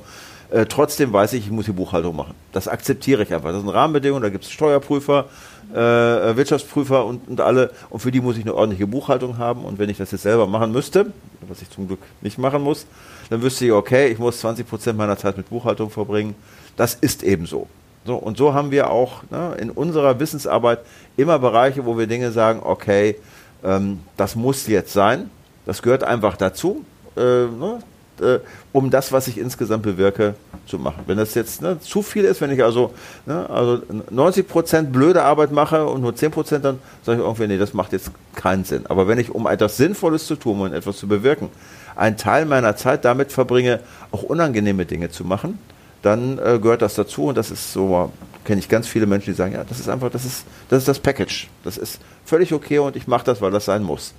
äh, 0.52 0.66
trotzdem 0.66 1.14
weiß 1.14 1.34
ich, 1.34 1.46
ich 1.46 1.52
muss 1.52 1.66
die 1.66 1.72
Buchhaltung 1.72 2.16
machen. 2.16 2.36
Das 2.52 2.68
akzeptiere 2.68 3.24
ich 3.24 3.34
einfach. 3.34 3.52
Das 3.52 3.62
sind 3.62 3.70
Rahmenbedingungen, 3.70 4.22
da 4.22 4.30
gibt 4.30 4.44
es 4.44 4.52
Steuerprüfer, 4.52 5.26
äh, 5.74 5.76
Wirtschaftsprüfer 5.78 7.06
und, 7.06 7.28
und 7.30 7.42
alle. 7.42 7.72
Und 7.90 8.02
für 8.02 8.12
die 8.12 8.20
muss 8.20 8.38
ich 8.38 8.44
eine 8.44 8.54
ordentliche 8.54 8.86
Buchhaltung 8.86 9.38
haben. 9.38 9.64
Und 9.64 9.80
wenn 9.80 9.90
ich 9.90 9.98
das 9.98 10.12
jetzt 10.12 10.24
selber 10.24 10.48
machen 10.48 10.72
müsste, 10.72 11.14
was 11.48 11.62
ich 11.62 11.70
zum 11.70 11.88
Glück 11.88 12.00
nicht 12.22 12.38
machen 12.38 12.62
muss, 12.62 12.86
dann 13.30 13.42
wüsste 13.42 13.66
ich, 13.66 13.72
okay, 13.72 14.10
ich 14.10 14.20
muss 14.20 14.42
20 14.42 14.68
Prozent 14.68 14.98
meiner 14.98 15.18
Zeit 15.18 15.38
mit 15.38 15.50
Buchhaltung 15.50 15.90
verbringen. 15.90 16.36
Das 16.76 16.96
ist 16.96 17.24
eben 17.24 17.46
so. 17.46 17.68
So, 18.06 18.16
und 18.16 18.38
so 18.38 18.54
haben 18.54 18.72
wir 18.72 18.90
auch 18.90 19.24
ne, 19.30 19.56
in 19.60 19.70
unserer 19.70 20.20
Wissensarbeit 20.20 20.80
immer 21.18 21.40
Bereiche, 21.40 21.86
wo 21.86 21.98
wir 21.98 22.08
Dinge 22.08 22.32
sagen, 22.32 22.60
okay, 22.64 23.16
ähm, 23.64 24.00
das 24.18 24.36
muss 24.36 24.68
jetzt 24.68 24.92
sein, 24.92 25.30
das 25.66 25.82
gehört 25.82 26.04
einfach 26.04 26.36
dazu. 26.36 26.84
Äh, 27.16 27.22
ne, 27.22 27.80
äh, 28.22 28.40
um 28.72 28.90
das, 28.90 29.12
was 29.12 29.28
ich 29.28 29.38
insgesamt 29.38 29.84
bewirke, 29.84 30.36
zu 30.66 30.78
machen. 30.78 31.04
Wenn 31.08 31.18
das 31.18 31.34
jetzt 31.34 31.62
ne, 31.62 31.80
zu 31.80 32.02
viel 32.02 32.24
ist, 32.24 32.42
wenn 32.42 32.52
ich 32.52 32.64
also, 32.64 32.94
ne, 33.26 33.50
also 33.50 33.82
90 34.10 34.48
Prozent 34.48 34.92
blöde 34.92 35.24
Arbeit 35.24 35.52
mache 35.52 35.86
und 35.86 36.02
nur 36.02 36.16
10 36.16 36.32
Prozent, 36.32 36.66
dann 36.66 36.80
sage 37.04 37.20
ich 37.20 37.26
irgendwie, 37.26 37.48
nee, 37.48 37.58
das 37.58 37.74
macht 37.74 37.94
jetzt 37.94 38.12
keinen 38.36 38.64
Sinn. 38.64 38.86
Aber 38.88 39.08
wenn 39.08 39.18
ich, 39.18 39.34
um 39.34 39.48
etwas 39.48 39.78
Sinnvolles 39.78 40.28
zu 40.28 40.36
tun 40.36 40.62
und 40.62 40.74
etwas 40.74 40.98
zu 40.98 41.08
bewirken, 41.08 41.50
einen 41.96 42.18
Teil 42.18 42.46
meiner 42.46 42.76
Zeit 42.76 43.06
damit 43.06 43.32
verbringe, 43.32 43.80
auch 44.12 44.24
unangenehme 44.24 44.86
Dinge 44.86 45.10
zu 45.10 45.26
machen, 45.26 45.60
dann 46.02 46.40
äh, 46.40 46.60
gehört 46.60 46.82
das 46.82 46.96
dazu 46.96 47.26
und 47.26 47.38
das 47.38 47.52
ist 47.52 47.74
so, 47.74 48.12
kenne 48.44 48.60
ich 48.60 48.70
ganz 48.70 48.88
viele 48.88 49.06
Menschen, 49.06 49.32
die 49.32 49.38
sagen, 49.38 49.54
ja, 49.54 49.64
das 49.64 49.80
ist 49.80 49.90
einfach, 49.90 50.10
das 50.10 50.26
ist, 50.26 50.46
das 50.70 50.80
ist 50.80 50.88
das 50.88 51.00
Package. 51.00 51.48
Das 51.64 51.78
ist 51.78 52.00
völlig 52.26 52.54
okay 52.54 52.80
und 52.80 52.96
ich 52.96 53.08
mache 53.08 53.26
das, 53.26 53.42
weil 53.42 53.52
das 53.52 53.66
sein 53.66 53.84
muss. 53.84 54.14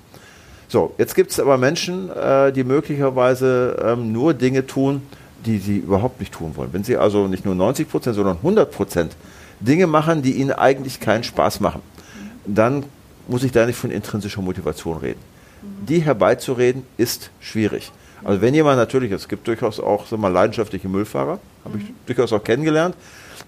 So, 0.72 0.94
jetzt 0.96 1.14
gibt 1.14 1.30
es 1.30 1.38
aber 1.38 1.58
Menschen, 1.58 2.08
äh, 2.08 2.50
die 2.50 2.64
möglicherweise 2.64 3.76
ähm, 3.84 4.10
nur 4.10 4.32
Dinge 4.32 4.66
tun, 4.66 5.02
die 5.44 5.58
sie 5.58 5.76
überhaupt 5.76 6.18
nicht 6.18 6.32
tun 6.32 6.52
wollen. 6.56 6.72
Wenn 6.72 6.82
sie 6.82 6.96
also 6.96 7.28
nicht 7.28 7.44
nur 7.44 7.54
90 7.54 7.90
Prozent, 7.90 8.16
sondern 8.16 8.38
100 8.38 8.72
Prozent 8.72 9.14
Dinge 9.60 9.86
machen, 9.86 10.22
die 10.22 10.32
ihnen 10.32 10.50
eigentlich 10.50 10.98
keinen 10.98 11.24
Spaß 11.24 11.60
machen, 11.60 11.82
dann 12.46 12.84
muss 13.28 13.44
ich 13.44 13.52
da 13.52 13.66
nicht 13.66 13.76
von 13.76 13.90
intrinsischer 13.90 14.40
Motivation 14.40 14.96
reden. 14.96 15.20
Die 15.86 15.98
herbeizureden 15.98 16.84
ist 16.96 17.28
schwierig. 17.38 17.92
Also 18.24 18.40
wenn 18.40 18.54
jemand 18.54 18.78
natürlich, 18.78 19.12
es 19.12 19.28
gibt 19.28 19.46
durchaus 19.48 19.78
auch 19.78 20.06
so 20.06 20.16
mal 20.16 20.32
leidenschaftliche 20.32 20.88
Müllfahrer, 20.88 21.38
habe 21.66 21.78
ich 21.78 21.84
durchaus 22.06 22.32
auch 22.32 22.42
kennengelernt, 22.42 22.96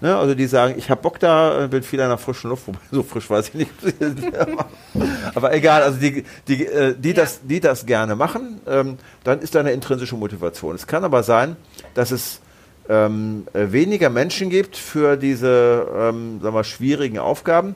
Ne, 0.01 0.15
also 0.15 0.35
die 0.35 0.45
sagen, 0.45 0.75
ich 0.77 0.89
habe 0.89 1.01
Bock 1.01 1.19
da, 1.19 1.67
bin 1.67 1.81
viel 1.81 2.01
an 2.01 2.09
der 2.09 2.17
frischen 2.17 2.49
Luft, 2.49 2.67
wobei 2.67 2.79
so 2.91 3.01
frisch 3.01 3.29
weiß 3.29 3.49
ich 3.49 3.53
nicht. 3.53 3.71
Aber 5.35 5.53
egal, 5.53 5.83
also 5.83 5.99
die, 5.99 6.25
die, 6.47 6.65
äh, 6.65 6.95
die, 6.97 7.09
ja. 7.09 7.15
das, 7.15 7.39
die 7.43 7.59
das 7.59 7.85
gerne 7.85 8.15
machen, 8.15 8.59
ähm, 8.67 8.97
dann 9.23 9.39
ist 9.39 9.55
da 9.55 9.61
eine 9.61 9.71
intrinsische 9.71 10.15
Motivation. 10.15 10.75
Es 10.75 10.85
kann 10.85 11.03
aber 11.03 11.23
sein, 11.23 11.55
dass 11.93 12.11
es 12.11 12.41
ähm, 12.89 13.47
äh, 13.53 13.71
weniger 13.71 14.09
Menschen 14.09 14.49
gibt 14.49 14.75
für 14.75 15.17
diese 15.17 15.87
ähm, 15.95 16.39
sagen 16.41 16.55
wir, 16.55 16.63
schwierigen 16.63 17.19
Aufgaben, 17.19 17.75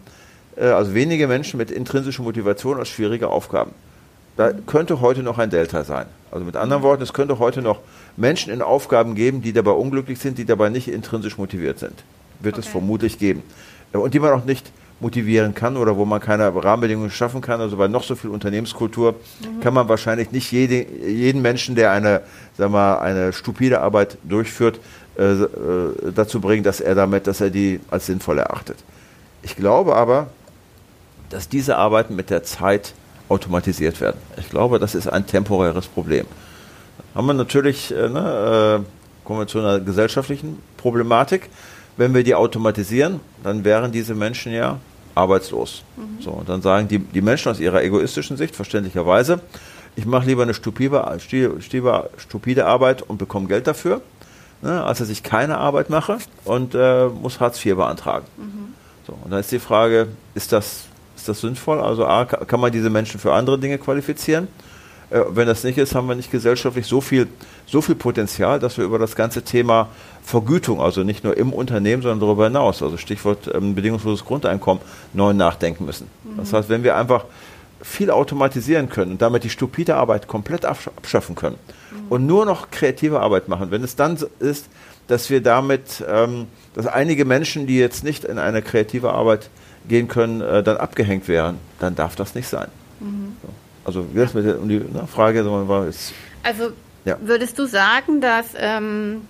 äh, 0.56 0.66
also 0.66 0.94
wenige 0.94 1.28
Menschen 1.28 1.58
mit 1.58 1.72
intrinsischer 1.72 2.24
Motivation 2.24 2.78
als 2.78 2.90
schwierige 2.90 3.30
Aufgaben. 3.30 3.72
Da 4.40 4.54
könnte 4.54 5.02
heute 5.02 5.22
noch 5.22 5.38
ein 5.38 5.50
Delta 5.50 5.84
sein. 5.84 6.06
Also 6.32 6.46
mit 6.46 6.56
anderen 6.56 6.82
Worten, 6.82 7.04
es 7.04 7.12
könnte 7.12 7.40
heute 7.40 7.62
noch 7.62 7.80
Menschen 8.16 8.54
in 8.54 8.62
Aufgaben 8.62 9.14
geben, 9.14 9.42
die 9.42 9.52
dabei 9.52 9.72
unglücklich 9.72 10.18
sind, 10.18 10.38
die 10.38 10.46
dabei 10.46 10.70
nicht 10.70 10.88
intrinsisch 10.88 11.38
motiviert 11.38 11.78
sind. 11.78 12.06
Wird 12.40 12.56
okay. 12.56 12.66
es 12.66 12.72
vermutlich 12.72 13.20
geben. 13.20 13.44
Und 13.92 14.14
die 14.14 14.20
man 14.22 14.32
auch 14.32 14.46
nicht 14.46 14.72
motivieren 15.02 15.56
kann 15.56 15.76
oder 15.76 15.98
wo 15.98 16.06
man 16.06 16.22
keine 16.22 16.56
Rahmenbedingungen 16.56 17.12
schaffen 17.12 17.42
kann. 17.42 17.60
Also 17.60 17.76
bei 17.76 17.90
noch 17.90 18.04
so 18.04 18.16
viel 18.16 18.30
Unternehmenskultur 18.30 19.12
mhm. 19.12 19.60
kann 19.60 19.74
man 19.74 19.90
wahrscheinlich 19.90 20.32
nicht 20.32 20.50
jede, 20.54 20.86
jeden 20.86 21.42
Menschen, 21.42 21.76
der 21.76 21.92
eine, 21.92 22.22
sag 22.58 22.72
mal, 22.72 23.00
eine 23.00 23.34
stupide 23.34 23.82
Arbeit 23.82 24.18
durchführt, 24.24 24.80
äh, 25.18 25.34
äh, 25.34 25.48
dazu 26.16 26.40
bringen, 26.40 26.64
dass 26.64 26.80
er 26.80 26.96
damit, 26.96 27.28
dass 27.28 27.42
er 27.42 27.50
die 27.50 27.82
als 27.92 28.06
sinnvoll 28.06 28.38
erachtet. 28.38 28.78
Ich 29.44 29.58
glaube 29.58 29.98
aber, 29.98 30.28
dass 31.30 31.50
diese 31.50 31.76
Arbeiten 31.76 32.16
mit 32.16 32.30
der 32.30 32.44
Zeit 32.44 32.94
automatisiert 33.30 34.02
werden. 34.02 34.20
Ich 34.38 34.50
glaube, 34.50 34.80
das 34.80 34.96
ist 34.96 35.08
ein 35.08 35.26
temporäres 35.26 35.88
Problem 35.88 36.26
haben 37.16 37.28
wir 37.28 37.34
natürlich, 37.34 37.92
äh, 37.92 38.10
ne, 38.10 38.82
äh, 38.82 39.26
kommen 39.26 39.40
wir 39.40 39.48
zu 39.48 39.60
einer 39.60 39.80
gesellschaftlichen 39.80 40.62
Problematik. 40.78 41.50
Wenn 41.98 42.14
wir 42.14 42.24
die 42.24 42.36
automatisieren, 42.36 43.20
dann 43.44 43.64
wären 43.64 43.92
diese 43.92 44.16
Menschen 44.16 44.54
ja 44.54 44.80
arbeitslos. 45.16 45.84
Mhm. 45.98 46.22
So, 46.22 46.32
und 46.32 46.48
dann 46.48 46.62
sagen 46.62 46.88
die, 46.88 47.00
die 47.00 47.22
Menschen 47.22 47.52
aus 47.52 47.60
ihrer 47.60 47.84
egoistischen 47.84 48.38
Sicht 48.38 48.56
verständlicherweise, 48.56 49.42
ich 49.96 50.06
mache 50.06 50.28
lieber 50.28 50.44
eine 50.44 50.54
stupide, 50.54 51.20
stupide 52.18 52.66
Arbeit 52.66 53.02
und 53.02 53.18
bekomme 53.18 53.48
Geld 53.48 53.68
dafür, 53.68 54.02
ne, 54.62 54.84
als 54.84 55.00
dass 55.00 55.10
ich 55.10 55.24
keine 55.24 55.58
Arbeit 55.58 55.90
mache 55.90 56.20
und 56.46 56.74
äh, 56.74 57.08
muss 57.08 57.40
Hartz 57.40 57.64
IV 57.66 57.76
beantragen. 57.76 58.26
Mhm. 58.38 58.74
So, 59.06 59.18
und 59.22 59.32
dann 59.32 59.42
ist 59.42 59.52
die 59.52 59.60
Frage, 59.60 60.08
ist 60.36 60.54
das, 60.54 60.86
ist 61.20 61.30
das 61.30 61.42
sinnvoll? 61.42 61.80
Also 61.80 62.06
A, 62.06 62.26
kann 62.26 62.60
man 62.60 62.72
diese 62.72 62.90
Menschen 62.90 63.20
für 63.20 63.34
andere 63.34 63.60
Dinge 63.60 63.78
qualifizieren? 63.78 64.48
Äh, 65.10 65.22
wenn 65.30 65.48
das 65.48 65.64
nicht 65.64 65.78
ist, 65.78 65.96
haben 65.96 66.08
wir 66.08 66.16
nicht 66.16 66.32
gesellschaftlich 66.32 66.86
so 66.86 67.02
viel, 67.02 67.28
so 67.66 67.82
viel 67.82 67.96
Potenzial, 67.96 68.60
dass 68.60 68.78
wir 68.78 68.86
über 68.86 69.00
das 69.00 69.16
ganze 69.16 69.42
Thema 69.42 69.90
Vergütung, 70.24 70.82
also 70.82 71.04
nicht 71.04 71.24
nur 71.24 71.36
im 71.36 71.52
Unternehmen, 71.52 72.02
sondern 72.02 72.20
darüber 72.20 72.46
hinaus, 72.46 72.82
also 72.82 72.98
Stichwort 72.98 73.50
ähm, 73.54 73.76
bedingungsloses 73.76 74.26
Grundeinkommen, 74.26 74.82
neu 75.14 75.34
nachdenken 75.34 75.86
müssen. 75.86 76.08
Mhm. 76.24 76.38
Das 76.38 76.54
heißt, 76.54 76.70
wenn 76.70 76.84
wir 76.84 76.96
einfach 76.96 77.26
viel 77.82 78.12
automatisieren 78.12 78.90
können 78.90 79.12
und 79.12 79.22
damit 79.22 79.44
die 79.44 79.50
stupide 79.50 79.96
Arbeit 79.96 80.28
komplett 80.28 80.66
abschaffen 80.66 81.36
können 81.36 81.56
mhm. 81.92 82.08
und 82.10 82.26
nur 82.26 82.46
noch 82.46 82.72
kreative 82.72 83.20
Arbeit 83.20 83.48
machen, 83.48 83.72
wenn 83.72 83.84
es 83.84 83.96
dann 83.96 84.18
ist, 84.40 84.68
dass 85.08 85.30
wir 85.30 85.42
damit, 85.42 86.04
ähm, 86.08 86.46
dass 86.76 86.86
einige 86.86 87.26
Menschen, 87.26 87.66
die 87.66 87.80
jetzt 87.80 88.04
nicht 88.04 88.24
in 88.26 88.38
eine 88.38 88.62
kreative 88.62 89.12
Arbeit 89.12 89.50
gehen 89.90 90.08
können, 90.08 90.40
äh, 90.40 90.64
dann 90.64 90.78
abgehängt 90.78 91.28
wären, 91.28 91.58
dann 91.80 91.96
darf 91.96 92.16
das 92.16 92.36
nicht 92.36 92.48
sein. 92.48 92.70
Mhm. 93.02 93.36
So. 93.42 93.50
Also 93.84 94.06
wie 94.12 94.20
gesagt, 94.20 94.60
um 94.60 94.70
die 94.70 94.80
ne, 94.80 95.08
Frage 95.12 95.46
war 95.46 95.86
jetzt. 95.86 96.14
Also 96.44 96.72
ja. 97.06 97.18
würdest 97.22 97.60
du 97.60 97.66
sagen, 97.66 98.22
dass 98.22 98.48
ähm, 98.56 99.22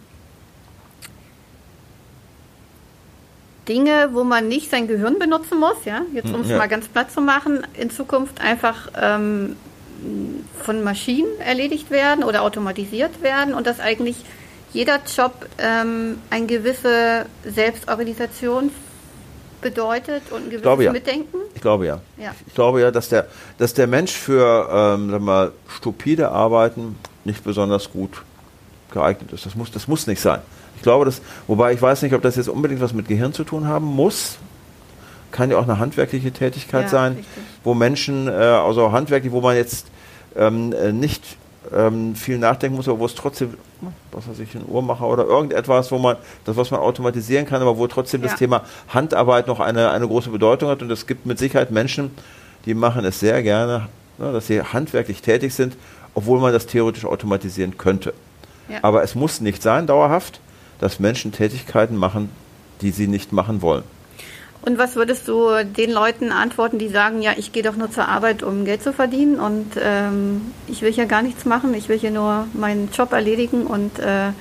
Dinge, 3.67 4.09
wo 4.13 4.23
man 4.23 4.47
nicht 4.47 4.69
sein 4.69 4.87
Gehirn 4.87 5.17
benutzen 5.17 5.59
muss, 5.59 5.85
ja, 5.85 6.01
jetzt 6.13 6.33
um 6.33 6.41
es 6.41 6.49
ja. 6.49 6.57
mal 6.57 6.67
ganz 6.67 6.87
platt 6.87 7.11
zu 7.11 7.21
machen, 7.21 7.65
in 7.73 7.89
Zukunft 7.89 8.41
einfach 8.41 8.89
ähm, 8.99 9.55
von 10.63 10.83
Maschinen 10.83 11.39
erledigt 11.39 11.91
werden 11.91 12.23
oder 12.23 12.41
automatisiert 12.41 13.21
werden 13.21 13.53
und 13.53 13.67
dass 13.67 13.79
eigentlich 13.79 14.17
jeder 14.73 14.99
Job 15.15 15.47
ähm, 15.57 16.19
eine 16.29 16.45
gewisse 16.45 17.25
Selbstorganisation 17.45 18.71
bedeutet 19.61 20.23
und 20.31 20.45
ein 20.45 20.49
gewisses 20.49 20.83
ja. 20.83 20.91
Mitdenken? 20.91 21.37
Ich 21.53 21.61
glaube 21.61 21.85
ja. 21.85 22.01
ja. 22.17 22.33
Ich 22.47 22.53
glaube 22.53 22.81
ja, 22.81 22.91
dass 22.91 23.09
der, 23.09 23.27
dass 23.57 23.73
der 23.73 23.87
Mensch 23.87 24.13
für 24.13 24.69
ähm, 24.71 25.11
sag 25.11 25.21
mal, 25.21 25.51
stupide 25.67 26.29
Arbeiten 26.31 26.97
nicht 27.25 27.43
besonders 27.43 27.91
gut 27.91 28.23
geeignet 28.91 29.31
ist. 29.31 29.45
Das 29.45 29.55
muss, 29.55 29.71
das 29.71 29.87
muss 29.87 30.07
nicht 30.07 30.21
sein. 30.21 30.41
Ich 30.75 30.81
glaube, 30.81 31.05
das, 31.05 31.21
wobei 31.47 31.73
ich 31.73 31.81
weiß 31.81 32.01
nicht, 32.03 32.13
ob 32.13 32.21
das 32.21 32.35
jetzt 32.35 32.49
unbedingt 32.49 32.81
was 32.81 32.93
mit 32.93 33.07
Gehirn 33.07 33.33
zu 33.33 33.43
tun 33.43 33.67
haben 33.67 33.85
muss. 33.85 34.37
Kann 35.31 35.51
ja 35.51 35.57
auch 35.57 35.63
eine 35.63 35.77
handwerkliche 35.77 36.31
Tätigkeit 36.31 36.83
ja, 36.83 36.89
sein, 36.89 37.11
richtig. 37.13 37.43
wo 37.63 37.73
Menschen, 37.73 38.27
äh, 38.27 38.31
also 38.31 38.91
handwerklich, 38.91 39.31
wo 39.31 39.41
man 39.41 39.55
jetzt 39.55 39.87
ähm, 40.35 40.73
äh, 40.73 40.91
nicht 40.91 41.23
ähm, 41.75 42.15
viel 42.15 42.37
nachdenken 42.37 42.77
muss, 42.77 42.87
aber 42.87 42.99
wo 42.99 43.05
es 43.05 43.15
trotzdem, 43.15 43.55
was 44.11 44.27
weiß 44.27 44.39
ich, 44.39 44.55
ein 44.55 44.65
Uhrmacher 44.67 45.07
oder 45.07 45.25
irgendetwas, 45.25 45.91
wo 45.91 45.97
man, 45.97 46.17
das 46.45 46.55
was 46.55 46.71
man 46.71 46.79
automatisieren 46.79 47.45
kann, 47.45 47.61
aber 47.61 47.77
wo 47.77 47.87
trotzdem 47.87 48.21
ja. 48.21 48.29
das 48.29 48.37
Thema 48.37 48.63
Handarbeit 48.89 49.47
noch 49.47 49.59
eine, 49.59 49.91
eine 49.91 50.07
große 50.07 50.29
Bedeutung 50.29 50.69
hat. 50.69 50.81
Und 50.81 50.91
es 50.91 51.05
gibt 51.05 51.25
mit 51.25 51.37
Sicherheit 51.37 51.71
Menschen, 51.71 52.11
die 52.65 52.73
machen 52.73 53.05
es 53.05 53.19
sehr 53.19 53.43
gerne, 53.43 53.87
ne, 54.17 54.31
dass 54.31 54.47
sie 54.47 54.61
handwerklich 54.61 55.21
tätig 55.21 55.53
sind, 55.53 55.75
obwohl 56.13 56.39
man 56.39 56.53
das 56.53 56.65
theoretisch 56.65 57.05
automatisieren 57.05 57.77
könnte. 57.77 58.13
Ja. 58.69 58.79
Aber 58.81 59.03
es 59.03 59.15
muss 59.15 59.41
nicht 59.41 59.61
sein, 59.61 59.87
dauerhaft, 59.87 60.39
dass 60.79 60.99
Menschen 60.99 61.31
Tätigkeiten 61.31 61.95
machen, 61.95 62.29
die 62.81 62.91
sie 62.91 63.07
nicht 63.07 63.33
machen 63.33 63.61
wollen. 63.61 63.83
Und 64.61 64.77
was 64.77 64.95
würdest 64.95 65.27
du 65.27 65.63
den 65.63 65.91
Leuten 65.91 66.31
antworten, 66.31 66.79
die 66.79 66.89
sagen, 66.89 67.21
ja, 67.21 67.31
ich 67.37 67.53
gehe 67.53 67.63
doch 67.63 67.77
nur 67.77 67.89
zur 67.91 68.07
Arbeit, 68.07 68.43
um 68.43 68.65
Geld 68.65 68.83
zu 68.83 68.91
verdienen 68.91 69.39
und 69.39 69.71
ähm, 69.81 70.41
ich 70.67 70.81
will 70.81 70.91
hier 70.91 71.05
gar 71.05 71.21
nichts 71.21 71.45
machen, 71.45 71.73
ich 71.73 71.87
will 71.87 71.97
hier 71.97 72.11
nur 72.11 72.45
meinen 72.53 72.89
Job 72.91 73.13
erledigen 73.13 73.65
und 73.65 73.99
äh, 73.99 74.31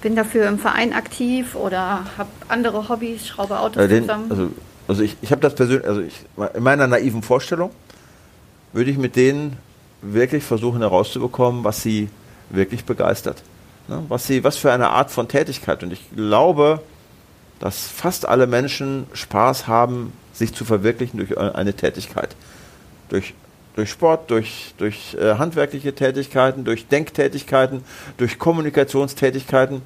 bin 0.00 0.16
dafür 0.16 0.48
im 0.48 0.58
Verein 0.58 0.92
aktiv 0.94 1.54
oder 1.54 2.04
habe 2.16 2.30
andere 2.48 2.88
Hobbys, 2.88 3.26
schraube 3.26 3.58
Autos 3.60 3.82
äh, 3.82 3.88
den, 3.88 4.04
zusammen? 4.04 4.30
Also, 4.30 4.50
also 4.88 5.02
ich, 5.02 5.16
ich 5.20 5.32
habe 5.32 5.42
das 5.42 5.54
persönlich, 5.54 5.86
also 5.86 6.00
ich, 6.00 6.14
in 6.54 6.62
meiner 6.62 6.86
naiven 6.86 7.22
Vorstellung 7.22 7.70
würde 8.72 8.90
ich 8.90 8.96
mit 8.96 9.16
denen 9.16 9.56
wirklich 10.00 10.44
versuchen 10.44 10.80
herauszubekommen, 10.80 11.64
was 11.64 11.82
sie 11.82 12.08
wirklich 12.50 12.84
begeistert. 12.84 13.42
Ne? 13.88 14.02
Was, 14.08 14.26
sie, 14.26 14.44
was 14.44 14.56
für 14.56 14.72
eine 14.72 14.90
Art 14.90 15.10
von 15.10 15.28
Tätigkeit. 15.28 15.82
Und 15.82 15.92
ich 15.92 16.10
glaube, 16.14 16.80
dass 17.60 17.86
fast 17.86 18.28
alle 18.28 18.46
Menschen 18.46 19.06
Spaß 19.12 19.66
haben, 19.66 20.12
sich 20.32 20.54
zu 20.54 20.64
verwirklichen 20.64 21.18
durch 21.18 21.36
eine 21.36 21.74
Tätigkeit. 21.74 22.36
Durch, 23.08 23.34
durch 23.74 23.90
Sport, 23.90 24.30
durch, 24.30 24.74
durch 24.78 25.16
äh, 25.20 25.34
handwerkliche 25.34 25.94
Tätigkeiten, 25.94 26.64
durch 26.64 26.86
Denktätigkeiten, 26.86 27.82
durch 28.16 28.38
Kommunikationstätigkeiten. 28.38 29.82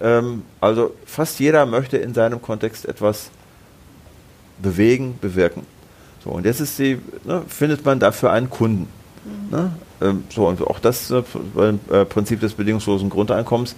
Ähm, 0.00 0.42
also 0.60 0.94
fast 1.04 1.40
jeder 1.40 1.66
möchte 1.66 1.98
in 1.98 2.14
seinem 2.14 2.40
Kontext 2.40 2.86
etwas 2.86 3.30
bewegen, 4.62 5.18
bewirken. 5.20 5.66
So, 6.24 6.30
und 6.30 6.44
jetzt 6.44 6.60
ist 6.60 6.78
die, 6.78 6.98
ne, 7.24 7.42
findet 7.48 7.84
man 7.84 7.98
dafür 7.98 8.32
einen 8.32 8.50
Kunden. 8.50 8.88
Mhm. 9.24 9.56
Ne? 9.56 9.72
Ähm, 10.00 10.24
so, 10.30 10.46
und 10.48 10.60
auch 10.62 10.78
das 10.78 11.10
äh, 11.10 11.22
Prinzip 12.06 12.40
des 12.40 12.54
bedingungslosen 12.54 13.10
Grundeinkommens 13.10 13.74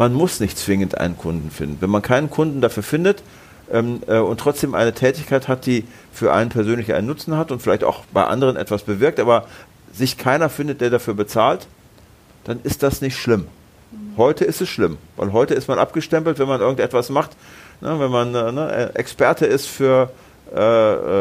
man 0.00 0.14
muss 0.14 0.40
nicht 0.40 0.56
zwingend 0.56 0.96
einen 0.96 1.18
Kunden 1.18 1.50
finden. 1.50 1.76
Wenn 1.80 1.90
man 1.90 2.00
keinen 2.00 2.30
Kunden 2.30 2.62
dafür 2.62 2.82
findet 2.82 3.22
ähm, 3.70 4.00
äh, 4.06 4.16
und 4.16 4.40
trotzdem 4.40 4.74
eine 4.74 4.94
Tätigkeit 4.94 5.46
hat, 5.46 5.66
die 5.66 5.84
für 6.10 6.32
einen 6.32 6.48
persönlich 6.48 6.94
einen 6.94 7.06
Nutzen 7.06 7.36
hat 7.36 7.52
und 7.52 7.60
vielleicht 7.60 7.84
auch 7.84 8.04
bei 8.10 8.24
anderen 8.24 8.56
etwas 8.56 8.84
bewirkt, 8.84 9.20
aber 9.20 9.44
sich 9.92 10.16
keiner 10.16 10.48
findet, 10.48 10.80
der 10.80 10.88
dafür 10.88 11.12
bezahlt, 11.12 11.66
dann 12.44 12.60
ist 12.62 12.82
das 12.82 13.02
nicht 13.02 13.18
schlimm. 13.18 13.46
Heute 14.16 14.46
ist 14.46 14.62
es 14.62 14.70
schlimm, 14.70 14.96
weil 15.18 15.34
heute 15.34 15.52
ist 15.52 15.68
man 15.68 15.78
abgestempelt, 15.78 16.38
wenn 16.38 16.48
man 16.48 16.62
irgendetwas 16.62 17.10
macht, 17.10 17.32
ne, 17.82 18.00
wenn 18.00 18.10
man 18.10 18.34
äh, 18.34 18.52
ne, 18.52 18.92
Experte 18.94 19.44
ist 19.44 19.66
für, 19.66 20.10
äh, 20.56 20.60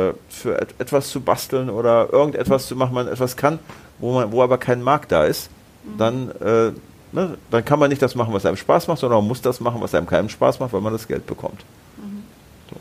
äh 0.10 0.14
für 0.30 0.58
et 0.58 0.76
etwas 0.80 1.10
zu 1.10 1.20
basteln 1.20 1.70
oder 1.70 2.14
irgendetwas 2.14 2.68
zu 2.68 2.78
machen, 2.78 2.94
man 2.94 3.10
etwas 3.10 3.36
kann, 3.36 3.60
wo, 3.98 4.14
man, 4.14 4.32
wo 4.32 4.42
aber 4.42 4.58
kein 4.58 4.82
Markt 4.82 5.12
da 5.12 5.26
ist, 5.26 5.50
dann 5.98 6.32
äh, 6.40 6.72
ne, 7.12 7.38
dann 7.52 7.66
kann 7.66 7.80
man 7.80 7.90
nicht 7.90 8.02
das 8.02 8.16
machen, 8.16 8.34
was 8.34 8.46
einem 8.46 8.58
Spaß 8.58 8.88
macht, 8.88 9.00
sondern 9.00 9.20
man 9.20 9.28
muss 9.28 9.42
das 9.42 9.60
machen, 9.60 9.82
was 9.82 9.94
einem 9.96 10.08
keinen 10.08 10.30
Spaß 10.30 10.60
macht, 10.60 10.74
weil 10.74 10.82
man 10.82 10.94
das 10.94 11.08
Geld 11.08 11.26
bekommt. 11.26 11.64
Mhm. 11.98 12.24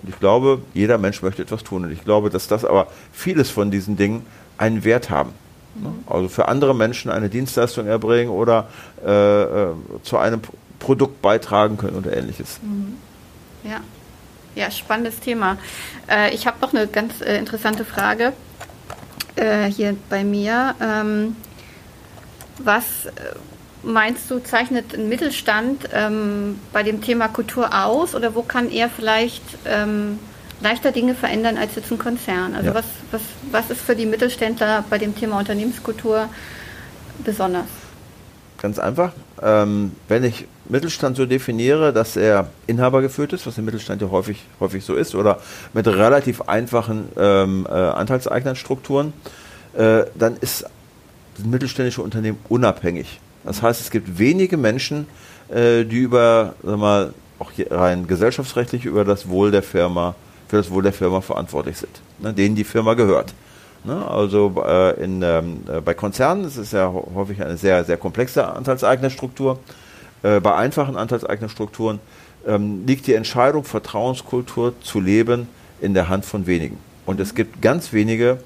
Und 0.01 0.09
ich 0.09 0.19
glaube, 0.19 0.61
jeder 0.75 0.99
Mensch 0.99 1.23
möchte 1.23 1.43
etwas 1.43 1.65
tun. 1.65 1.85
Und 1.85 1.93
ich 1.93 2.05
glaube, 2.05 2.31
dass 2.31 2.49
das 2.49 2.65
aber 2.65 2.89
vieles 3.13 3.51
von 3.51 3.71
diesen 3.71 3.97
Dingen 3.97 4.27
einen 4.57 4.85
Wert 4.85 5.11
haben. 5.11 5.33
Ne? 5.75 5.89
Mhm. 5.89 6.13
Also 6.13 6.29
für 6.29 6.49
andere 6.49 6.75
Menschen 6.75 7.11
eine 7.11 7.29
Dienstleistung 7.29 7.87
erbringen 7.87 8.31
oder 8.31 8.69
äh, 9.05 9.43
äh, 9.43 9.69
zu 10.03 10.19
einem 10.19 10.41
Produkt 10.79 11.23
beitragen 11.23 11.77
können 11.77 11.97
oder 11.97 12.17
ähnliches. 12.17 12.61
Mhm. 12.63 12.97
Ja. 13.65 13.81
Ja, 14.55 14.71
spannendes 14.73 15.21
Thema. 15.21 15.57
Äh, 16.11 16.35
ich 16.35 16.47
habe 16.47 16.57
noch 16.61 16.75
eine 16.75 16.89
ganz 16.89 17.21
äh, 17.21 17.39
interessante 17.39 17.85
Frage 17.85 18.33
äh, 19.37 19.67
hier 19.71 19.97
bei 20.11 20.25
mir. 20.25 20.75
Ähm, 20.81 21.37
was 22.59 23.07
äh, 23.07 23.11
meinst 23.83 24.31
du, 24.31 24.39
zeichnet 24.41 24.95
ein 24.95 25.09
Mittelstand 25.09 25.89
ähm, 25.93 26.59
bei 26.73 26.83
dem 26.83 27.01
Thema 27.01 27.29
Kultur 27.29 27.71
aus 27.85 28.15
oder 28.15 28.35
wo 28.35 28.43
kann 28.43 28.71
er 28.71 28.89
vielleicht 28.89 29.43
ähm, 29.67 30.19
leichter 30.61 30.93
Dinge 30.93 31.15
verändern 31.15 31.57
als 31.57 31.77
jetzt 31.77 31.91
ein 31.91 31.99
Konzern? 31.99 32.55
Also 32.55 32.69
ja. 32.69 32.75
was, 32.75 32.85
was, 33.11 33.23
was 33.51 33.71
ist 33.71 33.81
für 33.81 33.95
die 33.95 34.07
Mittelständler 34.07 34.85
bei 34.89 34.99
dem 34.99 35.15
Thema 35.15 35.39
Unternehmenskultur 35.39 36.29
besonders? 37.25 37.67
Ganz 38.61 38.79
einfach. 38.79 39.13
Ähm, 39.41 39.93
wenn 40.09 40.25
ich 40.25 40.47
Mittelstand 40.69 41.17
so 41.17 41.27
definiere, 41.27 41.93
dass 41.93 42.17
er 42.17 42.51
inhabergeführt 42.67 43.33
ist, 43.33 43.47
was 43.47 43.57
im 43.57 43.65
Mittelstand 43.65 44.03
ja 44.03 44.11
häufig, 44.11 44.45
häufig 44.59 44.85
so 44.85 44.95
ist, 44.95 45.15
oder 45.15 45.41
mit 45.73 45.87
relativ 45.87 46.43
einfachen 46.43 47.09
ähm, 47.17 47.67
äh, 47.69 47.73
Anteilseignernstrukturen, 47.73 49.13
äh, 49.77 50.05
dann 50.17 50.37
ist 50.41 50.65
das 51.37 51.47
mittelständische 51.47 52.03
Unternehmen 52.03 52.39
unabhängig. 52.49 53.21
Das 53.45 53.63
heißt, 53.63 53.81
es 53.81 53.91
gibt 53.91 54.19
wenige 54.19 54.57
Menschen, 54.57 55.07
äh, 55.49 55.85
die 55.85 55.99
über, 55.99 56.55
sag 56.63 56.79
mal, 56.79 57.15
auch 57.39 57.53
rein 57.71 58.07
gesellschaftsrechtlich 58.07 58.85
über 58.85 59.05
das 59.05 59.29
Wohl 59.29 59.51
der 59.51 59.63
Firma, 59.63 60.15
für 60.49 60.57
das 60.57 60.71
Wohl 60.71 60.83
der 60.83 60.93
Firma 60.93 61.21
verantwortlich 61.21 61.77
sind, 61.79 62.01
ne, 62.19 62.33
denen 62.33 62.57
die 62.57 62.65
Firma 62.65 62.95
gehört. 62.95 63.33
Ne? 63.85 64.07
Also 64.07 64.63
äh, 64.67 65.03
in, 65.03 65.23
ähm, 65.23 65.63
äh, 65.69 65.81
bei 65.81 65.95
Konzernen 65.95 66.45
ist 66.45 66.57
es 66.57 66.73
ja 66.73 66.93
häufig 67.15 67.41
eine 67.43 67.57
sehr, 67.57 67.85
sehr 67.85 67.97
komplexe 67.97 68.47
Anteilseignerstruktur. 68.47 69.59
Äh, 70.23 70.41
bei 70.41 70.55
einfachen 70.55 70.97
Anteilseignerstrukturen 70.97 72.01
ähm, 72.47 72.85
liegt 72.87 73.07
die 73.07 73.15
Entscheidung, 73.15 73.65
Vertrauenskultur 73.65 74.75
zu 74.81 75.01
leben, 75.01 75.49
in 75.81 75.95
der 75.95 76.09
Hand 76.09 76.25
von 76.25 76.47
wenigen. 76.47 76.79
Und 77.07 77.21
es 77.21 77.35
gibt 77.35 77.63
ganz 77.63 77.93
wenige 77.93 78.39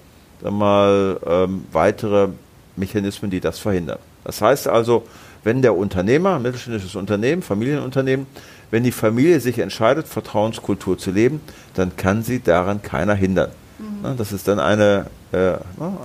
mal, 0.43 1.19
ähm, 1.27 1.65
weitere 1.73 2.29
Mechanismen, 2.77 3.31
die 3.31 3.41
das 3.41 3.59
verhindern. 3.59 3.99
Das 4.25 4.41
heißt 4.41 4.69
also, 4.69 5.05
wenn 5.45 5.63
der 5.63 5.77
Unternehmer, 5.77 6.39
mittelständisches 6.39 6.95
Unternehmen, 6.95 7.43
Familienunternehmen, 7.43 8.27
wenn 8.71 8.85
die 8.85 8.93
Familie 8.93 9.41
sich 9.41 9.59
entscheidet, 9.59 10.09
Vertrauenskultur 10.09 10.97
zu 10.97 11.11
leben, 11.11 11.41
dann 11.75 11.97
kann 11.97 12.23
sie 12.23 12.41
daran 12.41 12.81
keiner 12.81 13.15
hindern. 13.15 13.51
Mhm. 13.79 14.17
Das 14.17 14.33
ist 14.33 14.49
dann 14.49 14.61
eine, 14.61 15.07
äh, 15.33 15.55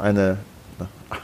eine 0.02 0.38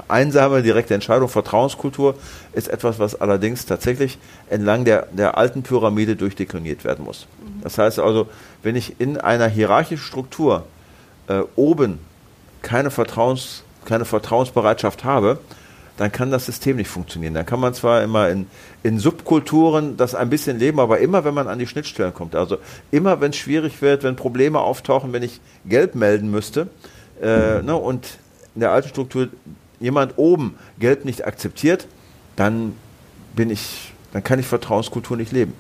einsame, 0.08 0.62
direkte 0.62 0.94
Entscheidung. 0.94 1.28
Vertrauenskultur 1.28 2.16
ist 2.54 2.70
etwas, 2.70 3.00
was 3.00 3.20
allerdings 3.20 3.66
tatsächlich 3.66 4.18
entlang 4.50 4.86
der, 4.86 5.08
der 5.12 5.38
alten 5.38 5.64
Pyramide 5.64 6.16
durchdekliniert 6.16 6.86
werden 6.86 7.04
muss. 7.04 7.28
Mhm. 7.42 7.62
Das 7.62 7.78
heißt 7.78 8.00
also, 8.00 8.28
wenn 8.62 8.76
ich 8.76 9.00
in 9.00 9.18
einer 9.18 9.48
hierarchischen 9.48 10.04
Struktur 10.04 10.66
äh, 11.28 11.42
oben 11.56 12.00
keine, 12.62 12.92
Vertrauens, 12.92 13.64
keine 13.86 14.06
Vertrauensbereitschaft 14.06 15.04
habe, 15.04 15.40
dann 15.98 16.12
kann 16.12 16.32
das 16.32 16.46
System 16.46 16.78
nicht 16.78 16.88
funktionieren. 16.90 17.34
Dann 17.34 17.46
kann 17.46 17.60
man 17.60 17.74
zwar 17.74 18.02
immer 18.02 18.30
in, 18.30 18.48
in 18.82 19.00
Subkulturen 19.00 19.96
das 19.98 20.16
ein 20.16 20.30
bisschen 20.30 20.58
leben, 20.58 20.80
aber 20.80 21.00
immer, 21.00 21.24
wenn 21.24 21.34
man 21.34 21.48
an 21.48 21.60
die 21.60 21.68
Schnittstellen 21.68 22.14
kommt, 22.14 22.36
also 22.36 22.58
immer, 22.92 23.22
wenn 23.22 23.30
es 23.30 23.38
schwierig 23.38 23.82
wird, 23.82 24.04
wenn 24.04 24.16
Probleme 24.16 24.60
auftauchen, 24.60 25.14
wenn 25.14 25.24
ich 25.24 25.40
Gelb 25.66 25.96
melden 25.96 26.32
müsste 26.32 26.68
äh, 27.22 27.62
ne, 27.62 27.76
und 27.76 28.18
in 28.56 28.62
der 28.62 28.72
alten 28.72 28.90
Struktur 28.90 29.30
jemand 29.80 30.14
oben 30.18 30.56
Gelb 30.80 31.06
nicht 31.06 31.26
akzeptiert, 31.26 31.88
dann 32.36 32.74
bin 33.36 33.50
ich, 33.50 33.94
dann 34.14 34.24
kann 34.24 34.40
ich 34.40 34.48
Vertrauenskultur 34.48 35.18
nicht 35.18 35.32
leben. 35.32 35.54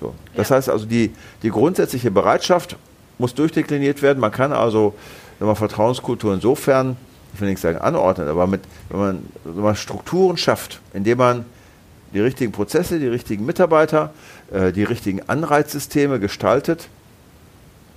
So. 0.00 0.14
Das 0.34 0.48
ja. 0.48 0.56
heißt 0.56 0.68
also, 0.68 0.86
die, 0.86 1.12
die 1.42 1.50
grundsätzliche 1.50 2.10
Bereitschaft 2.10 2.76
muss 3.18 3.34
durchdekliniert 3.34 4.02
werden. 4.02 4.18
Man 4.18 4.32
kann 4.32 4.52
also 4.52 4.94
wenn 5.38 5.46
man 5.46 5.56
Vertrauenskultur 5.56 6.34
insofern, 6.34 6.96
ich 7.36 7.40
will 7.42 7.50
nicht 7.50 7.60
sagen 7.60 7.76
anordnen, 7.76 8.28
aber 8.28 8.46
mit, 8.46 8.62
wenn 8.88 8.98
man, 8.98 9.26
wenn 9.44 9.62
man 9.62 9.76
Strukturen 9.76 10.38
schafft, 10.38 10.80
indem 10.94 11.18
man 11.18 11.44
die 12.14 12.20
richtigen 12.20 12.50
Prozesse, 12.50 12.98
die 12.98 13.08
richtigen 13.08 13.44
Mitarbeiter, 13.44 14.14
äh, 14.50 14.72
die 14.72 14.84
richtigen 14.84 15.20
Anreizsysteme 15.28 16.18
gestaltet, 16.18 16.88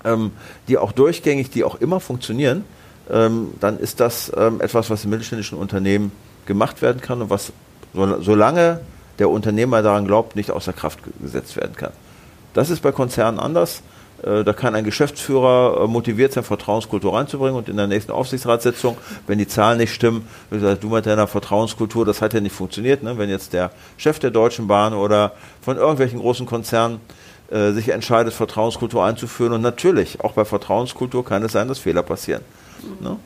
ähm, 0.04 0.32
die 0.68 0.78
auch 0.78 0.92
durchgängig, 0.92 1.52
die 1.52 1.64
auch 1.64 1.76
immer 1.76 2.02
funktionieren, 2.02 2.66
ähm, 3.10 3.54
dann 3.62 3.80
ist 3.80 4.02
das 4.02 4.30
ähm, 4.36 4.60
etwas, 4.60 4.90
was 4.90 5.06
im 5.06 5.12
mittelständischen 5.12 5.58
Unternehmen 5.58 6.12
gemacht 6.46 6.82
werden 6.82 7.00
kann 7.00 7.22
und 7.22 7.30
was, 7.30 7.54
so, 7.94 8.22
solange 8.22 8.82
der 9.20 9.30
Unternehmer 9.30 9.82
daran 9.82 10.06
glaubt, 10.06 10.36
nicht 10.36 10.52
außer 10.52 10.74
Kraft 10.74 11.00
gesetzt 11.22 11.56
werden 11.56 11.78
kann. 11.78 11.94
Das 12.54 12.70
ist 12.70 12.82
bei 12.82 12.92
Konzernen 12.92 13.40
anders. 13.40 13.84
Äh, 14.24 14.44
da 14.44 14.54
kann 14.54 14.76
ein 14.76 14.84
Geschäftsführer 14.84 15.84
äh, 15.84 15.88
motiviert 15.88 16.34
sein, 16.34 16.44
Vertrauenskultur 16.44 17.14
reinzubringen 17.14 17.56
und 17.56 17.70
in 17.70 17.78
der 17.78 17.88
nächsten 17.88 18.12
Aufsichtsratssitzung, 18.12 18.98
wenn 19.28 19.38
die 19.38 19.48
Zahlen 19.48 19.78
nicht 19.78 19.94
stimmen, 19.94 20.28
du 20.50 20.90
mit 20.90 21.06
deiner 21.06 21.28
Vertrauenskultur, 21.28 22.06
das 22.06 22.22
hat 22.22 22.34
ja 22.34 22.42
nicht 22.42 22.56
funktioniert. 22.56 23.04
Ne? 23.04 23.18
Wenn 23.18 23.30
jetzt 23.30 23.54
der 23.54 23.72
Chef 23.98 24.20
der 24.20 24.32
Deutschen 24.32 24.68
Bahn 24.68 24.94
oder 24.94 25.34
von 25.62 25.78
irgendwelchen 25.78 26.20
großen 26.20 26.46
Konzernen 26.46 27.00
äh, 27.52 27.72
sich 27.72 27.90
entscheidet, 27.90 28.34
Vertrauenskultur 28.34 29.04
einzuführen 29.04 29.54
und 29.54 29.62
natürlich, 29.62 30.22
auch 30.22 30.34
bei 30.34 30.46
Vertrauenskultur 30.46 31.24
kann 31.24 31.44
es 31.44 31.54
sein, 31.54 31.68
dass 31.68 31.80
Fehler 31.80 32.04
passieren. 32.04 32.42
Ne? 33.00 33.18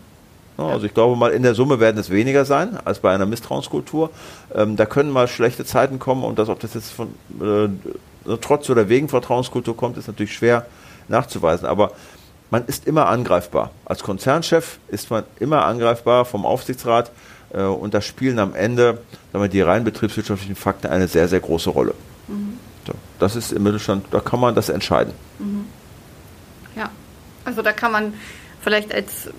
Also 0.58 0.86
ich 0.86 0.94
glaube 0.94 1.16
mal, 1.16 1.32
in 1.32 1.41
der 1.41 1.56
Summe 1.56 1.80
werden 1.80 1.98
es 1.98 2.12
weniger 2.12 2.46
sein 2.46 2.78
als 2.86 3.00
bei 3.00 3.12
einer 3.12 3.26
Misstrauenskultur. 3.26 4.12
Ähm, 4.54 4.76
da 4.76 4.86
können 4.86 5.10
mal 5.10 5.28
schlechte 5.28 5.66
Zeiten 5.66 5.98
kommen 5.98 6.24
und 6.24 6.38
das, 6.38 6.48
ob 6.48 6.60
das 6.60 6.76
jetzt 6.76 6.91
von 6.91 7.08
äh, 7.41 8.36
trotz 8.39 8.70
oder 8.70 8.88
wegen 8.88 9.10
Vertrauenskultur 9.10 9.76
kommt, 9.76 9.98
ist 9.98 10.08
natürlich 10.08 10.34
schwer 10.34 10.68
nachzuweisen. 11.14 11.68
Aber 11.68 11.91
man 12.51 12.66
ist 12.66 12.86
immer 12.86 13.07
angreifbar. 13.07 13.72
Als 13.86 14.03
Konzernchef 14.03 14.80
ist 14.89 15.09
man 15.09 15.24
immer 15.39 15.66
angreifbar 15.66 16.26
vom 16.26 16.45
Aufsichtsrat 16.45 17.11
äh, 17.53 17.64
und 17.64 17.93
da 17.93 18.01
spielen 18.01 18.39
am 18.39 18.53
Ende 18.53 18.99
sagen 19.32 19.43
wir, 19.43 19.49
die 19.49 19.61
rein 19.61 19.84
betriebswirtschaftlichen 19.84 20.55
Fakten 20.55 20.88
eine 20.88 21.07
sehr, 21.07 21.28
sehr 21.28 21.39
große 21.39 21.70
Rolle. 21.70 21.95
Mhm. 22.28 22.59
So, 22.86 22.93
das 23.20 23.36
ist 23.36 23.53
im 23.53 23.64
Mittelstand, 23.64 24.05
da 24.11 24.20
kann 24.20 24.39
man 24.39 24.53
das 24.55 24.70
entscheiden. 24.70 25.14
Mhm. 25.39 25.66
Ja, 26.76 26.89
also 27.45 27.61
da 27.61 27.72
kann 27.72 27.91
man 27.91 28.14
vielleicht 28.61 28.93
als 28.93 29.30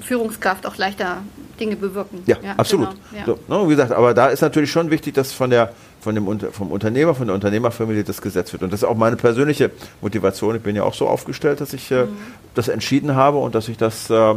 Führungskraft 0.00 0.66
auch 0.66 0.76
leichter 0.76 1.22
Dinge 1.62 1.76
bewirken. 1.76 2.22
Ja, 2.26 2.36
ja 2.42 2.54
absolut. 2.56 2.88
Genau, 3.10 3.18
ja. 3.18 3.24
So, 3.48 3.62
ne, 3.62 3.68
wie 3.68 3.70
gesagt, 3.70 3.92
aber 3.92 4.14
da 4.14 4.26
ist 4.28 4.40
natürlich 4.40 4.70
schon 4.70 4.90
wichtig, 4.90 5.14
dass 5.14 5.32
von 5.32 5.50
der 5.50 5.72
von 6.00 6.16
dem, 6.16 6.40
vom 6.52 6.72
Unternehmer, 6.72 7.14
von 7.14 7.28
der 7.28 7.34
Unternehmerfamilie 7.36 8.02
das 8.02 8.20
Gesetz 8.20 8.52
wird. 8.52 8.64
Und 8.64 8.72
das 8.72 8.80
ist 8.82 8.88
auch 8.88 8.96
meine 8.96 9.14
persönliche 9.14 9.70
Motivation. 10.00 10.56
Ich 10.56 10.62
bin 10.62 10.74
ja 10.74 10.82
auch 10.82 10.94
so 10.94 11.06
aufgestellt, 11.06 11.60
dass 11.60 11.72
ich 11.72 11.92
äh, 11.92 12.06
mhm. 12.06 12.16
das 12.54 12.66
entschieden 12.66 13.14
habe 13.14 13.38
und 13.38 13.54
dass 13.54 13.68
ich 13.68 13.76
das 13.76 14.10
äh, 14.10 14.34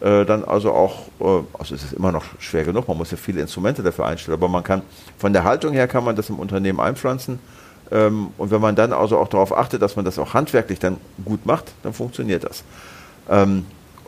äh, 0.00 0.24
dann 0.24 0.44
also 0.44 0.72
auch, 0.72 1.08
äh, 1.20 1.42
also 1.58 1.74
es 1.74 1.82
ist 1.82 1.92
immer 1.94 2.12
noch 2.12 2.24
schwer 2.38 2.64
genug, 2.64 2.86
man 2.86 2.96
muss 2.96 3.10
ja 3.10 3.16
viele 3.16 3.40
Instrumente 3.40 3.82
dafür 3.82 4.06
einstellen, 4.06 4.38
aber 4.38 4.48
man 4.48 4.62
kann, 4.62 4.82
von 5.18 5.32
der 5.32 5.44
Haltung 5.44 5.72
her 5.72 5.88
kann 5.88 6.04
man 6.04 6.14
das 6.14 6.30
im 6.30 6.38
Unternehmen 6.38 6.78
einpflanzen. 6.78 7.40
Ähm, 7.90 8.28
und 8.38 8.52
wenn 8.52 8.60
man 8.60 8.76
dann 8.76 8.92
also 8.92 9.18
auch 9.18 9.28
darauf 9.28 9.56
achtet, 9.56 9.82
dass 9.82 9.96
man 9.96 10.04
das 10.04 10.18
auch 10.18 10.32
handwerklich 10.32 10.78
dann 10.78 10.96
gut 11.24 11.44
macht, 11.44 11.72
dann 11.82 11.92
funktioniert 11.92 12.44
das. 12.44 12.62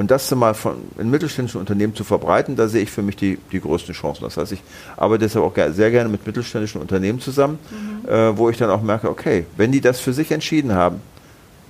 Und 0.02 0.10
das 0.10 0.28
mal 0.32 0.52
von, 0.52 0.78
in 0.98 1.10
mittelständischen 1.10 1.60
Unternehmen 1.60 1.94
zu 1.94 2.02
verbreiten, 2.02 2.56
da 2.56 2.66
sehe 2.66 2.82
ich 2.82 2.90
für 2.90 3.02
mich 3.02 3.14
die, 3.14 3.38
die 3.52 3.60
größten 3.60 3.94
Chancen. 3.94 4.24
Das 4.24 4.36
heißt, 4.36 4.50
ich 4.50 4.60
arbeite 4.96 5.20
deshalb 5.20 5.44
auch 5.44 5.54
sehr 5.70 5.92
gerne 5.92 6.08
mit 6.08 6.26
mittelständischen 6.26 6.80
Unternehmen 6.80 7.20
zusammen, 7.20 7.60
mhm. 7.70 8.08
äh, 8.08 8.36
wo 8.36 8.50
ich 8.50 8.56
dann 8.56 8.68
auch 8.68 8.82
merke, 8.82 9.08
okay, 9.08 9.46
wenn 9.56 9.70
die 9.70 9.80
das 9.80 10.00
für 10.00 10.12
sich 10.12 10.32
entschieden 10.32 10.74
haben, 10.74 11.00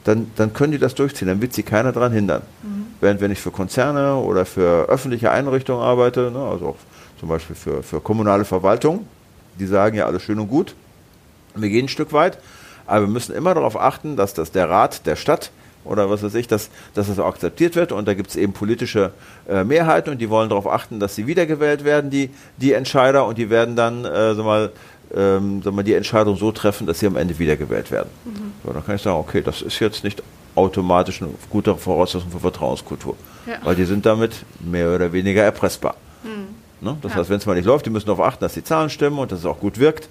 dann, 0.05 0.31
dann 0.37 0.55
können 0.55 0.73
die 0.73 0.79
das 0.79 0.95
durchziehen, 0.95 1.29
dann 1.29 1.43
wird 1.43 1.53
sie 1.53 1.63
keiner 1.63 1.93
daran 1.93 2.11
hindern. 2.11 2.41
Mhm. 2.63 2.87
Während 3.03 3.21
wenn 3.21 3.31
ich 3.33 3.39
für 3.39 3.51
Konzerne 3.51 4.17
oder 4.17 4.47
für 4.47 4.89
öffentliche 4.89 5.31
Einrichtungen 5.31 5.83
arbeite, 5.83 6.31
ne, 6.31 6.39
also 6.39 6.69
auch 6.69 6.77
zum 7.21 7.29
Beispiel 7.29 7.55
für, 7.55 7.83
für 7.83 8.01
kommunale 8.01 8.47
Verwaltung, 8.47 9.07
die 9.61 9.67
sagen 9.67 9.95
ja 9.95 10.07
alles 10.07 10.23
schön 10.23 10.39
und 10.39 10.49
gut, 10.49 10.75
wir 11.55 11.69
gehen 11.69 11.85
ein 11.85 11.89
Stück 11.89 12.15
weit, 12.15 12.39
aber 12.87 13.03
wir 13.03 13.13
müssen 13.13 13.35
immer 13.35 13.53
darauf 13.53 13.79
achten, 13.79 14.17
dass 14.17 14.33
das 14.33 14.53
der 14.53 14.71
Rat 14.71 15.05
der 15.05 15.17
Stadt 15.17 15.51
oder 15.85 16.11
was 16.11 16.23
weiß 16.23 16.35
ich, 16.35 16.49
dass, 16.49 16.71
dass 16.95 17.09
das 17.09 17.19
auch 17.19 17.27
akzeptiert 17.27 17.77
wird 17.77 17.93
und 17.93 18.07
da 18.07 18.15
gibt 18.15 18.31
es 18.31 18.37
eben 18.37 18.53
politische 18.53 19.13
äh, 19.49 19.65
Mehrheiten 19.65 20.11
und 20.11 20.19
die 20.19 20.31
wollen 20.31 20.49
darauf 20.49 20.67
achten, 20.67 21.01
dass 21.01 21.15
sie 21.15 21.27
wiedergewählt 21.27 21.85
werden, 21.85 22.11
die, 22.11 22.31
die 22.57 22.73
Entscheider 22.73 23.27
und 23.27 23.39
die 23.39 23.51
werden 23.51 23.77
dann, 23.77 24.05
äh, 24.05 24.35
sag 24.35 24.45
mal, 24.45 24.71
ähm, 25.15 25.63
sag 25.63 25.75
mal, 25.75 25.83
die 25.83 25.95
Entscheidung 25.95 26.37
so 26.37 26.53
treffen, 26.53 26.87
dass 26.87 27.01
sie 27.01 27.07
am 27.07 27.17
Ende 27.17 27.39
wiedergewählt 27.39 27.91
werden. 27.91 28.09
Mhm. 28.25 28.53
So, 28.65 28.73
dann 28.73 28.85
kann 28.85 28.97
ich 28.97 29.03
sagen, 29.03 29.19
okay, 29.19 29.43
das 29.43 29.63
ist 29.63 29.79
jetzt 29.81 30.05
nicht 30.05 30.23
automatisch 30.55 31.23
eine 31.23 31.31
gute 31.51 31.77
Voraussetzung 31.77 32.31
für 32.31 32.41
Vertrauenskultur, 32.41 33.17
ja. 33.47 33.55
weil 33.65 33.75
die 33.75 33.85
sind 33.85 34.07
damit 34.07 34.45
mehr 34.61 34.95
oder 34.95 35.13
weniger 35.13 35.43
erpressbar. 35.43 35.97
Mhm. 36.23 36.87
Ne? 36.87 36.97
Das 37.01 37.13
ja. 37.13 37.19
heißt, 37.19 37.31
wenn 37.31 37.39
es 37.39 37.47
mal 37.47 37.55
nicht 37.55 37.67
läuft, 37.67 37.87
die 37.87 37.91
müssen 37.91 38.07
darauf 38.07 38.25
achten, 38.25 38.43
dass 38.43 38.55
die 38.55 38.65
Zahlen 38.65 38.91
stimmen 38.91 39.19
und 39.19 39.33
dass 39.33 39.41
es 39.41 39.47
auch 39.47 39.61
gut 39.61 39.79
wirkt. 39.79 40.09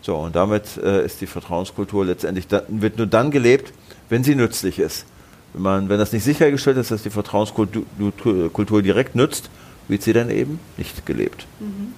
So, 0.00 0.16
und 0.16 0.36
damit 0.36 0.76
äh, 0.76 1.04
ist 1.04 1.20
die 1.20 1.26
Vertrauenskultur 1.26 2.04
letztendlich, 2.04 2.46
da, 2.46 2.62
wird 2.68 2.98
nur 2.98 3.06
dann 3.06 3.30
gelebt, 3.30 3.72
wenn 4.08 4.24
sie 4.24 4.34
nützlich 4.34 4.78
ist. 4.78 5.06
Wenn, 5.54 5.62
man, 5.62 5.88
wenn 5.88 5.98
das 5.98 6.12
nicht 6.12 6.24
sichergestellt 6.24 6.76
ist, 6.76 6.90
dass 6.90 7.02
die 7.02 7.10
Vertrauenskultur 7.10 8.82
direkt 8.82 9.14
nützt, 9.14 9.50
wird 9.88 10.02
sie 10.02 10.12
dann 10.12 10.30
eben 10.30 10.60
nicht 10.76 11.06
gelebt. 11.06 11.46
Mhm. 11.60 11.94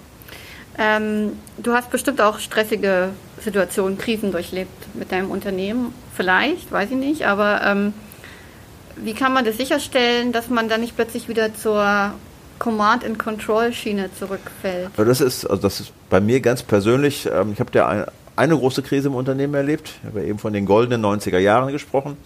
Ähm, 0.79 1.33
du 1.59 1.73
hast 1.73 1.91
bestimmt 1.91 2.21
auch 2.21 2.39
stressige 2.39 3.09
Situationen, 3.43 3.97
Krisen 3.97 4.31
durchlebt 4.31 4.95
mit 4.95 5.11
deinem 5.11 5.31
Unternehmen. 5.31 5.95
Vielleicht, 6.15 6.71
weiß 6.71 6.91
ich 6.91 6.97
nicht, 6.97 7.27
aber 7.27 7.63
ähm, 7.65 7.95
wie 8.97 9.15
kann 9.15 9.33
man 9.33 9.45
das 9.45 9.57
sicherstellen, 9.57 10.33
dass 10.33 10.51
man 10.51 10.69
dann 10.69 10.83
nicht 10.83 10.97
plötzlich 10.97 11.29
wieder 11.29 11.55
zur 11.55 12.13
Command-and-Control-Schiene 12.59 14.11
zurückfällt? 14.19 14.91
Also 14.97 15.05
das 15.05 15.21
ist, 15.21 15.47
also 15.47 15.63
das 15.63 15.81
ist 15.81 15.93
bei 16.11 16.21
mir 16.21 16.41
ganz 16.41 16.63
persönlich, 16.63 17.27
ähm, 17.33 17.53
ich 17.53 17.61
habe 17.61 17.71
ja 17.75 17.89
eine, 17.89 18.07
eine, 18.37 18.57
große 18.57 18.83
Krise 18.83 19.09
im 19.09 19.15
Unternehmen 19.15 19.55
erlebt. 19.55 19.93
Ich 20.03 20.09
habe 20.09 20.25
eben 20.25 20.39
von 20.39 20.53
den 20.53 20.67
goldenen 20.67 21.03
90er 21.05 21.39
Jahren 21.39 21.73
gesprochen. 21.73 22.19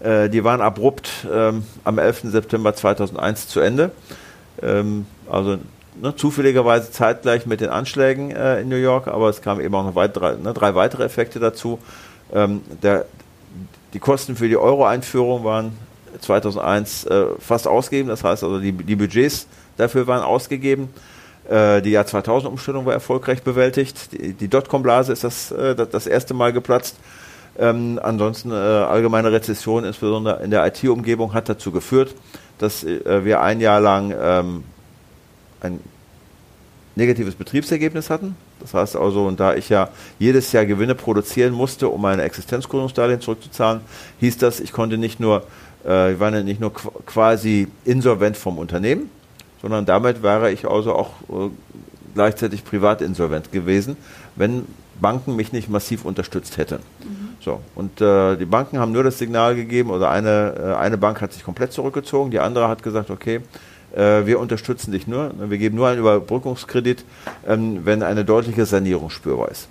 Äh, 0.00 0.28
die 0.28 0.44
waren 0.44 0.60
abrupt 0.60 1.26
ähm, 1.32 1.64
am 1.84 1.98
11. 1.98 2.22
September 2.24 2.74
2001 2.74 3.48
zu 3.48 3.60
Ende. 3.60 3.90
Ähm, 4.62 5.06
also 5.28 5.58
ne, 6.00 6.14
zufälligerweise 6.16 6.90
zeitgleich 6.90 7.46
mit 7.46 7.60
den 7.60 7.70
Anschlägen 7.70 8.30
äh, 8.30 8.60
in 8.60 8.68
New 8.68 8.76
York, 8.76 9.08
aber 9.08 9.28
es 9.28 9.42
kamen 9.42 9.60
eben 9.60 9.74
auch 9.74 9.84
noch 9.84 9.94
weitere, 9.94 10.36
ne, 10.36 10.52
drei 10.52 10.74
weitere 10.74 11.04
Effekte 11.04 11.38
dazu. 11.38 11.78
Ähm, 12.32 12.62
der, 12.82 13.06
die 13.92 13.98
Kosten 13.98 14.36
für 14.36 14.48
die 14.48 14.56
Euro-Einführung 14.56 15.44
waren 15.44 15.72
2001 16.20 17.04
äh, 17.04 17.24
fast 17.38 17.66
ausgegeben, 17.68 18.08
das 18.08 18.24
heißt 18.24 18.42
also 18.42 18.58
die, 18.58 18.72
die 18.72 18.96
Budgets 18.96 19.46
dafür 19.76 20.06
waren 20.06 20.22
ausgegeben. 20.22 20.88
Äh, 21.48 21.80
die 21.82 21.90
Jahr 21.90 22.04
2000-Umstellung 22.04 22.86
war 22.86 22.92
erfolgreich 22.92 23.42
bewältigt. 23.42 24.12
Die, 24.12 24.32
die 24.32 24.48
Dotcom-Blase 24.48 25.12
ist 25.12 25.24
das, 25.24 25.52
äh, 25.52 25.74
das 25.74 26.06
erste 26.06 26.34
Mal 26.34 26.52
geplatzt. 26.52 26.96
Ähm, 27.58 27.98
ansonsten 28.02 28.50
äh, 28.50 28.54
allgemeine 28.54 29.32
Rezession, 29.32 29.84
insbesondere 29.84 30.42
in 30.42 30.50
der 30.50 30.66
IT-Umgebung, 30.66 31.32
hat 31.32 31.48
dazu 31.48 31.72
geführt, 31.72 32.14
dass 32.58 32.84
äh, 32.84 33.24
wir 33.24 33.40
ein 33.40 33.60
Jahr 33.60 33.80
lang 33.80 34.14
ähm, 34.18 34.64
ein 35.60 35.80
negatives 36.94 37.34
Betriebsergebnis 37.34 38.10
hatten. 38.10 38.36
Das 38.60 38.74
heißt 38.74 38.96
also, 38.96 39.26
und 39.26 39.38
da 39.38 39.54
ich 39.54 39.68
ja 39.68 39.90
jedes 40.18 40.52
Jahr 40.52 40.66
Gewinne 40.66 40.94
produzieren 40.94 41.52
musste, 41.52 41.88
um 41.88 42.00
meine 42.00 42.22
Existenzgründungsdarlehen 42.22 43.20
zurückzuzahlen, 43.20 43.80
hieß 44.20 44.38
das, 44.38 44.60
ich 44.60 44.72
konnte 44.72 44.98
nicht 44.98 45.20
nur, 45.20 45.44
äh, 45.86 46.14
ich 46.14 46.20
war 46.20 46.30
nicht 46.30 46.60
nur 46.60 46.72
quasi 46.72 47.68
insolvent 47.84 48.36
vom 48.36 48.58
Unternehmen, 48.58 49.10
sondern 49.62 49.84
damit 49.84 50.22
wäre 50.22 50.50
ich 50.50 50.66
also 50.66 50.94
auch 50.94 51.10
äh, 51.28 51.50
gleichzeitig 52.14 52.64
privat 52.64 53.02
insolvent 53.02 53.52
gewesen, 53.52 53.96
wenn 54.34 54.66
Banken 55.00 55.36
mich 55.36 55.52
nicht 55.52 55.68
massiv 55.68 56.04
unterstützt 56.04 56.56
hätten. 56.58 56.76
Mhm. 57.00 57.28
So, 57.40 57.60
und 57.74 58.00
äh, 58.00 58.36
die 58.36 58.46
Banken 58.46 58.78
haben 58.78 58.92
nur 58.92 59.04
das 59.04 59.18
Signal 59.18 59.54
gegeben, 59.54 59.90
oder 59.90 60.10
eine, 60.10 60.54
äh, 60.58 60.74
eine 60.74 60.98
Bank 60.98 61.20
hat 61.20 61.32
sich 61.32 61.44
komplett 61.44 61.72
zurückgezogen, 61.72 62.30
die 62.30 62.40
andere 62.40 62.68
hat 62.68 62.82
gesagt, 62.82 63.10
okay, 63.10 63.40
äh, 63.94 64.26
wir 64.26 64.40
unterstützen 64.40 64.92
dich 64.92 65.06
nur, 65.06 65.32
wir 65.38 65.58
geben 65.58 65.76
nur 65.76 65.88
einen 65.88 66.00
Überbrückungskredit, 66.00 67.04
ähm, 67.46 67.80
wenn 67.84 68.02
eine 68.02 68.24
deutliche 68.24 68.66
Sanierung 68.66 69.10
spürbar 69.10 69.50
ist. 69.50 69.68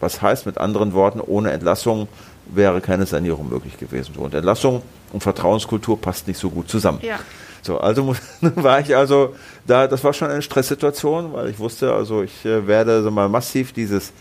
Was 0.00 0.22
heißt 0.22 0.46
mit 0.46 0.58
anderen 0.58 0.92
Worten, 0.92 1.20
ohne 1.20 1.50
Entlassung 1.50 2.08
wäre 2.46 2.80
keine 2.80 3.04
Sanierung 3.04 3.48
möglich 3.48 3.78
gewesen. 3.78 4.14
Und 4.16 4.34
Entlassung 4.34 4.82
und 5.12 5.22
Vertrauenskultur 5.22 6.00
passt 6.00 6.28
nicht 6.28 6.38
so 6.38 6.50
gut 6.50 6.68
zusammen. 6.70 7.00
Ja. 7.02 7.18
So, 7.62 7.78
also 7.78 8.04
muss, 8.04 8.18
war 8.40 8.80
ich 8.80 8.96
also 8.96 9.34
da, 9.66 9.86
das 9.86 10.02
war 10.04 10.12
schon 10.12 10.30
eine 10.30 10.42
Stresssituation, 10.42 11.32
weil 11.32 11.48
ich 11.48 11.58
wusste, 11.58 11.92
also 11.92 12.22
ich 12.22 12.44
äh, 12.44 12.66
werde 12.66 13.02
so 13.02 13.10
mal 13.10 13.28
massiv 13.28 13.72
dieses, 13.72 14.12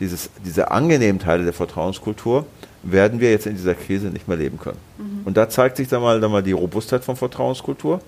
dieses, 0.00 0.30
diese 0.44 0.70
angenehmen 0.70 1.20
Teile 1.20 1.44
der 1.44 1.52
Vertrauenskultur 1.52 2.46
werden 2.82 3.20
wir 3.20 3.30
jetzt 3.30 3.46
in 3.46 3.56
dieser 3.56 3.74
Krise 3.74 4.06
nicht 4.08 4.26
mehr 4.26 4.36
leben 4.36 4.58
können. 4.58 4.78
Mhm. 4.98 5.20
Und 5.24 5.36
da 5.36 5.48
zeigt 5.48 5.76
sich 5.76 5.88
dann 5.88 6.02
mal, 6.02 6.20
dann 6.20 6.32
mal 6.32 6.42
die 6.42 6.52
Robustheit 6.52 7.04
von 7.04 7.16
Vertrauenskultur. 7.16 8.00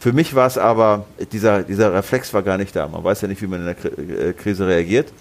Für 0.00 0.12
mich 0.12 0.34
war 0.34 0.46
es 0.46 0.58
aber, 0.58 1.06
dieser, 1.32 1.62
dieser 1.62 1.92
Reflex 1.92 2.32
war 2.34 2.42
gar 2.42 2.58
nicht 2.58 2.74
da. 2.74 2.88
Man 2.88 3.04
weiß 3.04 3.20
ja 3.20 3.28
nicht, 3.28 3.42
wie 3.42 3.46
man 3.46 3.60
in 3.60 3.66
der 3.66 4.28
äh, 4.28 4.32
Krise 4.32 4.66
reagiert. 4.66 5.12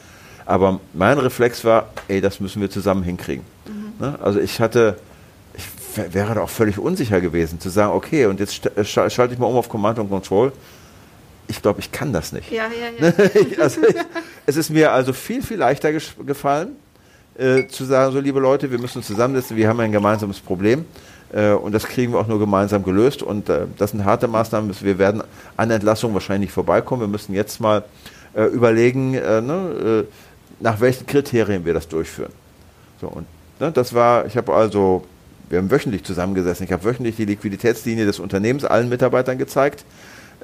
Aber 0.46 0.80
mein 0.94 1.18
Reflex 1.20 1.64
war, 1.64 1.90
ey, 2.08 2.22
das 2.22 2.40
müssen 2.40 2.62
wir 2.62 2.70
zusammen 2.70 3.04
hinkriegen. 3.04 3.46
Mhm. 3.66 4.06
Ne? 4.06 4.20
Also 4.22 4.40
ich 4.40 4.60
hatte, 4.60 4.98
ich 5.56 6.14
wäre 6.14 6.36
da 6.36 6.42
auch 6.42 6.50
völlig 6.50 6.78
unsicher 6.78 7.22
gewesen, 7.22 7.60
zu 7.60 7.70
sagen, 7.70 7.94
okay, 7.94 8.26
und 8.26 8.40
jetzt 8.40 8.66
äh, 8.78 8.84
schalte 8.84 9.34
ich 9.34 9.40
mal 9.40 9.48
um 9.48 9.56
auf 9.56 9.70
Command 9.70 10.00
und 10.00 10.10
Control. 10.10 10.52
Ich 11.48 11.62
glaube, 11.62 11.80
ich 11.80 11.92
kann 11.92 12.14
das 12.14 12.32
nicht. 12.32 12.52
Ja, 12.52 12.66
ja, 12.68 13.08
ja. 13.08 13.14
also 13.62 13.82
ich, 13.84 13.96
es 14.46 14.56
ist 14.58 14.70
mir 14.70 14.92
also 14.92 15.14
viel, 15.14 15.42
viel 15.42 15.58
leichter 15.58 15.92
gefallen, 15.92 16.76
äh, 17.38 17.68
zu 17.68 17.86
sagen, 17.86 18.14
so 18.14 18.20
liebe 18.20 18.40
Leute, 18.40 18.72
wir 18.72 18.80
müssen 18.80 19.00
uns 19.00 19.08
zusammensetzen, 19.08 19.58
wir 19.58 19.68
haben 19.68 19.80
ein 19.80 19.92
gemeinsames 19.92 20.40
Problem. 20.40 20.86
Äh, 21.34 21.52
und 21.52 21.74
das 21.74 21.86
kriegen 21.86 22.14
wir 22.14 22.20
auch 22.20 22.28
nur 22.28 22.40
gemeinsam 22.40 22.84
gelöst. 22.84 23.24
Und 23.24 23.50
äh, 23.50 23.66
das 23.78 23.92
sind 23.92 24.06
harte 24.06 24.28
Maßnahmen. 24.28 24.74
Wir 24.82 25.00
werden 25.00 25.24
an 25.58 25.72
Entlassung 25.72 26.14
wahrscheinlich 26.14 26.50
nicht 26.50 26.54
vorbeikommen. 26.54 27.02
Wir 27.02 27.08
müssen 27.08 27.34
jetzt 27.34 27.60
mal 27.60 27.84
äh, 28.36 28.44
überlegen, 28.46 29.12
ne, 29.12 30.06
nach 30.60 30.80
welchen 30.80 31.06
Kriterien 31.08 31.66
wir 31.66 31.74
das 31.74 31.88
durchführen. 31.88 32.32
So, 33.02 33.08
und 33.08 33.26
ne, 33.60 33.72
das 33.72 33.94
war, 33.94 34.26
ich 34.26 34.38
habe 34.38 34.54
also, 34.54 35.04
wir 35.50 35.60
haben 35.60 35.72
wöchentlich 35.72 36.04
zusammengesessen. 36.04 36.66
Ich 36.66 36.72
habe 36.72 36.84
wöchentlich 36.84 37.16
die 37.16 37.26
Liquiditätslinie 37.26 38.06
des 38.06 38.20
Unternehmens 38.20 38.64
allen 38.64 38.90
Mitarbeitern 38.90 39.38
gezeigt. 39.38 39.84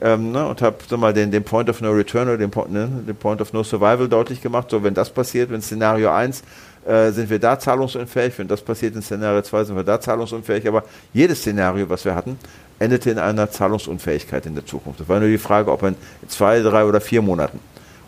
Ähm, 0.02 0.32
ne, 0.32 0.48
und 0.48 0.62
habe 0.62 0.78
mal 0.98 1.14
den, 1.14 1.30
den 1.30 1.44
Point 1.44 1.70
of 1.70 1.82
No 1.82 1.92
Return 1.92 2.30
oder 2.30 2.38
den, 2.38 2.52
ne, 2.70 2.90
den 3.06 3.16
Point 3.16 3.42
of 3.42 3.52
No 3.52 3.64
Survival 3.64 4.08
deutlich 4.08 4.42
gemacht. 4.42 4.70
So, 4.70 4.82
wenn 4.82 4.94
das 4.94 5.10
passiert, 5.10 5.50
wenn 5.52 5.62
Szenario 5.62 6.10
1 6.10 6.42
äh, 6.86 7.12
sind 7.12 7.30
wir 7.30 7.40
da 7.40 7.60
zahlungsunfähig. 7.60 8.38
Wenn 8.40 8.48
das 8.48 8.62
passiert 8.62 8.96
in 8.96 9.02
Szenario 9.02 9.42
2, 9.42 9.66
sind 9.66 9.76
wir 9.76 9.84
da 9.84 10.00
zahlungsunfähig. 10.00 10.68
Aber 10.68 10.84
jedes 11.14 11.40
Szenario, 11.40 11.90
was 11.90 12.06
wir 12.06 12.16
hatten, 12.16 12.40
endete 12.80 13.12
in 13.12 13.20
einer 13.20 13.52
Zahlungsunfähigkeit 13.52 14.46
in 14.46 14.56
der 14.56 14.66
Zukunft. 14.66 15.02
Das 15.02 15.10
war 15.10 15.20
nur 15.20 15.30
die 15.30 15.38
Frage, 15.38 15.72
ob 15.72 15.84
in 15.84 15.96
zwei, 16.28 16.62
drei 16.62 16.86
oder 16.86 17.02
vier 17.02 17.22
Monaten. 17.22 17.60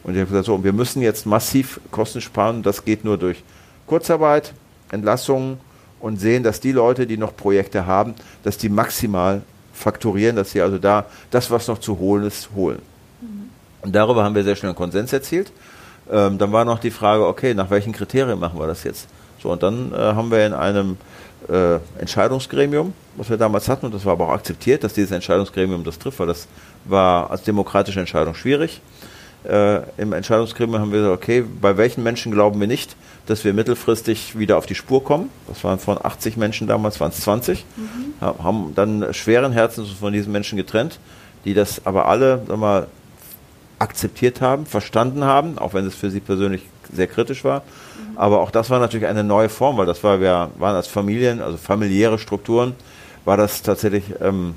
Und 0.04 0.14
ich 0.14 0.20
habe 0.20 0.30
gesagt, 0.30 0.46
so, 0.46 0.64
wir 0.64 0.74
müssen 0.74 1.02
jetzt 1.02 1.26
massiv 1.26 1.80
Kosten 1.92 2.22
sparen. 2.22 2.64
Das 2.64 2.86
geht 2.86 3.06
nur 3.06 3.18
durch 3.18 3.44
Kurzarbeit, 3.86 4.54
Entlassungen 4.92 5.60
und 6.00 6.20
sehen, 6.20 6.44
dass 6.44 6.60
die 6.60 6.72
Leute, 6.72 7.06
die 7.06 7.18
noch 7.18 7.36
Projekte 7.36 7.86
haben, 7.86 8.16
dass 8.44 8.58
die 8.58 8.70
maximal 8.70 9.42
fakturieren, 9.82 10.36
dass 10.36 10.52
sie 10.52 10.62
also 10.62 10.78
da 10.78 11.06
das, 11.32 11.52
was 11.52 11.68
noch 11.68 11.80
zu 11.80 12.00
holen 12.00 12.26
ist, 12.26 12.50
holen. 12.56 12.82
Mhm. 13.22 13.50
Und 13.82 13.96
darüber 13.96 14.24
haben 14.24 14.36
wir 14.36 14.44
sehr 14.44 14.56
schnell 14.56 14.70
einen 14.70 14.78
Konsens 14.78 15.12
erzielt. 15.12 15.52
Ähm, 16.12 16.38
dann 16.38 16.52
war 16.52 16.66
noch 16.66 16.80
die 16.80 16.92
Frage, 16.92 17.26
okay, 17.26 17.54
nach 17.54 17.70
welchen 17.70 17.94
Kriterien 17.94 18.40
machen 18.40 18.60
wir 18.60 18.68
das 18.68 18.84
jetzt? 18.84 19.08
So, 19.42 19.52
und 19.52 19.64
dann 19.64 19.92
äh, 19.94 19.98
haben 19.98 20.30
wir 20.30 20.46
in 20.46 20.54
einem 20.54 20.98
äh, 21.50 21.76
Entscheidungsgremium, 22.00 22.94
was 23.18 23.30
wir 23.30 23.38
damals 23.38 23.68
hatten, 23.68 23.88
und 23.88 23.96
das 23.96 24.06
war 24.06 24.14
aber 24.14 24.28
auch 24.28 24.34
akzeptiert, 24.34 24.84
dass 24.84 24.94
dieses 24.94 25.12
Entscheidungsgremium 25.12 25.84
das 25.84 25.98
trifft, 25.98 26.20
weil 26.20 26.28
das 26.28 26.48
war 26.86 27.32
als 27.32 27.44
demokratische 27.44 28.00
Entscheidung 28.00 28.36
schwierig. 28.36 28.82
Äh, 29.44 29.82
Im 29.98 30.14
Entscheidungsgremium 30.14 30.80
haben 30.80 30.92
wir 30.92 31.00
gesagt, 31.00 31.24
okay, 31.24 31.44
bei 31.62 31.78
welchen 31.78 32.04
Menschen 32.04 32.32
glauben 32.32 32.60
wir 32.60 32.68
nicht, 32.68 32.96
dass 33.26 33.44
wir 33.44 33.54
mittelfristig 33.54 34.38
wieder 34.38 34.58
auf 34.58 34.66
die 34.66 34.76
Spur 34.76 35.04
kommen? 35.04 35.30
Das 35.48 35.64
waren 35.64 35.80
von 35.80 35.98
80 36.04 36.38
Menschen 36.38 36.68
damals, 36.68 37.00
waren 37.00 37.12
es 37.12 37.22
20. 37.22 37.66
Mhm. 37.76 38.26
Haben 38.26 38.74
dann 38.76 39.14
schweren 39.14 39.52
Herzens 39.52 39.90
von 39.90 40.14
diesen 40.14 40.32
Menschen 40.32 40.58
getrennt, 40.58 41.00
die 41.46 41.54
das 41.54 41.86
aber 41.86 42.08
alle, 42.08 42.44
sag 42.48 42.58
mal, 42.58 42.88
akzeptiert 43.80 44.42
haben, 44.42 44.68
verstanden 44.68 45.24
haben, 45.24 45.58
auch 45.58 45.74
wenn 45.74 45.88
es 45.88 45.96
für 45.96 46.12
sie 46.12 46.20
persönlich 46.20 46.62
sehr 46.94 47.08
kritisch 47.08 47.44
war. 47.44 47.62
Mhm. 47.62 48.18
Aber 48.18 48.42
auch 48.42 48.52
das 48.52 48.70
war 48.70 48.80
natürlich 48.80 49.08
eine 49.08 49.24
neue 49.24 49.50
Form, 49.50 49.78
weil 49.78 49.88
das 49.88 50.04
war, 50.04 50.22
wir 50.22 50.52
waren 50.60 50.76
als 50.76 50.88
Familien, 50.88 51.42
also 51.42 51.58
familiäre 51.58 52.20
Strukturen, 52.20 52.76
war 53.26 53.38
das 53.38 53.64
tatsächlich 53.64 54.04
ähm, 54.22 54.54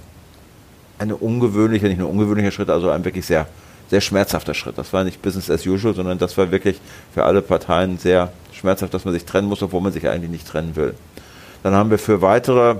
eine 0.98 1.16
ungewöhnliche, 1.16 1.86
nicht 1.86 1.98
nur 1.98 2.10
ungewöhnlicher 2.10 2.50
Schritt, 2.50 2.70
also 2.70 2.90
ein 2.90 3.04
wirklich 3.04 3.26
sehr, 3.26 3.46
sehr 3.90 4.00
schmerzhafter 4.00 4.54
Schritt. 4.54 4.78
Das 4.78 4.92
war 4.92 5.04
nicht 5.04 5.22
Business 5.22 5.50
as 5.50 5.66
usual, 5.66 5.94
sondern 5.94 6.18
das 6.18 6.36
war 6.38 6.50
wirklich 6.50 6.80
für 7.12 7.24
alle 7.24 7.42
Parteien 7.42 7.98
sehr 7.98 8.32
schmerzhaft, 8.52 8.94
dass 8.94 9.04
man 9.04 9.14
sich 9.14 9.24
trennen 9.24 9.48
muss, 9.48 9.62
obwohl 9.62 9.80
man 9.80 9.92
sich 9.92 10.08
eigentlich 10.08 10.30
nicht 10.30 10.46
trennen 10.46 10.76
will. 10.76 10.94
Dann 11.62 11.74
haben 11.74 11.90
wir 11.90 11.98
für 11.98 12.22
weitere 12.22 12.76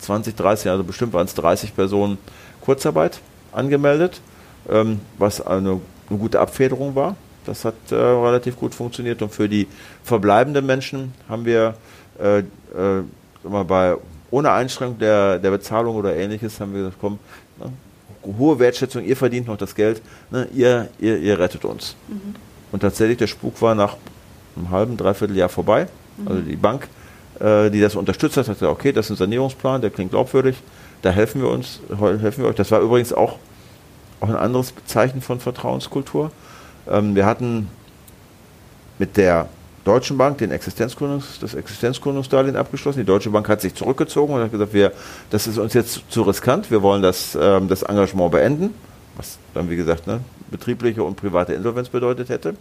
20, 0.00 0.36
30, 0.36 0.70
also 0.70 0.84
bestimmt 0.84 1.12
waren 1.12 1.26
es 1.26 1.34
30 1.34 1.74
Personen 1.74 2.18
Kurzarbeit 2.60 3.20
angemeldet 3.52 4.20
ähm, 4.68 5.00
was 5.18 5.40
eine, 5.40 5.80
eine, 6.08 6.18
gute 6.18 6.40
Abfederung 6.40 6.94
war. 6.94 7.16
Das 7.44 7.64
hat 7.64 7.74
äh, 7.90 7.94
relativ 7.94 8.56
gut 8.56 8.74
funktioniert. 8.74 9.22
Und 9.22 9.32
für 9.32 9.48
die 9.48 9.66
verbleibenden 10.04 10.66
Menschen 10.66 11.14
haben 11.28 11.44
wir 11.44 11.74
äh, 12.20 12.40
äh, 12.40 12.44
bei 13.42 13.96
ohne 14.30 14.50
Einschränkung 14.50 14.98
der, 14.98 15.38
der 15.38 15.50
Bezahlung 15.50 15.96
oder 15.96 16.14
ähnliches 16.14 16.60
haben 16.60 16.72
wir 16.74 16.80
gesagt, 16.80 16.98
komm, 17.00 17.18
ne, 17.58 17.72
hohe 18.36 18.58
Wertschätzung, 18.58 19.04
ihr 19.04 19.16
verdient 19.16 19.46
noch 19.46 19.56
das 19.56 19.74
Geld, 19.74 20.02
ne, 20.30 20.48
ihr, 20.54 20.88
ihr, 20.98 21.18
ihr 21.18 21.38
rettet 21.38 21.64
uns. 21.64 21.96
Mhm. 22.08 22.34
Und 22.72 22.80
tatsächlich, 22.80 23.18
der 23.18 23.26
Spuk 23.26 23.60
war 23.62 23.74
nach 23.74 23.96
einem 24.56 24.70
halben, 24.70 24.96
dreiviertel 24.96 25.36
Jahr 25.36 25.48
vorbei. 25.48 25.86
Mhm. 26.16 26.28
Also 26.28 26.40
die 26.42 26.56
Bank, 26.56 26.88
äh, 27.40 27.70
die 27.70 27.80
das 27.80 27.94
unterstützt 27.94 28.36
hat, 28.36 28.48
hat 28.48 28.54
gesagt, 28.54 28.72
okay, 28.72 28.92
das 28.92 29.06
ist 29.06 29.12
ein 29.12 29.16
Sanierungsplan, 29.16 29.80
der 29.80 29.90
klingt 29.90 30.10
glaubwürdig, 30.10 30.56
da 31.02 31.10
helfen 31.10 31.40
wir 31.40 31.48
uns, 31.48 31.80
helfen 31.88 32.42
wir 32.42 32.50
euch. 32.50 32.56
Das 32.56 32.70
war 32.70 32.80
übrigens 32.80 33.12
auch 33.12 33.38
auch 34.20 34.28
ein 34.28 34.36
anderes 34.36 34.74
Zeichen 34.86 35.20
von 35.20 35.40
Vertrauenskultur. 35.40 36.30
Ähm, 36.88 37.14
wir 37.14 37.26
hatten 37.26 37.68
mit 38.98 39.16
der 39.16 39.48
Deutschen 39.88 40.18
Bank 40.18 40.36
den 40.36 40.50
Existenzgründungs, 40.50 41.38
das 41.40 41.54
Existenzgründungsdarlehen 41.54 42.56
abgeschlossen. 42.56 42.98
Die 42.98 43.06
Deutsche 43.06 43.30
Bank 43.30 43.48
hat 43.48 43.62
sich 43.62 43.74
zurückgezogen 43.74 44.34
und 44.34 44.42
hat 44.42 44.52
gesagt, 44.52 44.74
wir, 44.74 44.92
das 45.30 45.46
ist 45.46 45.56
uns 45.56 45.72
jetzt 45.72 46.02
zu 46.10 46.22
riskant, 46.22 46.70
wir 46.70 46.82
wollen 46.82 47.00
das, 47.00 47.36
ähm, 47.40 47.68
das 47.68 47.84
Engagement 47.84 48.30
beenden. 48.30 48.74
Was 49.16 49.38
dann, 49.54 49.70
wie 49.70 49.76
gesagt, 49.76 50.06
ne, 50.06 50.20
betriebliche 50.50 51.02
und 51.02 51.16
private 51.16 51.54
Insolvenz 51.54 51.88
bedeutet 51.88 52.28
hätte. 52.28 52.54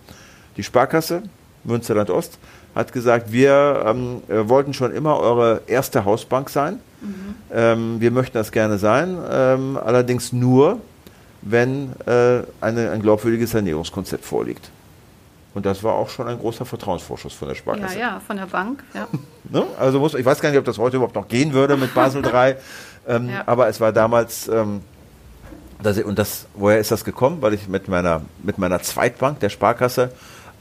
Die 0.56 0.64
Sparkasse 0.64 1.24
Münsterland 1.66 2.10
Ost 2.10 2.40
hat 2.74 2.94
gesagt, 2.94 3.34
wir 3.34 3.84
ähm, 3.86 4.22
äh, 4.30 4.48
wollten 4.48 4.74
schon 4.74 4.94
immer 4.94 5.20
eure 5.20 5.64
erste 5.68 6.06
Hausbank 6.06 6.50
sein. 6.50 6.80
Mhm. 7.02 7.36
Ähm, 7.54 7.96
wir 8.00 8.12
möchten 8.12 8.38
das 8.38 8.54
gerne 8.54 8.78
sein, 8.78 9.18
ähm, 9.30 9.78
allerdings 9.84 10.32
nur, 10.32 10.80
wenn 11.42 11.92
äh, 12.06 12.44
eine, 12.62 12.92
ein 12.92 13.02
glaubwürdiges 13.02 13.52
Sanierungskonzept 13.52 14.24
vorliegt. 14.24 14.72
Und 15.58 15.66
das 15.66 15.84
war 15.84 15.96
auch 15.96 16.08
schon 16.10 16.28
ein 16.28 16.38
großer 16.38 16.66
Vertrauensvorschuss 16.66 17.34
von 17.34 17.48
der 17.48 17.56
Sparkasse. 17.56 17.96
Ja, 17.96 18.12
ja, 18.12 18.20
von 18.20 18.38
der 18.38 18.46
Bank. 18.46 18.84
Ja. 18.94 19.08
ne? 19.50 19.66
Also 19.80 19.98
muss, 19.98 20.14
ich 20.14 20.24
weiß 20.24 20.40
gar 20.40 20.50
nicht, 20.50 20.60
ob 20.60 20.66
das 20.66 20.78
heute 20.78 20.98
überhaupt 20.98 21.16
noch 21.16 21.28
gehen 21.28 21.52
würde 21.52 21.76
mit 21.78 21.96
Basel 21.96 22.24
III. 22.32 22.54
ähm, 23.08 23.30
ja. 23.32 23.42
Aber 23.48 23.68
es 23.68 23.82
war 23.82 23.92
damals, 23.92 24.48
ähm, 24.50 24.82
das, 25.82 25.98
und 25.98 26.20
das, 26.20 26.46
woher 26.54 26.78
ist 26.78 26.92
das 26.92 27.04
gekommen? 27.04 27.42
Weil 27.42 27.56
ich 27.56 27.68
mit 27.68 27.88
meiner, 27.88 28.22
mit 28.44 28.60
meiner 28.60 28.84
Zweitbank, 28.84 29.40
der 29.40 29.50
Sparkasse, 29.50 30.12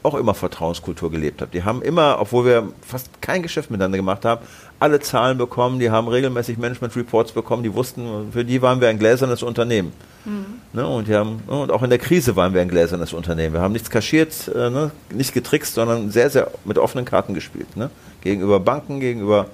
auch 0.01 0.15
immer 0.15 0.33
Vertrauenskultur 0.33 1.11
gelebt 1.11 1.41
habe. 1.41 1.51
Die 1.51 1.63
haben 1.63 1.83
immer, 1.83 2.17
obwohl 2.19 2.45
wir 2.45 2.73
fast 2.81 3.21
kein 3.21 3.43
Geschäft 3.43 3.69
miteinander 3.69 3.99
gemacht 3.99 4.25
haben, 4.25 4.43
alle 4.79 4.99
Zahlen 4.99 5.37
bekommen, 5.37 5.79
die 5.79 5.89
haben 5.89 6.07
regelmäßig 6.07 6.57
Management 6.57 6.95
Reports 6.95 7.31
bekommen, 7.31 7.63
die 7.63 7.73
wussten, 7.73 8.31
für 8.31 8.45
die 8.45 8.61
waren 8.61 8.79
wir 8.79 8.89
ein 8.89 8.99
gläsernes 8.99 9.41
Unternehmen. 9.41 9.91
Mhm. 10.25 10.45
Ne, 10.73 10.87
und, 10.87 11.09
haben, 11.09 11.41
und 11.47 11.71
auch 11.71 11.81
in 11.83 11.89
der 11.89 11.99
Krise 11.99 12.35
waren 12.35 12.53
wir 12.53 12.61
ein 12.61 12.69
gläsernes 12.69 13.13
Unternehmen. 13.13 13.53
Wir 13.53 13.61
haben 13.61 13.71
nichts 13.71 13.89
kaschiert, 13.89 14.51
äh, 14.53 14.69
ne, 14.69 14.91
nicht 15.09 15.33
getrickst, 15.33 15.73
sondern 15.73 16.11
sehr, 16.11 16.29
sehr 16.29 16.51
mit 16.65 16.77
offenen 16.77 17.05
Karten 17.05 17.33
gespielt. 17.33 17.75
Ne? 17.75 17.89
Gegenüber 18.21 18.59
Banken, 18.59 18.99
gegenüber 18.99 19.47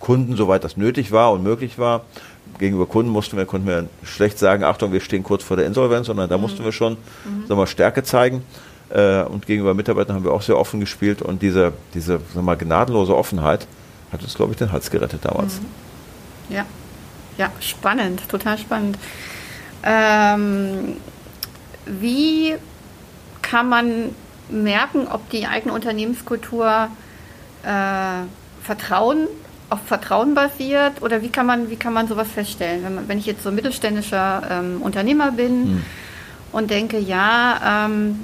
Kunden, 0.00 0.36
soweit 0.36 0.64
das 0.64 0.76
nötig 0.76 1.12
war 1.12 1.32
und 1.32 1.42
möglich 1.42 1.78
war. 1.78 2.04
Gegenüber 2.58 2.86
Kunden 2.86 3.10
mussten 3.10 3.36
wir, 3.36 3.46
konnten 3.46 3.66
wir 3.66 3.88
schlecht 4.04 4.38
sagen, 4.38 4.64
Achtung, 4.64 4.92
wir 4.92 5.00
stehen 5.00 5.22
kurz 5.22 5.42
vor 5.42 5.56
der 5.56 5.66
Insolvenz, 5.66 6.06
sondern 6.06 6.28
da 6.30 6.36
mhm. 6.36 6.42
mussten 6.42 6.64
wir 6.64 6.72
schon 6.72 6.94
mhm. 6.94 7.46
sagen 7.46 7.60
wir, 7.60 7.66
Stärke 7.66 8.02
zeigen. 8.02 8.42
Äh, 8.90 9.22
und 9.22 9.46
gegenüber 9.46 9.74
Mitarbeitern 9.74 10.16
haben 10.16 10.24
wir 10.24 10.32
auch 10.32 10.42
sehr 10.42 10.56
offen 10.56 10.80
gespielt 10.80 11.20
und 11.20 11.42
diese, 11.42 11.72
diese 11.94 12.12
sagen 12.12 12.34
wir 12.34 12.42
mal, 12.42 12.56
gnadenlose 12.56 13.14
Offenheit 13.16 13.66
hat 14.12 14.22
uns, 14.22 14.34
glaube 14.34 14.52
ich, 14.52 14.58
den 14.58 14.72
Hals 14.72 14.90
gerettet 14.90 15.24
damals. 15.24 15.60
Mhm. 15.60 16.54
Ja, 16.54 16.66
ja, 17.38 17.50
spannend, 17.60 18.28
total 18.28 18.58
spannend. 18.58 18.98
Ähm, 19.82 20.96
wie 21.86 22.54
kann 23.40 23.68
man 23.68 24.10
merken, 24.48 25.08
ob 25.08 25.28
die 25.30 25.46
eigene 25.46 25.72
Unternehmenskultur 25.72 26.88
äh, 27.64 28.62
Vertrauen 28.62 29.28
auf 29.70 29.80
Vertrauen 29.86 30.34
basiert 30.34 31.00
oder 31.00 31.22
wie 31.22 31.30
kann 31.30 31.46
man 31.46 31.70
wie 31.70 31.76
kann 31.76 31.94
man 31.94 32.06
sowas 32.06 32.28
feststellen, 32.28 32.84
wenn, 32.84 32.94
man, 32.94 33.08
wenn 33.08 33.18
ich 33.18 33.24
jetzt 33.24 33.42
so 33.42 33.50
mittelständischer 33.50 34.42
ähm, 34.50 34.82
Unternehmer 34.82 35.32
bin 35.32 35.64
hm. 35.64 35.84
und 36.52 36.70
denke, 36.70 36.98
ja, 36.98 37.86
ähm, 37.86 38.20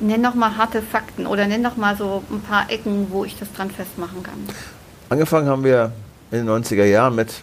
Nenn 0.00 0.22
doch 0.22 0.34
mal 0.34 0.56
harte 0.56 0.80
Fakten 0.80 1.26
oder 1.26 1.46
nenn 1.46 1.62
doch 1.62 1.76
mal 1.76 1.94
so 1.94 2.24
ein 2.30 2.40
paar 2.40 2.70
Ecken, 2.70 3.08
wo 3.10 3.26
ich 3.26 3.38
das 3.38 3.52
dran 3.52 3.70
festmachen 3.70 4.22
kann. 4.22 4.48
Angefangen 5.10 5.48
haben 5.48 5.64
wir 5.64 5.90
in 6.30 6.46
den 6.46 6.48
90er 6.48 6.84
Jahren 6.84 7.16
mit 7.16 7.42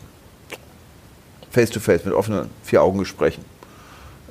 Face-to-Face, 1.51 2.01
-face, 2.01 2.05
mit 2.05 2.13
offenen 2.13 2.49
Vier-Augen-Gesprächen. 2.63 3.43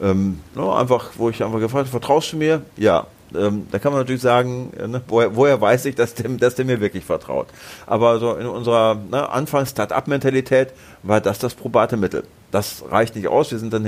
Ähm, 0.00 0.40
no, 0.54 0.72
einfach, 0.72 1.10
wo 1.16 1.28
ich 1.28 1.44
einfach 1.44 1.60
gefragt 1.60 1.88
habe, 1.88 1.90
vertraust 1.90 2.32
du 2.32 2.38
mir? 2.38 2.62
Ja. 2.78 3.06
Ähm, 3.34 3.66
da 3.70 3.78
kann 3.78 3.92
man 3.92 4.00
natürlich 4.00 4.22
sagen, 4.22 4.72
äh, 4.78 4.88
ne, 4.88 5.02
woher, 5.08 5.36
woher, 5.36 5.60
weiß 5.60 5.84
ich, 5.84 5.94
dass 5.94 6.14
der, 6.14 6.30
dass 6.30 6.54
mir 6.64 6.80
wirklich 6.80 7.04
vertraut. 7.04 7.48
Aber 7.86 8.18
so 8.20 8.36
in 8.36 8.46
unserer 8.46 8.94
ne, 8.94 9.28
Anfangs-Start-up-Mentalität 9.28 10.72
war 11.02 11.20
das 11.20 11.38
das 11.38 11.54
probate 11.54 11.98
Mittel. 11.98 12.24
Das 12.52 12.84
reicht 12.90 13.16
nicht 13.16 13.28
aus. 13.28 13.50
Wir 13.50 13.58
sind 13.58 13.70
dann 13.74 13.84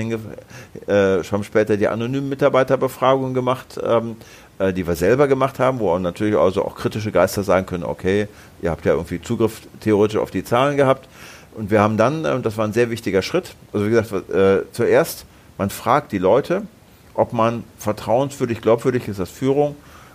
äh, 0.88 1.24
haben 1.24 1.44
später 1.44 1.78
die 1.78 1.88
anonymen 1.88 2.28
Mitarbeiterbefragungen 2.28 3.32
gemacht, 3.32 3.80
ähm, 3.82 4.16
äh, 4.58 4.72
die 4.72 4.86
wir 4.86 4.96
selber 4.96 5.28
gemacht 5.28 5.58
haben, 5.58 5.78
wo 5.78 5.90
auch 5.90 5.98
natürlich 5.98 6.36
also 6.36 6.64
auch 6.64 6.74
kritische 6.74 7.12
Geister 7.12 7.42
sagen 7.42 7.66
können, 7.66 7.84
okay, 7.84 8.28
ihr 8.62 8.70
habt 8.70 8.84
ja 8.84 8.92
irgendwie 8.92 9.20
Zugriff 9.20 9.62
theoretisch 9.80 10.18
auf 10.18 10.30
die 10.30 10.44
Zahlen 10.44 10.76
gehabt. 10.76 11.08
Und 11.54 11.70
wir 11.70 11.80
haben 11.80 11.96
dann, 11.96 12.24
äh, 12.24 12.40
das 12.40 12.56
war 12.56 12.66
ein 12.66 12.72
sehr 12.72 12.90
wichtiger 12.90 13.22
Schritt, 13.22 13.54
also 13.72 13.86
wie 13.86 13.90
gesagt, 13.90 14.30
äh, 14.30 14.62
zuerst, 14.72 15.24
man 15.58 15.70
fragt 15.70 16.12
die 16.12 16.18
Leute, 16.18 16.62
ob 17.14 17.32
man 17.32 17.64
vertrauenswürdig, 17.78 18.60
glaubwürdig 18.60 19.08
ist 19.08 19.18
als 19.18 19.30
Führung. 19.30 19.74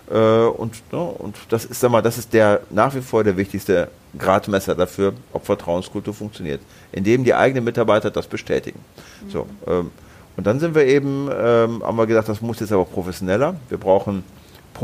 Äh, 0.09 0.17
und, 0.17 0.81
ne, 0.91 0.99
und 0.99 1.35
das 1.49 1.65
ist, 1.65 1.79
sag 1.79 1.91
mal, 1.91 2.01
das 2.01 2.17
ist 2.17 2.33
der 2.33 2.61
nach 2.69 2.93
wie 2.95 3.01
vor 3.01 3.23
der 3.23 3.35
wichtigste 3.35 3.89
Gradmesser 4.17 4.75
dafür, 4.75 5.13
ob 5.31 5.45
Vertrauenskultur 5.45 6.13
funktioniert, 6.13 6.61
indem 6.91 7.23
die 7.23 7.33
eigenen 7.33 7.63
Mitarbeiter 7.63 8.11
das 8.11 8.27
bestätigen. 8.27 8.79
Mhm. 9.25 9.29
So, 9.29 9.47
ähm, 9.67 9.91
und 10.35 10.47
dann 10.47 10.59
sind 10.59 10.75
wir 10.75 10.85
eben, 10.85 11.29
ähm, 11.31 11.83
haben 11.83 11.97
wir 11.97 12.07
gesagt, 12.07 12.29
das 12.29 12.41
muss 12.41 12.59
jetzt 12.59 12.71
aber 12.71 12.85
professioneller. 12.85 13.55
Wir 13.69 13.77
brauchen 13.77 14.23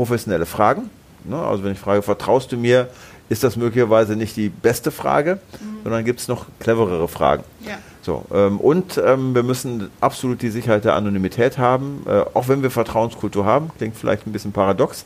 professionelle 0.00 0.46
Fragen. 0.46 0.88
Ne? 1.24 1.36
Also 1.36 1.62
wenn 1.62 1.72
ich 1.72 1.78
frage, 1.78 2.00
vertraust 2.00 2.50
du 2.52 2.56
mir, 2.56 2.88
ist 3.28 3.44
das 3.44 3.56
möglicherweise 3.56 4.16
nicht 4.16 4.34
die 4.34 4.48
beste 4.48 4.90
Frage, 4.90 5.40
mhm. 5.60 5.82
sondern 5.84 6.06
gibt 6.06 6.20
es 6.20 6.28
noch 6.28 6.46
cleverere 6.58 7.06
Fragen. 7.06 7.44
Ja. 7.66 7.76
So, 8.00 8.24
ähm, 8.32 8.58
und 8.58 8.96
ähm, 8.96 9.34
wir 9.34 9.42
müssen 9.42 9.90
absolut 10.00 10.40
die 10.40 10.48
Sicherheit 10.48 10.86
der 10.86 10.94
Anonymität 10.94 11.58
haben, 11.58 12.02
äh, 12.08 12.22
auch 12.32 12.48
wenn 12.48 12.62
wir 12.62 12.70
Vertrauenskultur 12.70 13.44
haben, 13.44 13.70
klingt 13.76 13.94
vielleicht 13.94 14.26
ein 14.26 14.32
bisschen 14.32 14.52
paradox, 14.52 15.04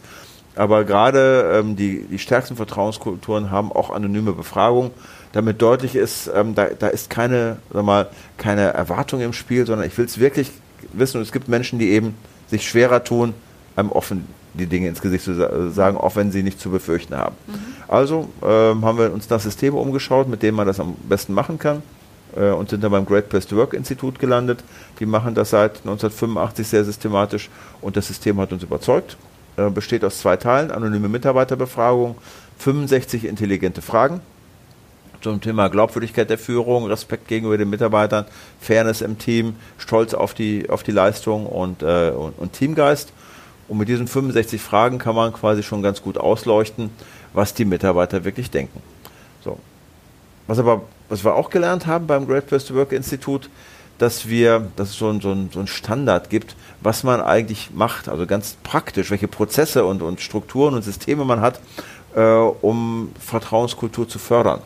aber 0.54 0.84
gerade 0.84 1.58
ähm, 1.58 1.74
die, 1.74 2.04
die 2.04 2.20
stärksten 2.20 2.54
Vertrauenskulturen 2.54 3.50
haben 3.50 3.72
auch 3.72 3.90
anonyme 3.90 4.32
Befragungen, 4.32 4.92
damit 5.32 5.60
deutlich 5.60 5.96
ist, 5.96 6.30
ähm, 6.32 6.54
da, 6.54 6.66
da 6.66 6.86
ist 6.86 7.10
keine, 7.10 7.56
sag 7.72 7.84
mal, 7.84 8.10
keine 8.38 8.72
Erwartung 8.72 9.20
im 9.22 9.32
Spiel, 9.32 9.66
sondern 9.66 9.88
ich 9.88 9.98
will 9.98 10.04
es 10.04 10.20
wirklich 10.20 10.52
wissen 10.92 11.16
und 11.16 11.24
es 11.24 11.32
gibt 11.32 11.48
Menschen, 11.48 11.80
die 11.80 11.90
eben 11.90 12.14
sich 12.46 12.68
schwerer 12.68 13.02
tun, 13.02 13.34
einem 13.74 13.90
offen 13.90 14.28
die 14.54 14.66
Dinge 14.66 14.88
ins 14.88 15.00
Gesicht 15.00 15.24
zu 15.24 15.70
sagen, 15.70 15.96
auch 15.96 16.16
wenn 16.16 16.30
sie 16.30 16.42
nicht 16.42 16.60
zu 16.60 16.70
befürchten 16.70 17.16
haben. 17.16 17.34
Mhm. 17.46 17.52
Also 17.88 18.28
ähm, 18.42 18.84
haben 18.84 18.98
wir 18.98 19.12
uns 19.12 19.26
das 19.26 19.42
System 19.42 19.74
umgeschaut, 19.74 20.28
mit 20.28 20.42
dem 20.42 20.54
man 20.54 20.66
das 20.66 20.80
am 20.80 20.94
besten 21.08 21.34
machen 21.34 21.58
kann 21.58 21.82
äh, 22.36 22.50
und 22.50 22.70
sind 22.70 22.82
dann 22.82 22.92
beim 22.92 23.04
Great 23.04 23.28
Place 23.28 23.46
to 23.46 23.56
Work 23.56 23.74
Institut 23.74 24.18
gelandet. 24.18 24.64
Die 25.00 25.06
machen 25.06 25.34
das 25.34 25.50
seit 25.50 25.78
1985 25.78 26.66
sehr 26.66 26.84
systematisch 26.84 27.50
und 27.80 27.96
das 27.96 28.06
System 28.06 28.40
hat 28.40 28.52
uns 28.52 28.62
überzeugt. 28.62 29.16
Äh, 29.56 29.70
besteht 29.70 30.04
aus 30.04 30.18
zwei 30.18 30.36
Teilen, 30.36 30.70
anonyme 30.70 31.08
Mitarbeiterbefragung, 31.08 32.16
65 32.58 33.24
intelligente 33.24 33.82
Fragen 33.82 34.20
zum 35.24 35.40
Thema 35.40 35.68
Glaubwürdigkeit 35.68 36.28
der 36.28 36.36
Führung, 36.36 36.84
Respekt 36.84 37.28
gegenüber 37.28 37.56
den 37.56 37.70
Mitarbeitern, 37.70 38.26
Fairness 38.60 39.00
im 39.00 39.18
Team, 39.18 39.56
Stolz 39.78 40.12
auf 40.12 40.34
die, 40.34 40.68
auf 40.68 40.82
die 40.82 40.92
Leistung 40.92 41.46
und, 41.46 41.82
äh, 41.82 42.10
und, 42.10 42.38
und 42.38 42.52
Teamgeist. 42.52 43.10
Und 43.68 43.78
mit 43.78 43.88
diesen 43.88 44.06
65 44.06 44.60
Fragen 44.60 44.98
kann 44.98 45.14
man 45.14 45.32
quasi 45.32 45.62
schon 45.62 45.82
ganz 45.82 46.02
gut 46.02 46.18
ausleuchten, 46.18 46.90
was 47.32 47.54
die 47.54 47.64
Mitarbeiter 47.64 48.24
wirklich 48.24 48.50
denken. 48.50 48.82
So. 49.42 49.58
Was 50.46 50.58
aber, 50.58 50.82
was 51.08 51.24
wir 51.24 51.34
auch 51.34 51.50
gelernt 51.50 51.86
haben 51.86 52.06
beim 52.06 52.26
Great 52.26 52.46
Place 52.46 52.66
to 52.66 52.74
Work 52.74 52.92
Institut, 52.92 53.48
dass 53.98 54.28
wir, 54.28 54.70
dass 54.76 54.90
es 54.90 54.98
so 54.98 55.08
ein, 55.08 55.20
so, 55.20 55.34
so 55.52 55.60
ein 55.60 55.66
Standard 55.66 56.28
gibt, 56.28 56.56
was 56.80 57.04
man 57.04 57.20
eigentlich 57.20 57.70
macht, 57.72 58.08
also 58.08 58.26
ganz 58.26 58.56
praktisch, 58.62 59.10
welche 59.10 59.28
Prozesse 59.28 59.84
und, 59.84 60.02
und 60.02 60.20
Strukturen 60.20 60.74
und 60.74 60.82
Systeme 60.82 61.24
man 61.24 61.40
hat, 61.40 61.60
äh, 62.14 62.20
um 62.22 63.12
Vertrauenskultur 63.18 64.08
zu 64.08 64.18
fördern. 64.18 64.60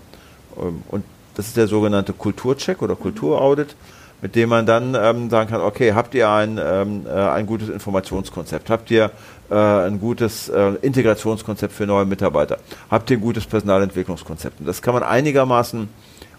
Ähm, 0.58 0.82
und 0.88 1.04
das 1.34 1.46
ist 1.46 1.56
der 1.56 1.68
sogenannte 1.68 2.12
Kulturcheck 2.12 2.82
oder 2.82 2.96
Kulturaudit, 2.96 3.76
mit 4.20 4.34
dem 4.34 4.48
man 4.48 4.66
dann 4.66 4.96
ähm, 5.00 5.30
sagen 5.30 5.48
kann, 5.48 5.60
okay, 5.60 5.92
habt 5.92 6.14
ihr 6.14 6.28
ein, 6.28 6.60
ähm, 6.62 7.06
äh, 7.06 7.10
ein 7.10 7.46
gutes 7.46 7.68
Informationskonzept? 7.68 8.68
Habt 8.70 8.90
ihr 8.90 9.10
äh, 9.50 9.54
ein 9.54 10.00
gutes 10.00 10.48
äh, 10.48 10.72
Integrationskonzept 10.82 11.72
für 11.72 11.86
neue 11.86 12.04
Mitarbeiter? 12.04 12.58
Habt 12.90 13.10
ihr 13.10 13.18
ein 13.18 13.20
gutes 13.20 13.46
Personalentwicklungskonzept? 13.46 14.60
Und 14.60 14.66
das 14.66 14.82
kann 14.82 14.94
man 14.94 15.02
einigermaßen 15.02 15.88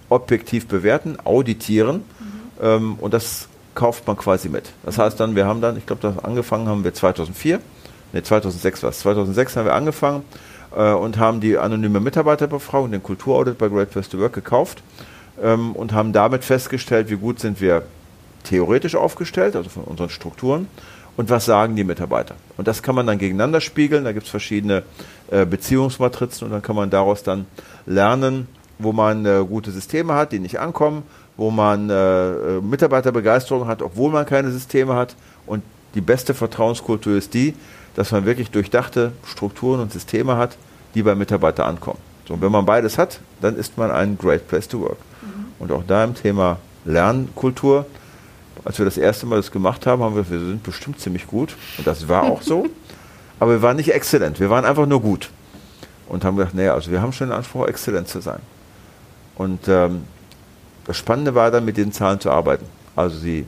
objektiv 0.09 0.67
bewerten, 0.67 1.17
auditieren 1.23 1.97
mhm. 1.97 2.03
ähm, 2.61 2.95
und 2.99 3.13
das 3.13 3.47
kauft 3.75 4.07
man 4.07 4.17
quasi 4.17 4.49
mit. 4.49 4.71
Das 4.83 4.97
heißt 4.97 5.19
dann, 5.19 5.35
wir 5.35 5.45
haben 5.45 5.61
dann, 5.61 5.77
ich 5.77 5.85
glaube, 5.85 6.15
angefangen 6.23 6.67
haben 6.67 6.83
wir 6.83 6.93
2004, 6.93 7.61
ne 8.11 8.23
2006 8.23 8.83
war 8.83 8.89
es, 8.89 8.99
2006 8.99 9.55
haben 9.55 9.65
wir 9.65 9.75
angefangen 9.75 10.23
äh, 10.75 10.91
und 10.91 11.17
haben 11.17 11.39
die 11.39 11.57
anonyme 11.57 12.01
Mitarbeiterbefragung, 12.01 12.91
den 12.91 13.03
Kulturaudit 13.03 13.57
bei 13.57 13.69
Great 13.69 13.91
Place 13.91 14.09
to 14.09 14.19
Work 14.19 14.33
gekauft 14.33 14.83
ähm, 15.41 15.73
und 15.73 15.93
haben 15.93 16.13
damit 16.13 16.43
festgestellt, 16.43 17.09
wie 17.09 17.17
gut 17.17 17.39
sind 17.39 17.61
wir 17.61 17.83
theoretisch 18.43 18.95
aufgestellt, 18.95 19.55
also 19.55 19.69
von 19.69 19.83
unseren 19.83 20.09
Strukturen, 20.09 20.67
und 21.17 21.29
was 21.29 21.45
sagen 21.45 21.75
die 21.75 21.83
Mitarbeiter. 21.83 22.35
Und 22.55 22.67
das 22.67 22.81
kann 22.81 22.95
man 22.95 23.05
dann 23.05 23.17
gegeneinander 23.17 23.59
spiegeln, 23.59 24.05
da 24.05 24.13
gibt 24.13 24.25
es 24.25 24.31
verschiedene 24.31 24.83
äh, 25.31 25.45
Beziehungsmatrizen 25.45 26.45
und 26.45 26.51
dann 26.51 26.61
kann 26.61 26.75
man 26.75 26.89
daraus 26.89 27.23
dann 27.23 27.45
lernen, 27.85 28.47
wo 28.77 28.93
man 28.93 29.25
äh, 29.25 29.43
gute 29.47 29.71
Systeme 29.71 30.13
hat, 30.13 30.31
die 30.31 30.39
nicht 30.39 30.59
ankommen, 30.59 31.03
wo 31.35 31.51
man 31.51 31.89
äh, 31.89 31.93
äh 31.93 32.61
Mitarbeiterbegeisterung 32.61 33.67
hat, 33.67 33.81
obwohl 33.81 34.11
man 34.11 34.25
keine 34.25 34.51
Systeme 34.51 34.95
hat. 34.95 35.15
Und 35.45 35.63
die 35.95 36.01
beste 36.01 36.33
Vertrauenskultur 36.33 37.17
ist 37.17 37.33
die, 37.33 37.53
dass 37.95 38.11
man 38.11 38.25
wirklich 38.25 38.51
durchdachte 38.51 39.11
Strukturen 39.25 39.81
und 39.81 39.91
Systeme 39.91 40.37
hat, 40.37 40.57
die 40.95 41.03
beim 41.03 41.17
Mitarbeiter 41.17 41.65
ankommen. 41.65 41.99
So, 42.27 42.35
und 42.35 42.41
wenn 42.41 42.51
man 42.51 42.65
beides 42.65 42.97
hat, 42.97 43.19
dann 43.41 43.57
ist 43.57 43.77
man 43.77 43.91
ein 43.91 44.17
Great 44.17 44.47
Place 44.47 44.67
to 44.67 44.79
Work. 44.81 44.97
Und 45.59 45.71
auch 45.71 45.83
da 45.85 46.03
im 46.03 46.15
Thema 46.15 46.57
Lernkultur, 46.85 47.85
Als 48.65 48.77
wir 48.77 48.85
das 48.85 48.97
erste 48.97 49.25
Mal 49.25 49.37
das 49.37 49.51
gemacht 49.51 49.85
haben, 49.85 50.03
haben 50.03 50.15
wir, 50.15 50.29
wir 50.29 50.39
sind 50.39 50.63
bestimmt 50.63 50.99
ziemlich 50.99 51.27
gut. 51.27 51.55
Und 51.77 51.87
das 51.87 52.07
war 52.07 52.23
auch 52.23 52.41
so. 52.41 52.67
Aber 53.39 53.51
wir 53.51 53.61
waren 53.61 53.77
nicht 53.77 53.93
exzellent, 53.93 54.39
wir 54.39 54.49
waren 54.49 54.65
einfach 54.65 54.85
nur 54.85 55.01
gut. 55.01 55.29
Und 56.09 56.25
haben 56.25 56.35
gedacht, 56.35 56.55
naja, 56.55 56.73
also 56.73 56.91
wir 56.91 57.01
haben 57.01 57.13
schon 57.13 57.29
den 57.29 57.37
Anspruch, 57.37 57.67
exzellent 57.67 58.09
zu 58.09 58.19
sein. 58.19 58.39
Und 59.35 59.67
ähm, 59.69 60.03
das 60.85 60.97
Spannende 60.97 61.35
war 61.35 61.51
dann, 61.51 61.63
mit 61.63 61.77
den 61.77 61.93
Zahlen 61.93 62.19
zu 62.19 62.31
arbeiten. 62.31 62.65
Also 62.95 63.17
sie 63.17 63.45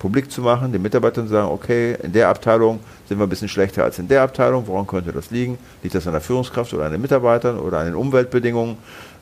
publik 0.00 0.32
zu 0.32 0.40
machen, 0.40 0.72
den 0.72 0.82
Mitarbeitern 0.82 1.26
zu 1.26 1.34
sagen, 1.34 1.48
okay, 1.52 1.96
in 2.02 2.12
der 2.12 2.28
Abteilung 2.28 2.80
sind 3.06 3.18
wir 3.18 3.26
ein 3.26 3.28
bisschen 3.28 3.48
schlechter 3.48 3.84
als 3.84 3.98
in 4.00 4.08
der 4.08 4.22
Abteilung. 4.22 4.66
Woran 4.66 4.86
könnte 4.86 5.12
das 5.12 5.30
liegen? 5.30 5.58
Liegt 5.82 5.94
das 5.94 6.06
an 6.06 6.14
der 6.14 6.22
Führungskraft 6.22 6.74
oder 6.74 6.86
an 6.86 6.92
den 6.92 7.00
Mitarbeitern 7.00 7.58
oder 7.60 7.78
an 7.78 7.84
den 7.84 7.94
Umweltbedingungen? 7.94 8.78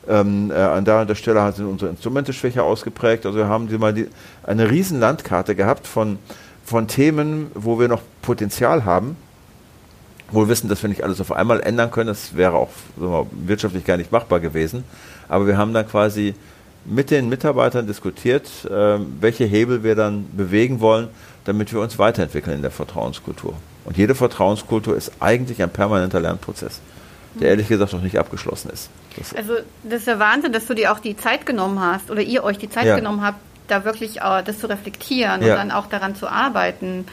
Ähm, 0.07 0.49
äh, 0.49 0.55
an 0.55 0.85
der, 0.85 0.95
an 0.95 1.07
der 1.07 1.15
Stelle 1.15 1.51
sind 1.51 1.67
unsere 1.67 1.91
Instrumente 1.91 2.33
schwächer 2.33 2.63
ausgeprägt. 2.63 3.25
Also 3.25 3.37
wir 3.37 3.47
haben 3.47 3.69
mal 3.77 3.93
die, 3.93 4.07
eine 4.43 4.71
riesen 4.71 4.99
Landkarte 4.99 5.53
gehabt 5.53 5.85
von, 5.85 6.17
von 6.63 6.87
Themen, 6.87 7.51
wo 7.53 7.77
wir 7.79 7.89
noch 7.89 8.01
Potenzial 8.21 8.85
haben. 8.85 9.17
Wohl 10.31 10.47
wissen, 10.47 10.69
dass 10.69 10.81
wir 10.81 10.89
nicht 10.89 11.03
alles 11.03 11.19
auf 11.19 11.33
einmal 11.33 11.59
ändern 11.59 11.91
können. 11.91 12.07
Das 12.07 12.37
wäre 12.37 12.53
auch 12.53 12.69
wir, 12.95 13.27
wirtschaftlich 13.31 13.83
gar 13.85 13.97
nicht 13.97 14.13
machbar 14.13 14.39
gewesen. 14.39 14.85
Aber 15.27 15.45
wir 15.45 15.57
haben 15.57 15.73
dann 15.73 15.87
quasi 15.87 16.35
mit 16.89 17.11
den 17.11 17.29
Mitarbeitern 17.29 17.87
diskutiert, 17.87 18.49
äh, 18.65 18.99
welche 19.19 19.45
Hebel 19.45 19.83
wir 19.83 19.95
dann 19.95 20.27
bewegen 20.35 20.79
wollen, 20.79 21.07
damit 21.45 21.71
wir 21.71 21.79
uns 21.79 21.99
weiterentwickeln 21.99 22.57
in 22.57 22.61
der 22.61 22.71
Vertrauenskultur. 22.71 23.53
Und 23.85 23.97
jede 23.97 24.15
Vertrauenskultur 24.15 24.95
ist 24.95 25.11
eigentlich 25.19 25.61
ein 25.61 25.69
permanenter 25.69 26.19
Lernprozess, 26.19 26.79
der 27.35 27.49
ehrlich 27.49 27.67
gesagt 27.67 27.93
noch 27.93 28.01
nicht 28.01 28.17
abgeschlossen 28.17 28.69
ist. 28.71 28.89
Das 29.17 29.33
also 29.33 29.53
das 29.83 29.99
ist 29.99 30.07
der 30.07 30.19
Wahnsinn, 30.19 30.51
dass 30.51 30.65
du 30.65 30.73
dir 30.73 30.91
auch 30.91 30.99
die 30.99 31.15
Zeit 31.15 31.45
genommen 31.45 31.79
hast 31.79 32.11
oder 32.11 32.21
ihr 32.21 32.43
euch 32.43 32.57
die 32.57 32.69
Zeit 32.69 32.85
ja. 32.85 32.95
genommen 32.95 33.23
habt, 33.23 33.39
da 33.67 33.85
wirklich 33.85 34.17
äh, 34.17 34.43
das 34.43 34.59
zu 34.59 34.67
reflektieren 34.67 35.41
ja. 35.41 35.53
und 35.53 35.57
dann 35.57 35.71
auch 35.71 35.87
daran 35.87 36.15
zu 36.15 36.27
arbeiten. 36.27 37.05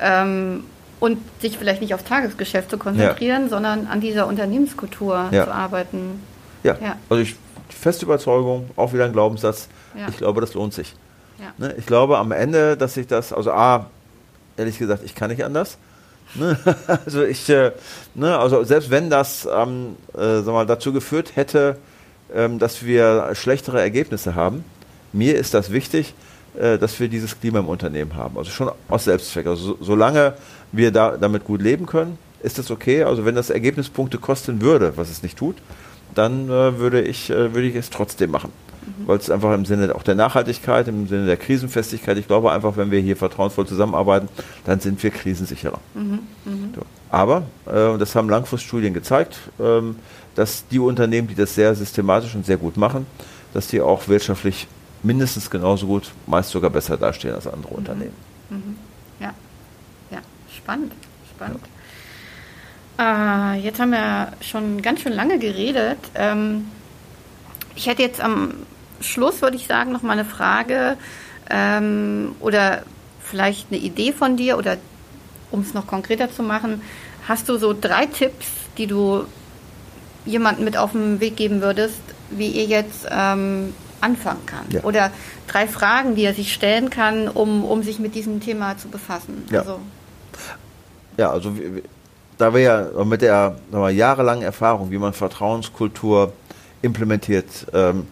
Ähm, 0.00 0.64
und 1.00 1.18
sich 1.40 1.56
vielleicht 1.56 1.80
nicht 1.80 1.94
aufs 1.94 2.02
Tagesgeschäft 2.02 2.70
zu 2.70 2.76
konzentrieren, 2.76 3.44
ja. 3.44 3.48
sondern 3.48 3.86
an 3.86 4.00
dieser 4.00 4.26
Unternehmenskultur 4.26 5.28
zu 5.30 5.54
arbeiten. 5.54 6.20
Ja, 6.64 6.76
also 7.08 7.22
ich 7.22 7.36
feste 7.68 8.04
Überzeugung, 8.04 8.70
auch 8.76 8.92
wieder 8.92 9.04
ein 9.04 9.12
Glaubenssatz. 9.12 9.68
Ja. 9.96 10.08
Ich 10.08 10.18
glaube, 10.18 10.40
das 10.40 10.54
lohnt 10.54 10.74
sich. 10.74 10.94
Ja. 11.38 11.52
Ne? 11.58 11.74
Ich 11.78 11.86
glaube 11.86 12.18
am 12.18 12.32
Ende, 12.32 12.76
dass 12.76 12.94
sich 12.94 13.06
das, 13.06 13.32
also 13.32 13.52
A, 13.52 13.86
ehrlich 14.56 14.78
gesagt, 14.78 15.02
ich 15.04 15.14
kann 15.14 15.30
nicht 15.30 15.44
anders. 15.44 15.78
Ne? 16.34 16.58
also 17.04 17.24
ich, 17.24 17.48
äh, 17.48 17.72
ne? 18.14 18.38
also 18.38 18.64
selbst 18.64 18.90
wenn 18.90 19.10
das 19.10 19.48
ähm, 19.50 19.96
äh, 20.14 20.42
sag 20.42 20.52
mal, 20.52 20.66
dazu 20.66 20.92
geführt 20.92 21.36
hätte, 21.36 21.76
ähm, 22.34 22.58
dass 22.58 22.84
wir 22.84 23.30
schlechtere 23.34 23.80
Ergebnisse 23.80 24.34
haben, 24.34 24.64
mir 25.12 25.36
ist 25.36 25.54
das 25.54 25.70
wichtig, 25.72 26.14
äh, 26.58 26.78
dass 26.78 26.98
wir 27.00 27.08
dieses 27.08 27.40
Klima 27.40 27.60
im 27.60 27.68
Unternehmen 27.68 28.16
haben. 28.16 28.36
Also 28.36 28.50
schon 28.50 28.70
aus 28.88 29.04
Selbstzweck. 29.04 29.46
Also 29.46 29.74
so, 29.74 29.78
solange 29.80 30.34
wir 30.72 30.90
da, 30.90 31.16
damit 31.16 31.44
gut 31.44 31.62
leben 31.62 31.86
können, 31.86 32.18
ist 32.42 32.58
das 32.58 32.70
okay. 32.70 33.04
Also 33.04 33.24
wenn 33.24 33.34
das 33.34 33.50
Ergebnispunkte 33.50 34.18
kosten 34.18 34.60
würde, 34.60 34.92
was 34.96 35.10
es 35.10 35.22
nicht 35.22 35.38
tut, 35.38 35.56
dann 36.18 36.48
äh, 36.48 36.78
würde, 36.78 37.00
ich, 37.00 37.30
äh, 37.30 37.54
würde 37.54 37.68
ich 37.68 37.76
es 37.76 37.90
trotzdem 37.90 38.32
machen. 38.32 38.52
Mhm. 38.84 39.06
Weil 39.06 39.18
es 39.18 39.30
einfach 39.30 39.54
im 39.54 39.64
Sinne 39.64 39.94
auch 39.94 40.02
der 40.02 40.16
Nachhaltigkeit, 40.16 40.88
im 40.88 41.06
Sinne 41.06 41.26
der 41.26 41.36
Krisenfestigkeit, 41.36 42.18
ich 42.18 42.26
glaube 42.26 42.50
einfach, 42.52 42.76
wenn 42.76 42.90
wir 42.90 43.00
hier 43.00 43.16
vertrauensvoll 43.16 43.66
zusammenarbeiten, 43.66 44.28
dann 44.64 44.80
sind 44.80 45.02
wir 45.02 45.10
krisensicherer. 45.10 45.78
Mhm. 45.94 46.18
Mhm. 46.44 46.74
So. 46.74 46.82
Aber, 47.10 47.44
äh, 47.66 47.96
das 47.98 48.14
haben 48.16 48.28
Langfriststudien 48.28 48.92
gezeigt, 48.94 49.38
ähm, 49.60 49.96
dass 50.34 50.66
die 50.68 50.78
Unternehmen, 50.78 51.28
die 51.28 51.34
das 51.34 51.54
sehr 51.54 51.74
systematisch 51.74 52.34
und 52.34 52.44
sehr 52.44 52.56
gut 52.56 52.76
machen, 52.76 53.06
dass 53.54 53.68
die 53.68 53.80
auch 53.80 54.08
wirtschaftlich 54.08 54.66
mindestens 55.02 55.48
genauso 55.48 55.86
gut, 55.86 56.10
meist 56.26 56.50
sogar 56.50 56.70
besser 56.70 56.96
dastehen 56.96 57.34
als 57.34 57.46
andere 57.46 57.72
mhm. 57.72 57.78
Unternehmen. 57.78 58.14
Mhm. 58.50 58.76
Ja, 59.20 59.32
ja, 60.10 60.18
spannend, 60.56 60.92
spannend. 61.34 61.60
Ja. 61.62 61.77
Äh, 62.98 63.60
jetzt 63.60 63.78
haben 63.80 63.90
wir 63.90 64.32
schon 64.40 64.82
ganz 64.82 65.00
schön 65.00 65.12
lange 65.12 65.38
geredet. 65.38 65.98
Ähm, 66.14 66.66
ich 67.76 67.86
hätte 67.86 68.02
jetzt 68.02 68.20
am 68.20 68.54
Schluss, 69.00 69.40
würde 69.40 69.56
ich 69.56 69.66
sagen, 69.66 69.92
noch 69.92 70.02
mal 70.02 70.14
eine 70.14 70.24
Frage 70.24 70.96
ähm, 71.48 72.34
oder 72.40 72.82
vielleicht 73.22 73.68
eine 73.70 73.80
Idee 73.80 74.12
von 74.12 74.36
dir 74.36 74.58
oder 74.58 74.78
um 75.50 75.60
es 75.60 75.74
noch 75.74 75.86
konkreter 75.86 76.30
zu 76.32 76.42
machen. 76.42 76.82
Hast 77.28 77.48
du 77.48 77.56
so 77.56 77.74
drei 77.78 78.06
Tipps, 78.06 78.46
die 78.76 78.86
du 78.86 79.24
jemandem 80.26 80.64
mit 80.64 80.76
auf 80.76 80.92
den 80.92 81.20
Weg 81.20 81.36
geben 81.36 81.60
würdest, 81.60 82.00
wie 82.30 82.48
ihr 82.48 82.64
jetzt 82.64 83.06
ähm, 83.10 83.74
anfangen 84.00 84.44
kann? 84.46 84.66
Ja. 84.70 84.82
Oder 84.82 85.10
drei 85.46 85.68
Fragen, 85.68 86.16
die 86.16 86.24
er 86.24 86.34
sich 86.34 86.52
stellen 86.52 86.90
kann, 86.90 87.28
um, 87.28 87.64
um 87.64 87.82
sich 87.82 87.98
mit 87.98 88.14
diesem 88.14 88.40
Thema 88.40 88.76
zu 88.76 88.88
befassen? 88.88 89.44
Ja, 89.50 89.60
also, 89.60 89.80
ja, 91.16 91.30
also 91.30 91.52
da 92.38 92.54
wir 92.54 92.60
ja 92.60 93.04
mit 93.04 93.22
der 93.22 93.56
wir, 93.72 93.90
jahrelangen 93.90 94.42
Erfahrung, 94.42 94.90
wie 94.90 94.98
man 94.98 95.12
Vertrauenskultur 95.12 96.32
implementiert, 96.80 97.66
ähm, 97.72 98.06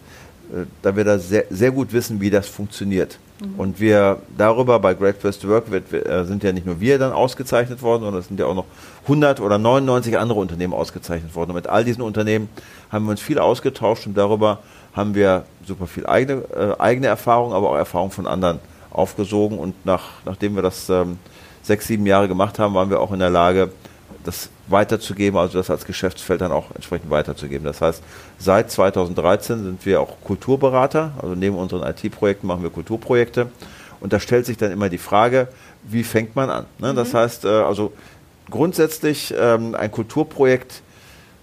äh, 0.51 0.65
da 0.81 0.95
wir 0.95 1.03
da 1.03 1.17
sehr, 1.17 1.45
sehr 1.49 1.71
gut 1.71 1.93
wissen, 1.93 2.19
wie 2.21 2.29
das 2.29 2.47
funktioniert. 2.47 3.17
Mhm. 3.39 3.59
Und 3.59 3.79
wir 3.79 4.19
darüber 4.37 4.79
bei 4.79 4.93
Great 4.93 5.17
First 5.17 5.47
Work 5.47 5.71
wird, 5.71 5.93
äh, 5.93 6.25
sind 6.25 6.43
ja 6.43 6.51
nicht 6.51 6.65
nur 6.65 6.79
wir 6.79 6.99
dann 6.99 7.13
ausgezeichnet 7.13 7.81
worden, 7.81 8.03
sondern 8.03 8.21
es 8.21 8.27
sind 8.27 8.39
ja 8.39 8.45
auch 8.45 8.55
noch 8.55 8.65
100 9.03 9.39
oder 9.39 9.57
99 9.57 10.17
andere 10.17 10.39
Unternehmen 10.39 10.73
ausgezeichnet 10.73 11.33
worden. 11.35 11.51
Und 11.51 11.55
mit 11.55 11.67
all 11.67 11.83
diesen 11.83 12.01
Unternehmen 12.01 12.49
haben 12.91 13.05
wir 13.05 13.11
uns 13.11 13.21
viel 13.21 13.39
ausgetauscht 13.39 14.07
und 14.07 14.17
darüber 14.17 14.59
haben 14.93 15.15
wir 15.15 15.45
super 15.65 15.87
viel 15.87 16.05
eigene, 16.05 16.41
äh, 16.55 16.79
eigene 16.79 17.07
Erfahrung, 17.07 17.53
aber 17.53 17.69
auch 17.69 17.75
Erfahrung 17.75 18.11
von 18.11 18.27
anderen 18.27 18.59
aufgesogen. 18.89 19.59
Und 19.59 19.85
nach, 19.85 20.09
nachdem 20.25 20.55
wir 20.55 20.63
das 20.63 20.89
ähm, 20.89 21.19
sechs, 21.61 21.87
sieben 21.87 22.05
Jahre 22.05 22.27
gemacht 22.27 22.57
haben, 22.59 22.73
waren 22.73 22.89
wir 22.89 22.99
auch 22.99 23.11
in 23.11 23.19
der 23.19 23.29
Lage, 23.29 23.71
das 24.27 24.49
weiterzugeben, 24.67 25.39
also 25.39 25.57
das 25.57 25.69
als 25.69 25.85
Geschäftsfeld 25.85 26.41
dann 26.41 26.51
auch 26.51 26.75
entsprechend 26.75 27.09
weiterzugeben. 27.09 27.65
Das 27.65 27.81
heißt, 27.81 28.03
seit 28.37 28.69
2013 28.69 29.63
sind 29.63 29.85
wir 29.85 30.01
auch 30.01 30.17
Kulturberater, 30.23 31.13
also 31.21 31.33
neben 31.33 31.55
unseren 31.55 31.83
IT-Projekten 31.83 32.45
machen 32.45 32.61
wir 32.61 32.69
Kulturprojekte. 32.69 33.49
Und 33.99 34.13
da 34.13 34.19
stellt 34.19 34.45
sich 34.45 34.57
dann 34.57 34.71
immer 34.71 34.89
die 34.89 34.97
Frage, 34.97 35.47
wie 35.83 36.03
fängt 36.03 36.35
man 36.35 36.49
an? 36.49 36.65
Ne? 36.77 36.91
Mhm. 36.91 36.97
Das 36.97 37.13
heißt, 37.13 37.45
äh, 37.45 37.47
also 37.47 37.93
grundsätzlich 38.49 39.33
ähm, 39.37 39.73
ein 39.75 39.91
Kulturprojekt 39.91 40.81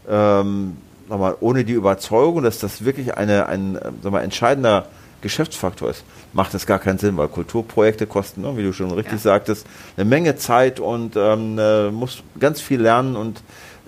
ähm, 0.09 0.76
nochmal, 1.09 1.37
ohne 1.41 1.64
die 1.64 1.72
Überzeugung, 1.72 2.43
dass 2.43 2.59
das 2.59 2.85
wirklich 2.85 3.16
eine, 3.16 3.47
ein 3.47 3.76
äh, 3.76 4.11
mal, 4.11 4.20
entscheidender 4.20 4.87
Geschäftsfaktor 5.25 5.91
ist, 5.91 6.05
macht 6.33 6.55
das 6.55 6.66
gar 6.66 6.79
keinen 6.79 6.99
Sinn, 6.99 7.16
weil 7.16 7.27
Kulturprojekte 7.27 8.07
kosten, 8.07 8.43
ne, 8.43 8.57
wie 8.57 8.62
du 8.62 8.72
schon 8.72 8.93
richtig 8.93 9.14
ja. 9.14 9.18
sagtest, 9.18 9.66
eine 9.97 10.05
Menge 10.05 10.37
Zeit 10.37 10.79
und 10.79 11.16
ähm, 11.16 11.59
äh, 11.59 11.91
muss 11.91 12.22
ganz 12.39 12.61
viel 12.61 12.81
lernen 12.81 13.16
und 13.16 13.43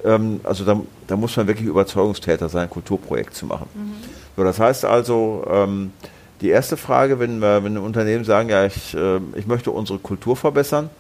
ähm, 0.05 0.41
also 0.43 0.65
da, 0.65 0.81
da, 1.07 1.17
muss 1.17 1.37
man 1.37 1.47
wirklich 1.47 1.69
Überzeugungstäter 1.69 2.49
sein, 2.49 2.65
ein 2.65 2.71
Kulturprojekt 2.71 3.35
zu 3.35 3.47
machen. 3.47 3.69
Mhm. 3.75 3.95
So, 4.37 4.43
das 4.43 4.59
heißt 4.59 4.85
also, 4.85 5.47
ähm, 5.49 5.93
die 6.41 6.49
erste 6.49 6.77
Frage, 6.77 7.19
wenn 7.19 7.39
wir 7.39 7.63
wenn 7.63 7.79
Unternehmen 7.79 8.25
sagen, 8.25 8.49
ja, 8.49 8.67
ich, 8.67 8.95
äh, 8.95 9.21
ich 9.37 9.47
möchte 9.47 9.71
unsere 9.71 9.99
Kultur 9.99 10.37
verbessern, 10.37 10.91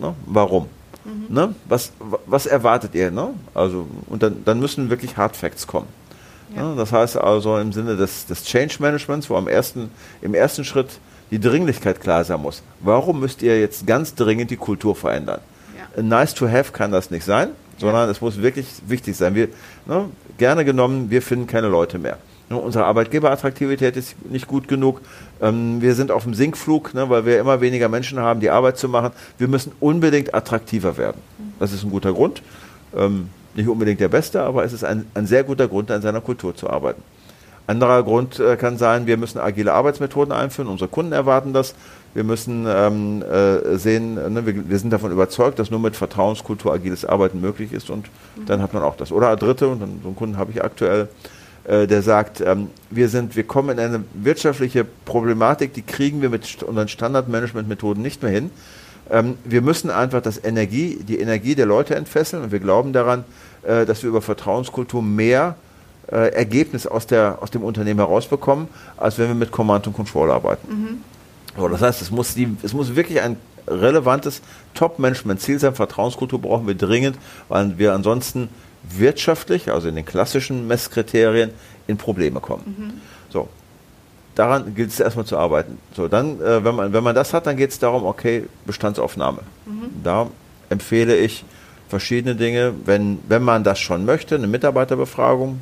ne, 0.00 0.14
warum? 0.26 0.66
Mhm. 1.04 1.34
Ne? 1.34 1.54
Was, 1.66 1.92
was 2.26 2.46
erwartet 2.46 2.94
ihr? 2.94 3.10
Ne? 3.10 3.28
Also, 3.54 3.86
und 4.08 4.22
dann, 4.22 4.42
dann 4.44 4.58
müssen 4.58 4.90
wirklich 4.90 5.16
Hard 5.16 5.36
Facts 5.36 5.66
kommen. 5.66 5.86
Ja. 6.54 6.74
Das 6.74 6.92
heißt 6.92 7.16
also 7.16 7.58
im 7.58 7.72
Sinne 7.72 7.96
des, 7.96 8.26
des 8.26 8.44
Change 8.44 8.76
Managements, 8.78 9.28
wo 9.28 9.36
am 9.36 9.48
ersten, 9.48 9.90
im 10.22 10.34
ersten 10.34 10.64
Schritt 10.64 11.00
die 11.30 11.40
Dringlichkeit 11.40 12.00
klar 12.00 12.24
sein 12.24 12.40
muss. 12.40 12.62
Warum 12.80 13.20
müsst 13.20 13.42
ihr 13.42 13.60
jetzt 13.60 13.86
ganz 13.86 14.14
dringend 14.14 14.50
die 14.50 14.56
Kultur 14.56 14.94
verändern? 14.94 15.40
Ja. 15.96 16.02
Nice 16.02 16.34
to 16.34 16.48
have 16.48 16.72
kann 16.72 16.92
das 16.92 17.10
nicht 17.10 17.24
sein, 17.24 17.48
sondern 17.78 18.06
ja. 18.06 18.10
es 18.10 18.20
muss 18.20 18.40
wirklich 18.40 18.66
wichtig 18.86 19.16
sein. 19.16 19.34
Wir, 19.34 19.48
ne, 19.86 20.08
gerne 20.38 20.64
genommen, 20.64 21.10
wir 21.10 21.22
finden 21.22 21.46
keine 21.46 21.68
Leute 21.68 21.98
mehr. 21.98 22.18
Ne, 22.48 22.56
unsere 22.56 22.84
Arbeitgeberattraktivität 22.84 23.96
ist 23.96 24.14
nicht 24.30 24.46
gut 24.46 24.68
genug. 24.68 25.00
Ähm, 25.40 25.82
wir 25.82 25.94
sind 25.96 26.12
auf 26.12 26.22
dem 26.22 26.34
Sinkflug, 26.34 26.94
ne, 26.94 27.10
weil 27.10 27.26
wir 27.26 27.40
immer 27.40 27.60
weniger 27.60 27.88
Menschen 27.88 28.20
haben, 28.20 28.38
die 28.38 28.50
Arbeit 28.50 28.78
zu 28.78 28.88
machen. 28.88 29.10
Wir 29.36 29.48
müssen 29.48 29.72
unbedingt 29.80 30.32
attraktiver 30.32 30.96
werden. 30.96 31.20
Mhm. 31.38 31.54
Das 31.58 31.72
ist 31.72 31.82
ein 31.82 31.90
guter 31.90 32.12
Grund. 32.12 32.42
Ähm, 32.96 33.30
nicht 33.56 33.68
unbedingt 33.68 34.00
der 34.00 34.08
beste, 34.08 34.42
aber 34.42 34.64
es 34.64 34.72
ist 34.72 34.84
ein, 34.84 35.06
ein 35.14 35.26
sehr 35.26 35.44
guter 35.44 35.68
Grund, 35.68 35.90
an 35.90 36.02
seiner 36.02 36.20
Kultur 36.20 36.54
zu 36.54 36.68
arbeiten. 36.68 37.02
Anderer 37.66 38.02
Grund 38.04 38.38
äh, 38.38 38.56
kann 38.56 38.78
sein, 38.78 39.06
wir 39.06 39.16
müssen 39.16 39.38
agile 39.38 39.72
Arbeitsmethoden 39.72 40.32
einführen. 40.32 40.68
Unsere 40.68 40.88
Kunden 40.88 41.12
erwarten 41.12 41.52
das. 41.52 41.74
Wir 42.14 42.22
müssen 42.22 42.64
ähm, 42.68 43.22
äh, 43.22 43.76
sehen, 43.76 44.14
ne, 44.14 44.46
wir, 44.46 44.70
wir, 44.70 44.78
sind 44.78 44.92
davon 44.92 45.10
überzeugt, 45.10 45.58
dass 45.58 45.70
nur 45.70 45.80
mit 45.80 45.96
Vertrauenskultur 45.96 46.72
agiles 46.72 47.04
Arbeiten 47.04 47.40
möglich 47.40 47.72
ist 47.72 47.90
und 47.90 48.06
mhm. 48.36 48.46
dann 48.46 48.62
hat 48.62 48.72
man 48.72 48.82
auch 48.82 48.96
das. 48.96 49.12
Oder 49.12 49.36
dritte, 49.36 49.68
und 49.68 49.80
dann, 49.80 50.00
so 50.02 50.08
einen 50.08 50.16
Kunden 50.16 50.38
habe 50.38 50.52
ich 50.52 50.62
aktuell, 50.62 51.08
äh, 51.64 51.86
der 51.86 52.02
sagt, 52.02 52.40
ähm, 52.40 52.68
wir 52.88 53.08
sind, 53.08 53.36
wir 53.36 53.44
kommen 53.44 53.70
in 53.70 53.80
eine 53.80 54.04
wirtschaftliche 54.14 54.86
Problematik, 55.04 55.74
die 55.74 55.82
kriegen 55.82 56.22
wir 56.22 56.30
mit 56.30 56.62
unseren 56.62 56.88
Standardmanagementmethoden 56.88 58.02
nicht 58.02 58.22
mehr 58.22 58.32
hin. 58.32 58.50
Ähm, 59.10 59.36
wir 59.44 59.60
müssen 59.60 59.90
einfach 59.90 60.22
das 60.22 60.42
Energie, 60.42 60.98
die 61.06 61.18
Energie 61.18 61.54
der 61.54 61.66
Leute 61.66 61.96
entfesseln 61.96 62.44
und 62.44 62.52
wir 62.52 62.60
glauben 62.60 62.92
daran, 62.92 63.24
äh, 63.66 63.84
dass 63.84 64.02
wir 64.02 64.10
über 64.10 64.22
Vertrauenskultur 64.22 65.02
mehr 65.02 65.56
äh, 66.10 66.32
Ergebnis 66.32 66.86
aus, 66.86 67.06
der, 67.06 67.38
aus 67.40 67.50
dem 67.50 67.62
Unternehmen 67.62 67.98
herausbekommen, 67.98 68.68
als 68.96 69.18
wenn 69.18 69.28
wir 69.28 69.34
mit 69.34 69.50
Command 69.50 69.86
und 69.86 69.92
Control 69.92 70.30
arbeiten. 70.30 70.68
Mhm. 70.68 71.00
So, 71.56 71.68
das 71.68 71.82
heißt, 71.82 72.02
es 72.02 72.10
muss, 72.10 72.34
die, 72.34 72.56
es 72.62 72.72
muss 72.72 72.94
wirklich 72.94 73.20
ein 73.20 73.36
relevantes 73.66 74.42
Top-Management-Ziel 74.74 75.58
sein. 75.58 75.74
Vertrauenskultur 75.74 76.40
brauchen 76.40 76.66
wir 76.66 76.74
dringend, 76.74 77.18
weil 77.48 77.76
wir 77.78 77.94
ansonsten 77.94 78.48
wirtschaftlich, 78.88 79.72
also 79.72 79.88
in 79.88 79.96
den 79.96 80.04
klassischen 80.04 80.68
Messkriterien, 80.68 81.50
in 81.88 81.96
Probleme 81.96 82.40
kommen. 82.40 82.76
Mhm. 82.78 83.00
So, 83.30 83.48
daran 84.36 84.74
gilt 84.74 84.90
es 84.90 85.00
erstmal 85.00 85.24
zu 85.24 85.36
arbeiten. 85.36 85.78
So, 85.94 86.06
dann, 86.06 86.40
äh, 86.40 86.64
wenn, 86.64 86.74
man, 86.74 86.92
wenn 86.92 87.02
man 87.02 87.14
das 87.14 87.34
hat, 87.34 87.46
dann 87.46 87.56
geht 87.56 87.70
es 87.70 87.78
darum, 87.78 88.04
okay, 88.04 88.44
Bestandsaufnahme. 88.64 89.40
Mhm. 89.64 90.02
Da 90.04 90.28
empfehle 90.68 91.16
ich 91.16 91.44
verschiedene 91.88 92.34
Dinge, 92.34 92.74
wenn, 92.84 93.18
wenn 93.28 93.42
man 93.42 93.64
das 93.64 93.78
schon 93.78 94.04
möchte, 94.04 94.34
eine 94.34 94.46
Mitarbeiterbefragung, 94.46 95.60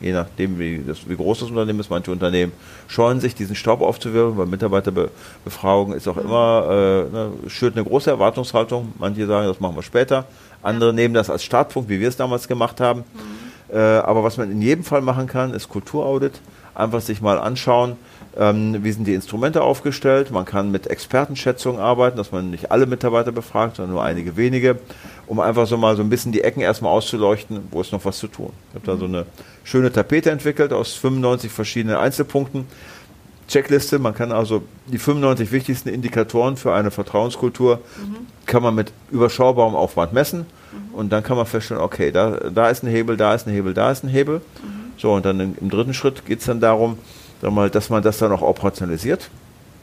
je 0.00 0.12
nachdem, 0.12 0.58
wie, 0.58 0.82
das, 0.86 1.08
wie 1.08 1.16
groß 1.16 1.40
das 1.40 1.50
Unternehmen 1.50 1.80
ist, 1.80 1.90
manche 1.90 2.10
Unternehmen 2.10 2.52
scheuen 2.88 3.20
sich, 3.20 3.34
diesen 3.34 3.56
Staub 3.56 3.80
aufzuwirken, 3.80 4.36
weil 4.36 4.46
Mitarbeiterbefragung 4.46 5.94
ist 5.94 6.06
auch 6.08 6.18
immer, 6.18 6.66
äh, 6.68 7.12
ne, 7.12 7.32
schürt 7.46 7.76
eine 7.76 7.84
große 7.84 8.10
Erwartungshaltung. 8.10 8.92
Manche 8.98 9.26
sagen, 9.26 9.46
das 9.46 9.60
machen 9.60 9.76
wir 9.76 9.82
später. 9.82 10.26
Andere 10.62 10.92
nehmen 10.92 11.14
das 11.14 11.30
als 11.30 11.44
Startpunkt, 11.44 11.88
wie 11.88 12.00
wir 12.00 12.08
es 12.08 12.16
damals 12.16 12.48
gemacht 12.48 12.80
haben. 12.80 13.00
Mhm. 13.00 13.76
Äh, 13.76 13.78
aber 13.78 14.22
was 14.22 14.36
man 14.36 14.50
in 14.50 14.60
jedem 14.60 14.84
Fall 14.84 15.00
machen 15.00 15.26
kann, 15.26 15.54
ist 15.54 15.68
Kulturaudit. 15.68 16.40
Einfach 16.74 17.00
sich 17.00 17.20
mal 17.20 17.38
anschauen, 17.38 17.96
ähm, 18.36 18.82
wie 18.82 18.92
sind 18.92 19.06
die 19.06 19.14
Instrumente 19.14 19.62
aufgestellt. 19.62 20.30
Man 20.30 20.44
kann 20.44 20.70
mit 20.70 20.86
Expertenschätzungen 20.88 21.80
arbeiten, 21.80 22.16
dass 22.16 22.32
man 22.32 22.50
nicht 22.50 22.70
alle 22.70 22.86
Mitarbeiter 22.86 23.32
befragt, 23.32 23.76
sondern 23.76 23.92
nur 23.92 24.02
einige 24.02 24.36
wenige, 24.36 24.78
um 25.26 25.40
einfach 25.40 25.66
so 25.66 25.76
mal 25.76 25.96
so 25.96 26.02
ein 26.02 26.10
bisschen 26.10 26.32
die 26.32 26.42
Ecken 26.42 26.60
erstmal 26.60 26.92
auszuleuchten, 26.92 27.60
wo 27.70 27.80
ist 27.80 27.92
noch 27.92 28.04
was 28.04 28.18
zu 28.18 28.28
tun. 28.28 28.50
Ich 28.70 28.74
habe 28.76 28.86
da 28.86 28.96
so 28.96 29.04
eine 29.04 29.26
schöne 29.62 29.92
Tapete 29.92 30.30
entwickelt 30.30 30.72
aus 30.72 30.94
95 30.94 31.50
verschiedenen 31.50 31.96
Einzelpunkten. 31.96 32.66
Checkliste, 33.46 33.98
man 33.98 34.14
kann 34.14 34.32
also 34.32 34.62
die 34.86 34.98
95 34.98 35.52
wichtigsten 35.52 35.90
Indikatoren 35.90 36.56
für 36.56 36.72
eine 36.72 36.90
Vertrauenskultur 36.90 37.76
mhm. 37.76 38.26
kann 38.46 38.62
man 38.62 38.74
mit 38.74 38.90
überschaubarem 39.10 39.74
Aufwand 39.74 40.14
messen 40.14 40.40
mhm. 40.40 40.94
und 40.94 41.12
dann 41.12 41.22
kann 41.22 41.36
man 41.36 41.44
feststellen, 41.44 41.82
okay, 41.82 42.10
da, 42.10 42.30
da 42.50 42.70
ist 42.70 42.82
ein 42.82 42.88
Hebel, 42.88 43.18
da 43.18 43.34
ist 43.34 43.46
ein 43.46 43.52
Hebel, 43.52 43.74
da 43.74 43.90
ist 43.90 44.02
ein 44.02 44.08
Hebel. 44.08 44.38
Mhm. 44.38 44.84
So, 44.96 45.12
und 45.12 45.26
dann 45.26 45.40
im, 45.40 45.54
im 45.60 45.68
dritten 45.68 45.92
Schritt 45.92 46.24
geht 46.24 46.40
es 46.40 46.46
dann 46.46 46.60
darum, 46.60 46.98
mal, 47.50 47.70
dass 47.70 47.90
man 47.90 48.02
das 48.02 48.18
dann 48.18 48.32
auch 48.32 48.42
operationalisiert. 48.42 49.30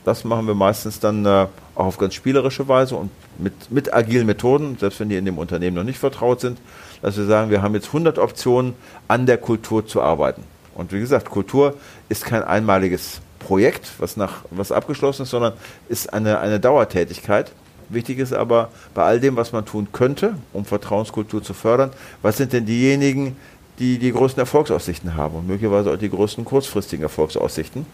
Das 0.03 0.23
machen 0.23 0.47
wir 0.47 0.55
meistens 0.55 0.99
dann 0.99 1.25
äh, 1.25 1.47
auch 1.75 1.85
auf 1.85 1.97
ganz 1.97 2.15
spielerische 2.15 2.67
Weise 2.67 2.95
und 2.95 3.11
mit, 3.37 3.71
mit 3.71 3.93
agilen 3.93 4.25
Methoden, 4.25 4.77
selbst 4.79 4.99
wenn 4.99 5.09
die 5.09 5.15
in 5.15 5.25
dem 5.25 5.37
Unternehmen 5.37 5.75
noch 5.75 5.83
nicht 5.83 5.99
vertraut 5.99 6.41
sind, 6.41 6.59
dass 7.01 7.17
wir 7.17 7.25
sagen, 7.25 7.51
wir 7.51 7.61
haben 7.61 7.75
jetzt 7.75 7.87
100 7.87 8.17
Optionen, 8.17 8.73
an 9.07 9.25
der 9.25 9.37
Kultur 9.37 9.85
zu 9.85 10.01
arbeiten. 10.01 10.43
Und 10.73 10.91
wie 10.91 10.99
gesagt, 10.99 11.29
Kultur 11.29 11.75
ist 12.09 12.25
kein 12.25 12.43
einmaliges 12.43 13.21
Projekt, 13.39 13.91
was, 13.99 14.17
nach, 14.17 14.43
was 14.49 14.71
abgeschlossen 14.71 15.23
ist, 15.23 15.31
sondern 15.31 15.53
ist 15.89 16.13
eine, 16.13 16.39
eine 16.39 16.59
Dauertätigkeit. 16.59 17.51
Wichtig 17.89 18.19
ist 18.19 18.31
aber 18.31 18.69
bei 18.93 19.03
all 19.03 19.19
dem, 19.19 19.35
was 19.35 19.51
man 19.51 19.65
tun 19.65 19.89
könnte, 19.91 20.35
um 20.53 20.63
Vertrauenskultur 20.63 21.43
zu 21.43 21.53
fördern, 21.53 21.91
was 22.21 22.37
sind 22.37 22.53
denn 22.53 22.65
diejenigen, 22.65 23.35
die 23.79 23.97
die 23.97 24.11
größten 24.11 24.39
Erfolgsaussichten 24.39 25.15
haben 25.15 25.35
und 25.35 25.47
möglicherweise 25.47 25.91
auch 25.91 25.97
die 25.97 26.09
größten 26.09 26.45
kurzfristigen 26.45 27.03
Erfolgsaussichten. 27.03 27.85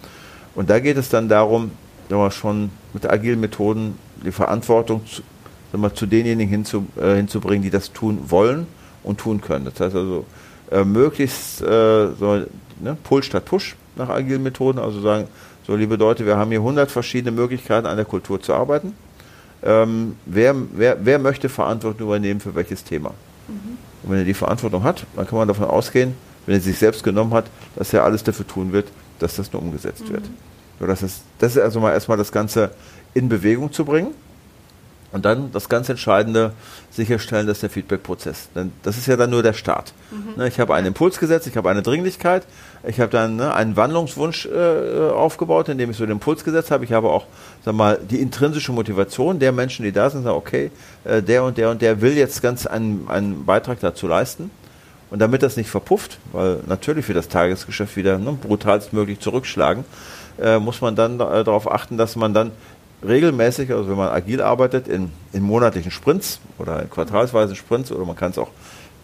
Und 0.55 0.69
da 0.69 0.79
geht 0.79 0.97
es 0.97 1.09
dann 1.09 1.29
darum, 1.29 1.71
wir, 2.09 2.31
schon 2.31 2.71
mit 2.93 3.09
agilen 3.09 3.39
Methoden 3.39 3.97
die 4.25 4.31
Verantwortung 4.31 5.05
zu, 5.05 5.21
wir, 5.71 5.93
zu 5.93 6.05
denjenigen 6.05 6.49
hinzu, 6.49 6.87
äh, 6.99 7.15
hinzubringen, 7.15 7.63
die 7.63 7.69
das 7.69 7.93
tun 7.93 8.19
wollen 8.27 8.67
und 9.03 9.19
tun 9.19 9.41
können. 9.41 9.65
Das 9.65 9.79
heißt 9.79 9.95
also, 9.95 10.25
äh, 10.71 10.83
möglichst 10.83 11.61
äh, 11.61 12.07
so, 12.13 12.45
ne, 12.79 12.97
Pull 13.03 13.23
statt 13.23 13.45
Push 13.45 13.75
nach 13.95 14.09
agilen 14.09 14.43
Methoden, 14.43 14.79
also 14.79 15.01
sagen, 15.01 15.27
so 15.65 15.75
liebe 15.75 15.95
Leute, 15.95 16.25
wir 16.25 16.37
haben 16.37 16.49
hier 16.49 16.59
100 16.59 16.89
verschiedene 16.89 17.31
Möglichkeiten 17.31 17.87
an 17.87 17.97
der 17.97 18.05
Kultur 18.05 18.41
zu 18.41 18.53
arbeiten. 18.53 18.93
Ähm, 19.63 20.15
wer, 20.25 20.55
wer, 20.73 20.97
wer 21.03 21.19
möchte 21.19 21.49
Verantwortung 21.49 22.07
übernehmen 22.07 22.39
für 22.39 22.55
welches 22.55 22.83
Thema? 22.83 23.13
Mhm. 23.47 23.77
Und 24.03 24.11
wenn 24.11 24.19
er 24.19 24.25
die 24.25 24.33
Verantwortung 24.33 24.83
hat, 24.83 25.05
dann 25.15 25.27
kann 25.27 25.37
man 25.37 25.47
davon 25.47 25.65
ausgehen, 25.65 26.13
wenn 26.45 26.55
er 26.55 26.61
sich 26.61 26.77
selbst 26.77 27.03
genommen 27.03 27.33
hat, 27.33 27.45
dass 27.75 27.93
er 27.93 28.03
alles 28.03 28.23
dafür 28.23 28.47
tun 28.47 28.71
wird, 28.71 28.87
dass 29.19 29.35
das 29.35 29.51
nur 29.51 29.61
umgesetzt 29.61 30.07
mhm. 30.07 30.13
wird. 30.13 30.23
So, 30.79 30.85
das, 30.85 31.03
ist, 31.03 31.21
das 31.39 31.55
ist 31.55 31.61
also 31.61 31.79
mal 31.79 31.93
erstmal 31.93 32.17
das 32.17 32.31
Ganze 32.31 32.71
in 33.13 33.29
Bewegung 33.29 33.71
zu 33.71 33.83
bringen. 33.83 34.13
Und 35.11 35.23
dann 35.23 35.51
das 35.53 35.69
ganz 35.69 35.87
Entscheidende, 35.87 36.51
sicherstellen, 36.91 37.47
dass 37.47 37.61
der 37.61 37.69
Feedback-Prozess, 37.69 38.49
denn 38.55 38.73
das 38.83 38.97
ist 38.97 39.07
ja 39.07 39.15
dann 39.15 39.29
nur 39.29 39.41
der 39.41 39.53
Start. 39.53 39.93
Mhm. 40.11 40.41
Ne, 40.41 40.47
ich 40.49 40.59
habe 40.59 40.75
einen 40.75 40.87
Impuls 40.87 41.17
gesetzt, 41.17 41.47
ich 41.47 41.55
habe 41.55 41.69
eine 41.69 41.81
Dringlichkeit, 41.81 42.45
ich 42.85 42.99
habe 42.99 43.11
dann 43.11 43.37
ne, 43.37 43.53
einen 43.53 43.77
Wandlungswunsch 43.77 44.47
äh, 44.47 45.09
aufgebaut, 45.09 45.69
indem 45.69 45.91
ich 45.91 45.97
so 45.97 46.05
den 46.05 46.13
Impuls 46.13 46.43
gesetzt 46.43 46.71
habe. 46.71 46.83
Ich 46.83 46.91
habe 46.91 47.09
auch 47.09 47.25
sag 47.63 47.73
mal, 47.73 47.97
die 47.97 48.19
intrinsische 48.19 48.73
Motivation 48.73 49.39
der 49.39 49.53
Menschen, 49.53 49.83
die 49.83 49.93
da 49.93 50.09
sind, 50.09 50.23
sagen, 50.23 50.35
okay, 50.35 50.71
äh, 51.05 51.21
der 51.21 51.43
und 51.43 51.57
der 51.57 51.69
und 51.69 51.81
der 51.81 52.01
will 52.01 52.17
jetzt 52.17 52.41
ganz 52.41 52.65
einen, 52.65 53.05
einen 53.07 53.45
Beitrag 53.45 53.79
dazu 53.79 54.07
leisten. 54.07 54.51
Und 55.09 55.19
damit 55.19 55.41
das 55.41 55.55
nicht 55.55 55.69
verpufft, 55.69 56.19
weil 56.33 56.59
natürlich 56.67 57.07
wird 57.07 57.17
das 57.17 57.29
Tagesgeschäft 57.29 57.95
wieder 57.95 58.17
ne, 58.17 58.33
brutalstmöglich 58.33 59.21
zurückschlagen, 59.21 59.85
äh, 60.41 60.59
muss 60.59 60.81
man 60.81 60.95
dann 60.95 61.15
äh, 61.15 61.43
darauf 61.43 61.71
achten, 61.71 61.97
dass 61.97 62.15
man 62.15 62.33
dann 62.33 62.51
regelmäßig, 63.05 63.71
also 63.71 63.89
wenn 63.89 63.97
man 63.97 64.09
agil 64.09 64.41
arbeitet, 64.41 64.87
in, 64.87 65.11
in 65.33 65.43
monatlichen 65.43 65.91
Sprints 65.91 66.39
oder 66.57 66.81
in 66.81 66.89
quartalsweisen 66.89 67.55
Sprints 67.55 67.91
oder 67.91 68.05
man 68.05 68.15
kann 68.15 68.31
es 68.31 68.37
auch 68.37 68.49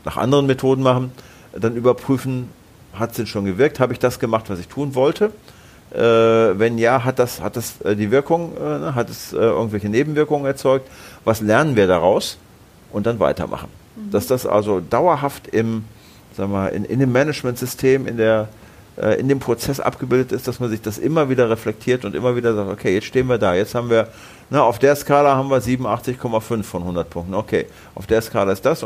nach 0.05 0.17
anderen 0.17 0.47
Methoden 0.47 0.83
machen, 0.83 1.11
dann 1.53 1.75
überprüfen, 1.75 2.49
hat 2.93 3.11
es 3.11 3.17
denn 3.17 3.27
schon 3.27 3.45
gewirkt, 3.45 3.79
habe 3.79 3.93
ich 3.93 3.99
das 3.99 4.19
gemacht, 4.19 4.49
was 4.49 4.59
ich 4.59 4.67
tun 4.67 4.95
wollte? 4.95 5.31
Äh, 5.93 5.99
wenn 5.99 6.77
ja, 6.77 7.03
hat 7.03 7.19
das, 7.19 7.41
hat 7.41 7.55
das 7.55 7.81
äh, 7.81 7.95
die 7.95 8.09
Wirkung, 8.09 8.57
äh, 8.57 8.79
ne, 8.79 8.95
hat 8.95 9.09
es 9.09 9.31
äh, 9.31 9.37
irgendwelche 9.37 9.89
Nebenwirkungen 9.89 10.45
erzeugt? 10.45 10.89
Was 11.23 11.41
lernen 11.41 11.75
wir 11.75 11.87
daraus? 11.87 12.37
Und 12.91 13.05
dann 13.05 13.19
weitermachen. 13.19 13.69
Mhm. 13.95 14.11
Dass 14.11 14.27
das 14.27 14.45
also 14.45 14.79
dauerhaft 14.79 15.47
im, 15.47 15.85
sagen 16.35 16.51
wir, 16.51 16.71
in, 16.71 16.85
in 16.85 16.99
dem 16.99 17.11
Managementsystem, 17.11 18.07
in 18.07 18.17
der 18.17 18.49
äh, 18.97 19.19
in 19.19 19.27
dem 19.27 19.39
Prozess 19.39 19.79
abgebildet 19.79 20.31
ist, 20.31 20.47
dass 20.47 20.59
man 20.59 20.69
sich 20.69 20.81
das 20.81 20.97
immer 20.97 21.29
wieder 21.29 21.49
reflektiert 21.49 22.05
und 22.05 22.15
immer 22.15 22.35
wieder 22.35 22.53
sagt, 22.53 22.69
okay, 22.69 22.93
jetzt 22.93 23.05
stehen 23.05 23.27
wir 23.27 23.37
da, 23.37 23.55
jetzt 23.55 23.73
haben 23.73 23.89
wir, 23.89 24.07
na, 24.49 24.61
auf 24.61 24.77
der 24.77 24.95
Skala 24.95 25.35
haben 25.35 25.49
wir 25.49 25.57
87,5 25.57 26.63
von 26.63 26.81
100 26.81 27.09
Punkten, 27.09 27.33
okay, 27.33 27.65
auf 27.95 28.05
der 28.05 28.21
Skala 28.21 28.51
ist 28.51 28.65
das, 28.65 28.85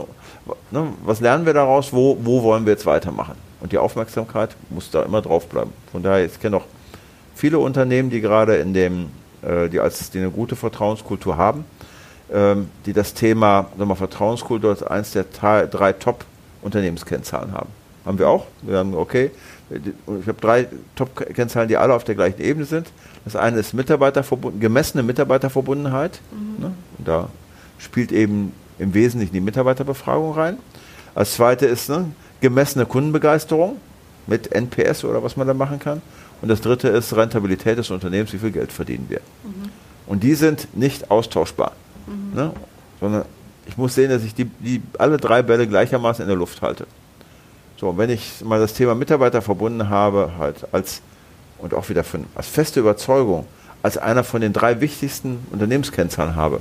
ne, 0.72 0.88
was 1.04 1.20
lernen 1.20 1.46
wir 1.46 1.54
daraus, 1.54 1.92
wo, 1.92 2.18
wo 2.22 2.44
wollen 2.44 2.66
wir 2.66 2.72
jetzt 2.72 2.86
weitermachen? 2.86 3.36
Und 3.60 3.72
die 3.72 3.78
Aufmerksamkeit 3.78 4.56
muss 4.70 4.92
da 4.92 5.04
immer 5.04 5.22
drauf 5.22 5.48
bleiben. 5.48 5.74
Von 5.92 6.04
daher, 6.04 6.26
ich 6.26 6.40
kenne 6.40 6.58
auch 6.58 6.66
viele 7.36 7.60
Unternehmen, 7.60 8.10
die 8.10 8.22
gerade 8.22 8.58
in 8.58 8.74
dem, 8.74 9.10
äh, 9.42 9.68
die 9.68 9.80
als 9.80 10.10
die 10.12 10.20
eine 10.20 10.30
gute 10.30 10.56
Vertrauenskultur 10.56 11.38
haben, 11.38 11.66
ähm, 12.32 12.70
die 12.86 12.94
das 12.94 13.14
Thema 13.14 13.68
sagen 13.78 13.90
wir, 13.90 13.96
Vertrauenskultur 13.96 14.70
als 14.70 14.84
eines 14.84 15.12
der 15.12 15.26
drei 15.26 15.94
Top-Unternehmenskennzahlen 15.94 17.52
haben. 17.52 17.70
Haben 18.06 18.20
wir 18.20 18.30
auch. 18.30 18.46
Wir 18.62 18.78
haben, 18.78 18.96
okay, 18.96 19.32
ich 19.70 20.28
habe 20.28 20.40
drei 20.40 20.68
Top-Kennzahlen, 20.96 21.68
die 21.68 21.78
alle 21.78 21.94
auf 21.94 22.04
der 22.04 22.16
gleichen 22.16 22.42
Ebene 22.42 22.66
sind. 22.66 22.88
Das 23.26 23.36
eine 23.36 23.60
ist 23.60 23.74
Mitarbeiterverbunden, 23.74 24.62
gemessene 24.62 25.04
Mitarbeiterverbundenheit. 25.04 26.22
Mhm. 26.32 26.64
Ne? 26.64 26.72
Da 27.00 27.30
spielt 27.78 28.12
eben 28.12 28.54
im 28.80 28.94
Wesentlichen 28.94 29.34
die 29.34 29.42
Mitarbeiterbefragung 29.42 30.34
rein. 30.34 30.58
Als 31.16 31.34
zweite 31.34 31.66
ist 31.66 31.90
ne, 31.90 32.06
gemessene 32.40 32.86
Kundenbegeisterung 32.86 33.78
mit 34.28 34.54
NPS 34.54 35.04
oder 35.04 35.24
was 35.24 35.36
man 35.36 35.48
da 35.48 35.54
machen 35.54 35.80
kann. 35.80 36.02
Und 36.42 36.50
das 36.50 36.62
dritte 36.62 36.88
ist 36.90 37.16
Rentabilität 37.16 37.78
des 37.78 37.90
Unternehmens, 37.90 38.32
wie 38.34 38.38
viel 38.38 38.52
Geld 38.52 38.72
verdienen 38.72 39.08
wir. 39.10 39.20
Mhm. 39.44 39.70
Und 40.06 40.24
die 40.24 40.36
sind 40.36 40.76
nicht 40.76 41.12
austauschbar. 41.12 41.74
Mhm. 42.06 42.36
Ne? 42.36 42.52
Sondern 43.00 43.26
ich 43.66 43.78
muss 43.78 43.96
sehen, 43.96 44.10
dass 44.10 44.24
ich 44.24 44.34
die, 44.34 44.46
die 44.46 44.82
alle 44.98 45.18
drei 45.18 45.42
Bälle 45.42 45.68
gleichermaßen 45.68 46.22
in 46.22 46.28
der 46.28 46.38
Luft 46.38 46.62
halte. 46.62 46.88
So, 47.80 47.98
wenn 47.98 48.10
ich 48.10 48.44
mal 48.44 48.60
das 48.60 48.74
Thema 48.74 48.96
Mitarbeiter 48.96 49.42
verbunden 49.42 49.90
habe, 49.90 50.32
halt 50.38 50.68
als, 50.72 51.02
und 51.60 51.74
auch 51.74 51.90
wieder 51.90 52.04
für, 52.04 52.20
als 52.34 52.48
feste 52.48 52.80
Überzeugung, 52.80 53.46
als 53.84 53.98
einer 53.98 54.24
von 54.24 54.42
den 54.42 54.52
drei 54.52 54.82
wichtigsten 54.82 55.46
Unternehmenskennzahlen 55.52 56.36
habe, 56.36 56.60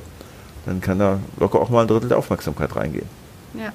dann 0.67 0.81
kann 0.81 0.99
da 0.99 1.19
locker 1.39 1.61
auch 1.61 1.71
mal 1.71 1.83
ein 1.83 1.89
Drittel 1.89 2.09
der 2.09 2.19
Aufmerksamkeit 2.19 2.77
reingehen. 2.77 3.09
Ja. 3.55 3.73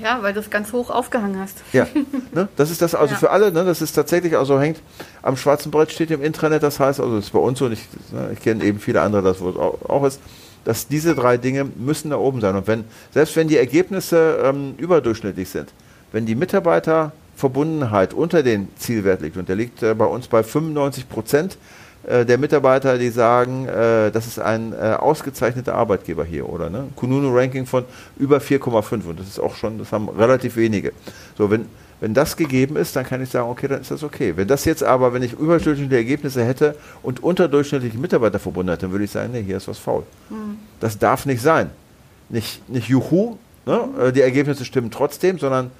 Ja, 0.00 0.22
weil 0.22 0.32
du 0.32 0.40
es 0.40 0.48
ganz 0.48 0.72
hoch 0.72 0.88
aufgehangen 0.88 1.38
hast. 1.38 1.62
Ja, 1.72 1.86
ne? 2.32 2.48
das 2.56 2.70
ist 2.70 2.80
das 2.80 2.94
also 2.94 3.12
ja. 3.12 3.18
für 3.18 3.30
alle, 3.30 3.52
ne? 3.52 3.64
das 3.64 3.82
ist 3.82 3.92
tatsächlich, 3.92 4.36
also 4.36 4.58
hängt 4.58 4.80
am 5.20 5.36
schwarzen 5.36 5.70
Brett 5.70 5.92
steht 5.92 6.10
im 6.10 6.22
Intranet, 6.22 6.62
das 6.62 6.80
heißt, 6.80 6.98
also 6.98 7.16
das 7.16 7.26
ist 7.26 7.32
bei 7.32 7.38
uns 7.38 7.58
so, 7.58 7.66
und 7.66 7.72
ich, 7.72 7.86
ne, 8.10 8.30
ich 8.32 8.40
kenne 8.40 8.64
eben 8.64 8.80
viele 8.80 9.02
andere, 9.02 9.22
das 9.22 9.40
wo 9.40 9.50
es 9.50 9.56
auch, 9.56 9.78
auch 9.88 10.04
ist, 10.04 10.18
dass 10.64 10.88
diese 10.88 11.14
drei 11.14 11.36
Dinge 11.36 11.64
müssen 11.64 12.10
da 12.10 12.16
oben 12.16 12.40
sein. 12.40 12.56
Und 12.56 12.66
wenn, 12.66 12.84
selbst 13.10 13.36
wenn 13.36 13.48
die 13.48 13.58
Ergebnisse 13.58 14.38
ähm, 14.42 14.74
überdurchschnittlich 14.78 15.48
sind, 15.48 15.72
wenn 16.12 16.26
die 16.26 16.34
Mitarbeiterverbundenheit 16.34 18.14
unter 18.14 18.42
den 18.42 18.68
Zielwert 18.76 19.22
liegt, 19.22 19.36
und 19.36 19.48
der 19.48 19.56
liegt 19.56 19.82
äh, 19.82 19.94
bei 19.94 20.04
uns 20.04 20.28
bei 20.28 20.42
95 20.42 21.08
Prozent 21.08 21.58
äh, 22.06 22.24
der 22.24 22.38
Mitarbeiter, 22.38 22.98
die 22.98 23.10
sagen, 23.10 23.66
äh, 23.66 24.10
das 24.10 24.26
ist 24.26 24.38
ein 24.38 24.74
ausgezeichneter 24.74 25.74
Arbeitgeber 25.74 26.24
hier, 26.24 26.48
oder? 26.48 26.70
Ne? 26.70 26.88
Kununu-Ranking 26.96 27.66
von 27.66 27.84
über 28.18 28.38
4,5 28.38 29.06
und 29.06 29.20
das 29.20 29.28
ist 29.28 29.40
auch 29.40 29.56
schon, 29.56 29.78
das 29.78 29.92
haben 29.92 30.08
relativ 30.08 30.56
wenige. 30.56 30.92
So, 31.36 31.50
wenn, 31.50 31.66
Wenn 32.02 32.14
das 32.14 32.36
gegeben 32.36 32.74
ist, 32.74 32.96
dann 32.96 33.06
kann 33.06 33.22
ich 33.22 33.28
sagen, 33.28 33.48
okay, 33.48 33.68
dann 33.68 33.80
ist 33.80 33.92
das 33.92 34.02
okay. 34.02 34.32
Wenn 34.34 34.48
das 34.48 34.64
jetzt 34.64 34.82
aber, 34.82 35.14
wenn 35.14 35.22
ich 35.22 35.34
überdurchschnittliche 35.34 35.98
Ergebnisse 35.98 36.44
hätte 36.44 36.74
und 37.00 37.22
unterdurchschnittliche 37.22 37.96
Mitarbeiterverbunde 37.96 38.76
dann 38.76 38.90
würde 38.90 39.04
ich 39.04 39.12
sagen, 39.12 39.30
nee, 39.30 39.44
hier 39.44 39.58
ist 39.58 39.68
was 39.68 39.78
faul. 39.78 40.02
Mhm. 40.28 40.58
Das 40.80 40.98
darf 40.98 41.26
nicht 41.26 41.40
sein. 41.40 41.70
Nicht, 42.28 42.68
nicht 42.68 42.88
Juhu, 42.88 43.38
ne? 43.66 44.12
Die 44.12 44.20
Ergebnisse 44.20 44.64
stimmen 44.64 44.90
trotzdem, 44.90 45.38
sondern 45.38 45.70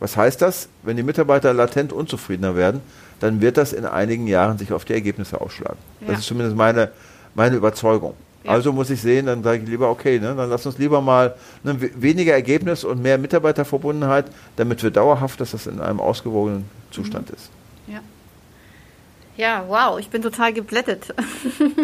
was 0.00 0.16
heißt 0.16 0.42
das? 0.42 0.68
Wenn 0.82 0.96
die 0.96 1.02
Mitarbeiter 1.02 1.52
latent 1.54 1.92
unzufriedener 1.92 2.54
werden, 2.56 2.80
dann 3.20 3.40
wird 3.40 3.56
das 3.56 3.72
in 3.72 3.86
einigen 3.86 4.26
Jahren 4.26 4.58
sich 4.58 4.72
auf 4.72 4.84
die 4.84 4.92
Ergebnisse 4.92 5.40
ausschlagen. 5.40 5.78
Ja. 6.00 6.08
Das 6.08 6.20
ist 6.20 6.26
zumindest 6.26 6.56
meine, 6.56 6.90
meine 7.34 7.56
Überzeugung. 7.56 8.14
Ja. 8.44 8.52
Also 8.52 8.72
muss 8.72 8.90
ich 8.90 9.00
sehen, 9.00 9.26
dann 9.26 9.42
sage 9.42 9.62
ich 9.62 9.68
lieber, 9.68 9.90
okay, 9.90 10.20
ne, 10.20 10.34
dann 10.36 10.50
lass 10.50 10.66
uns 10.66 10.78
lieber 10.78 11.00
mal 11.00 11.34
ne, 11.64 11.76
weniger 11.96 12.32
Ergebnis 12.32 12.84
und 12.84 13.02
mehr 13.02 13.18
Mitarbeiterverbundenheit, 13.18 14.26
damit 14.56 14.82
wir 14.82 14.90
dauerhaft, 14.90 15.40
dass 15.40 15.52
das 15.52 15.66
in 15.66 15.80
einem 15.80 16.00
ausgewogenen 16.00 16.68
Zustand 16.90 17.30
mhm. 17.30 17.36
ist. 17.36 17.50
Ja. 17.86 18.00
Ja, 19.36 19.64
wow, 19.68 19.98
ich 19.98 20.08
bin 20.08 20.22
total 20.22 20.52
geblättet. 20.52 21.14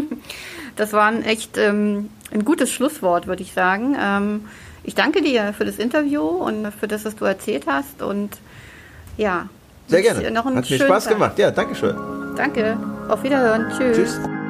das 0.76 0.92
war 0.92 1.08
ein 1.08 1.22
echt 1.22 1.58
ähm, 1.58 2.08
ein 2.32 2.44
gutes 2.44 2.70
Schlusswort, 2.70 3.26
würde 3.26 3.42
ich 3.42 3.52
sagen. 3.52 3.94
Ähm, 4.00 4.44
ich 4.84 4.94
danke 4.94 5.22
dir 5.22 5.52
für 5.52 5.64
das 5.64 5.76
Interview 5.76 6.22
und 6.22 6.72
für 6.72 6.88
das, 6.88 7.04
was 7.04 7.16
du 7.16 7.24
erzählt 7.24 7.64
hast. 7.66 8.02
Und 8.02 8.30
ja, 9.16 9.48
sehr 9.86 10.02
gerne. 10.02 10.30
Noch 10.30 10.44
Hat 10.44 10.68
mir 10.68 10.78
Spaß 10.78 11.04
Tag. 11.04 11.12
gemacht. 11.14 11.38
Ja, 11.38 11.50
danke 11.50 11.74
schön. 11.74 11.96
Danke. 12.36 12.76
Auf 13.08 13.22
Wiederhören. 13.22 13.72
Tschüss. 13.76 13.96
Tschüss. 13.96 14.41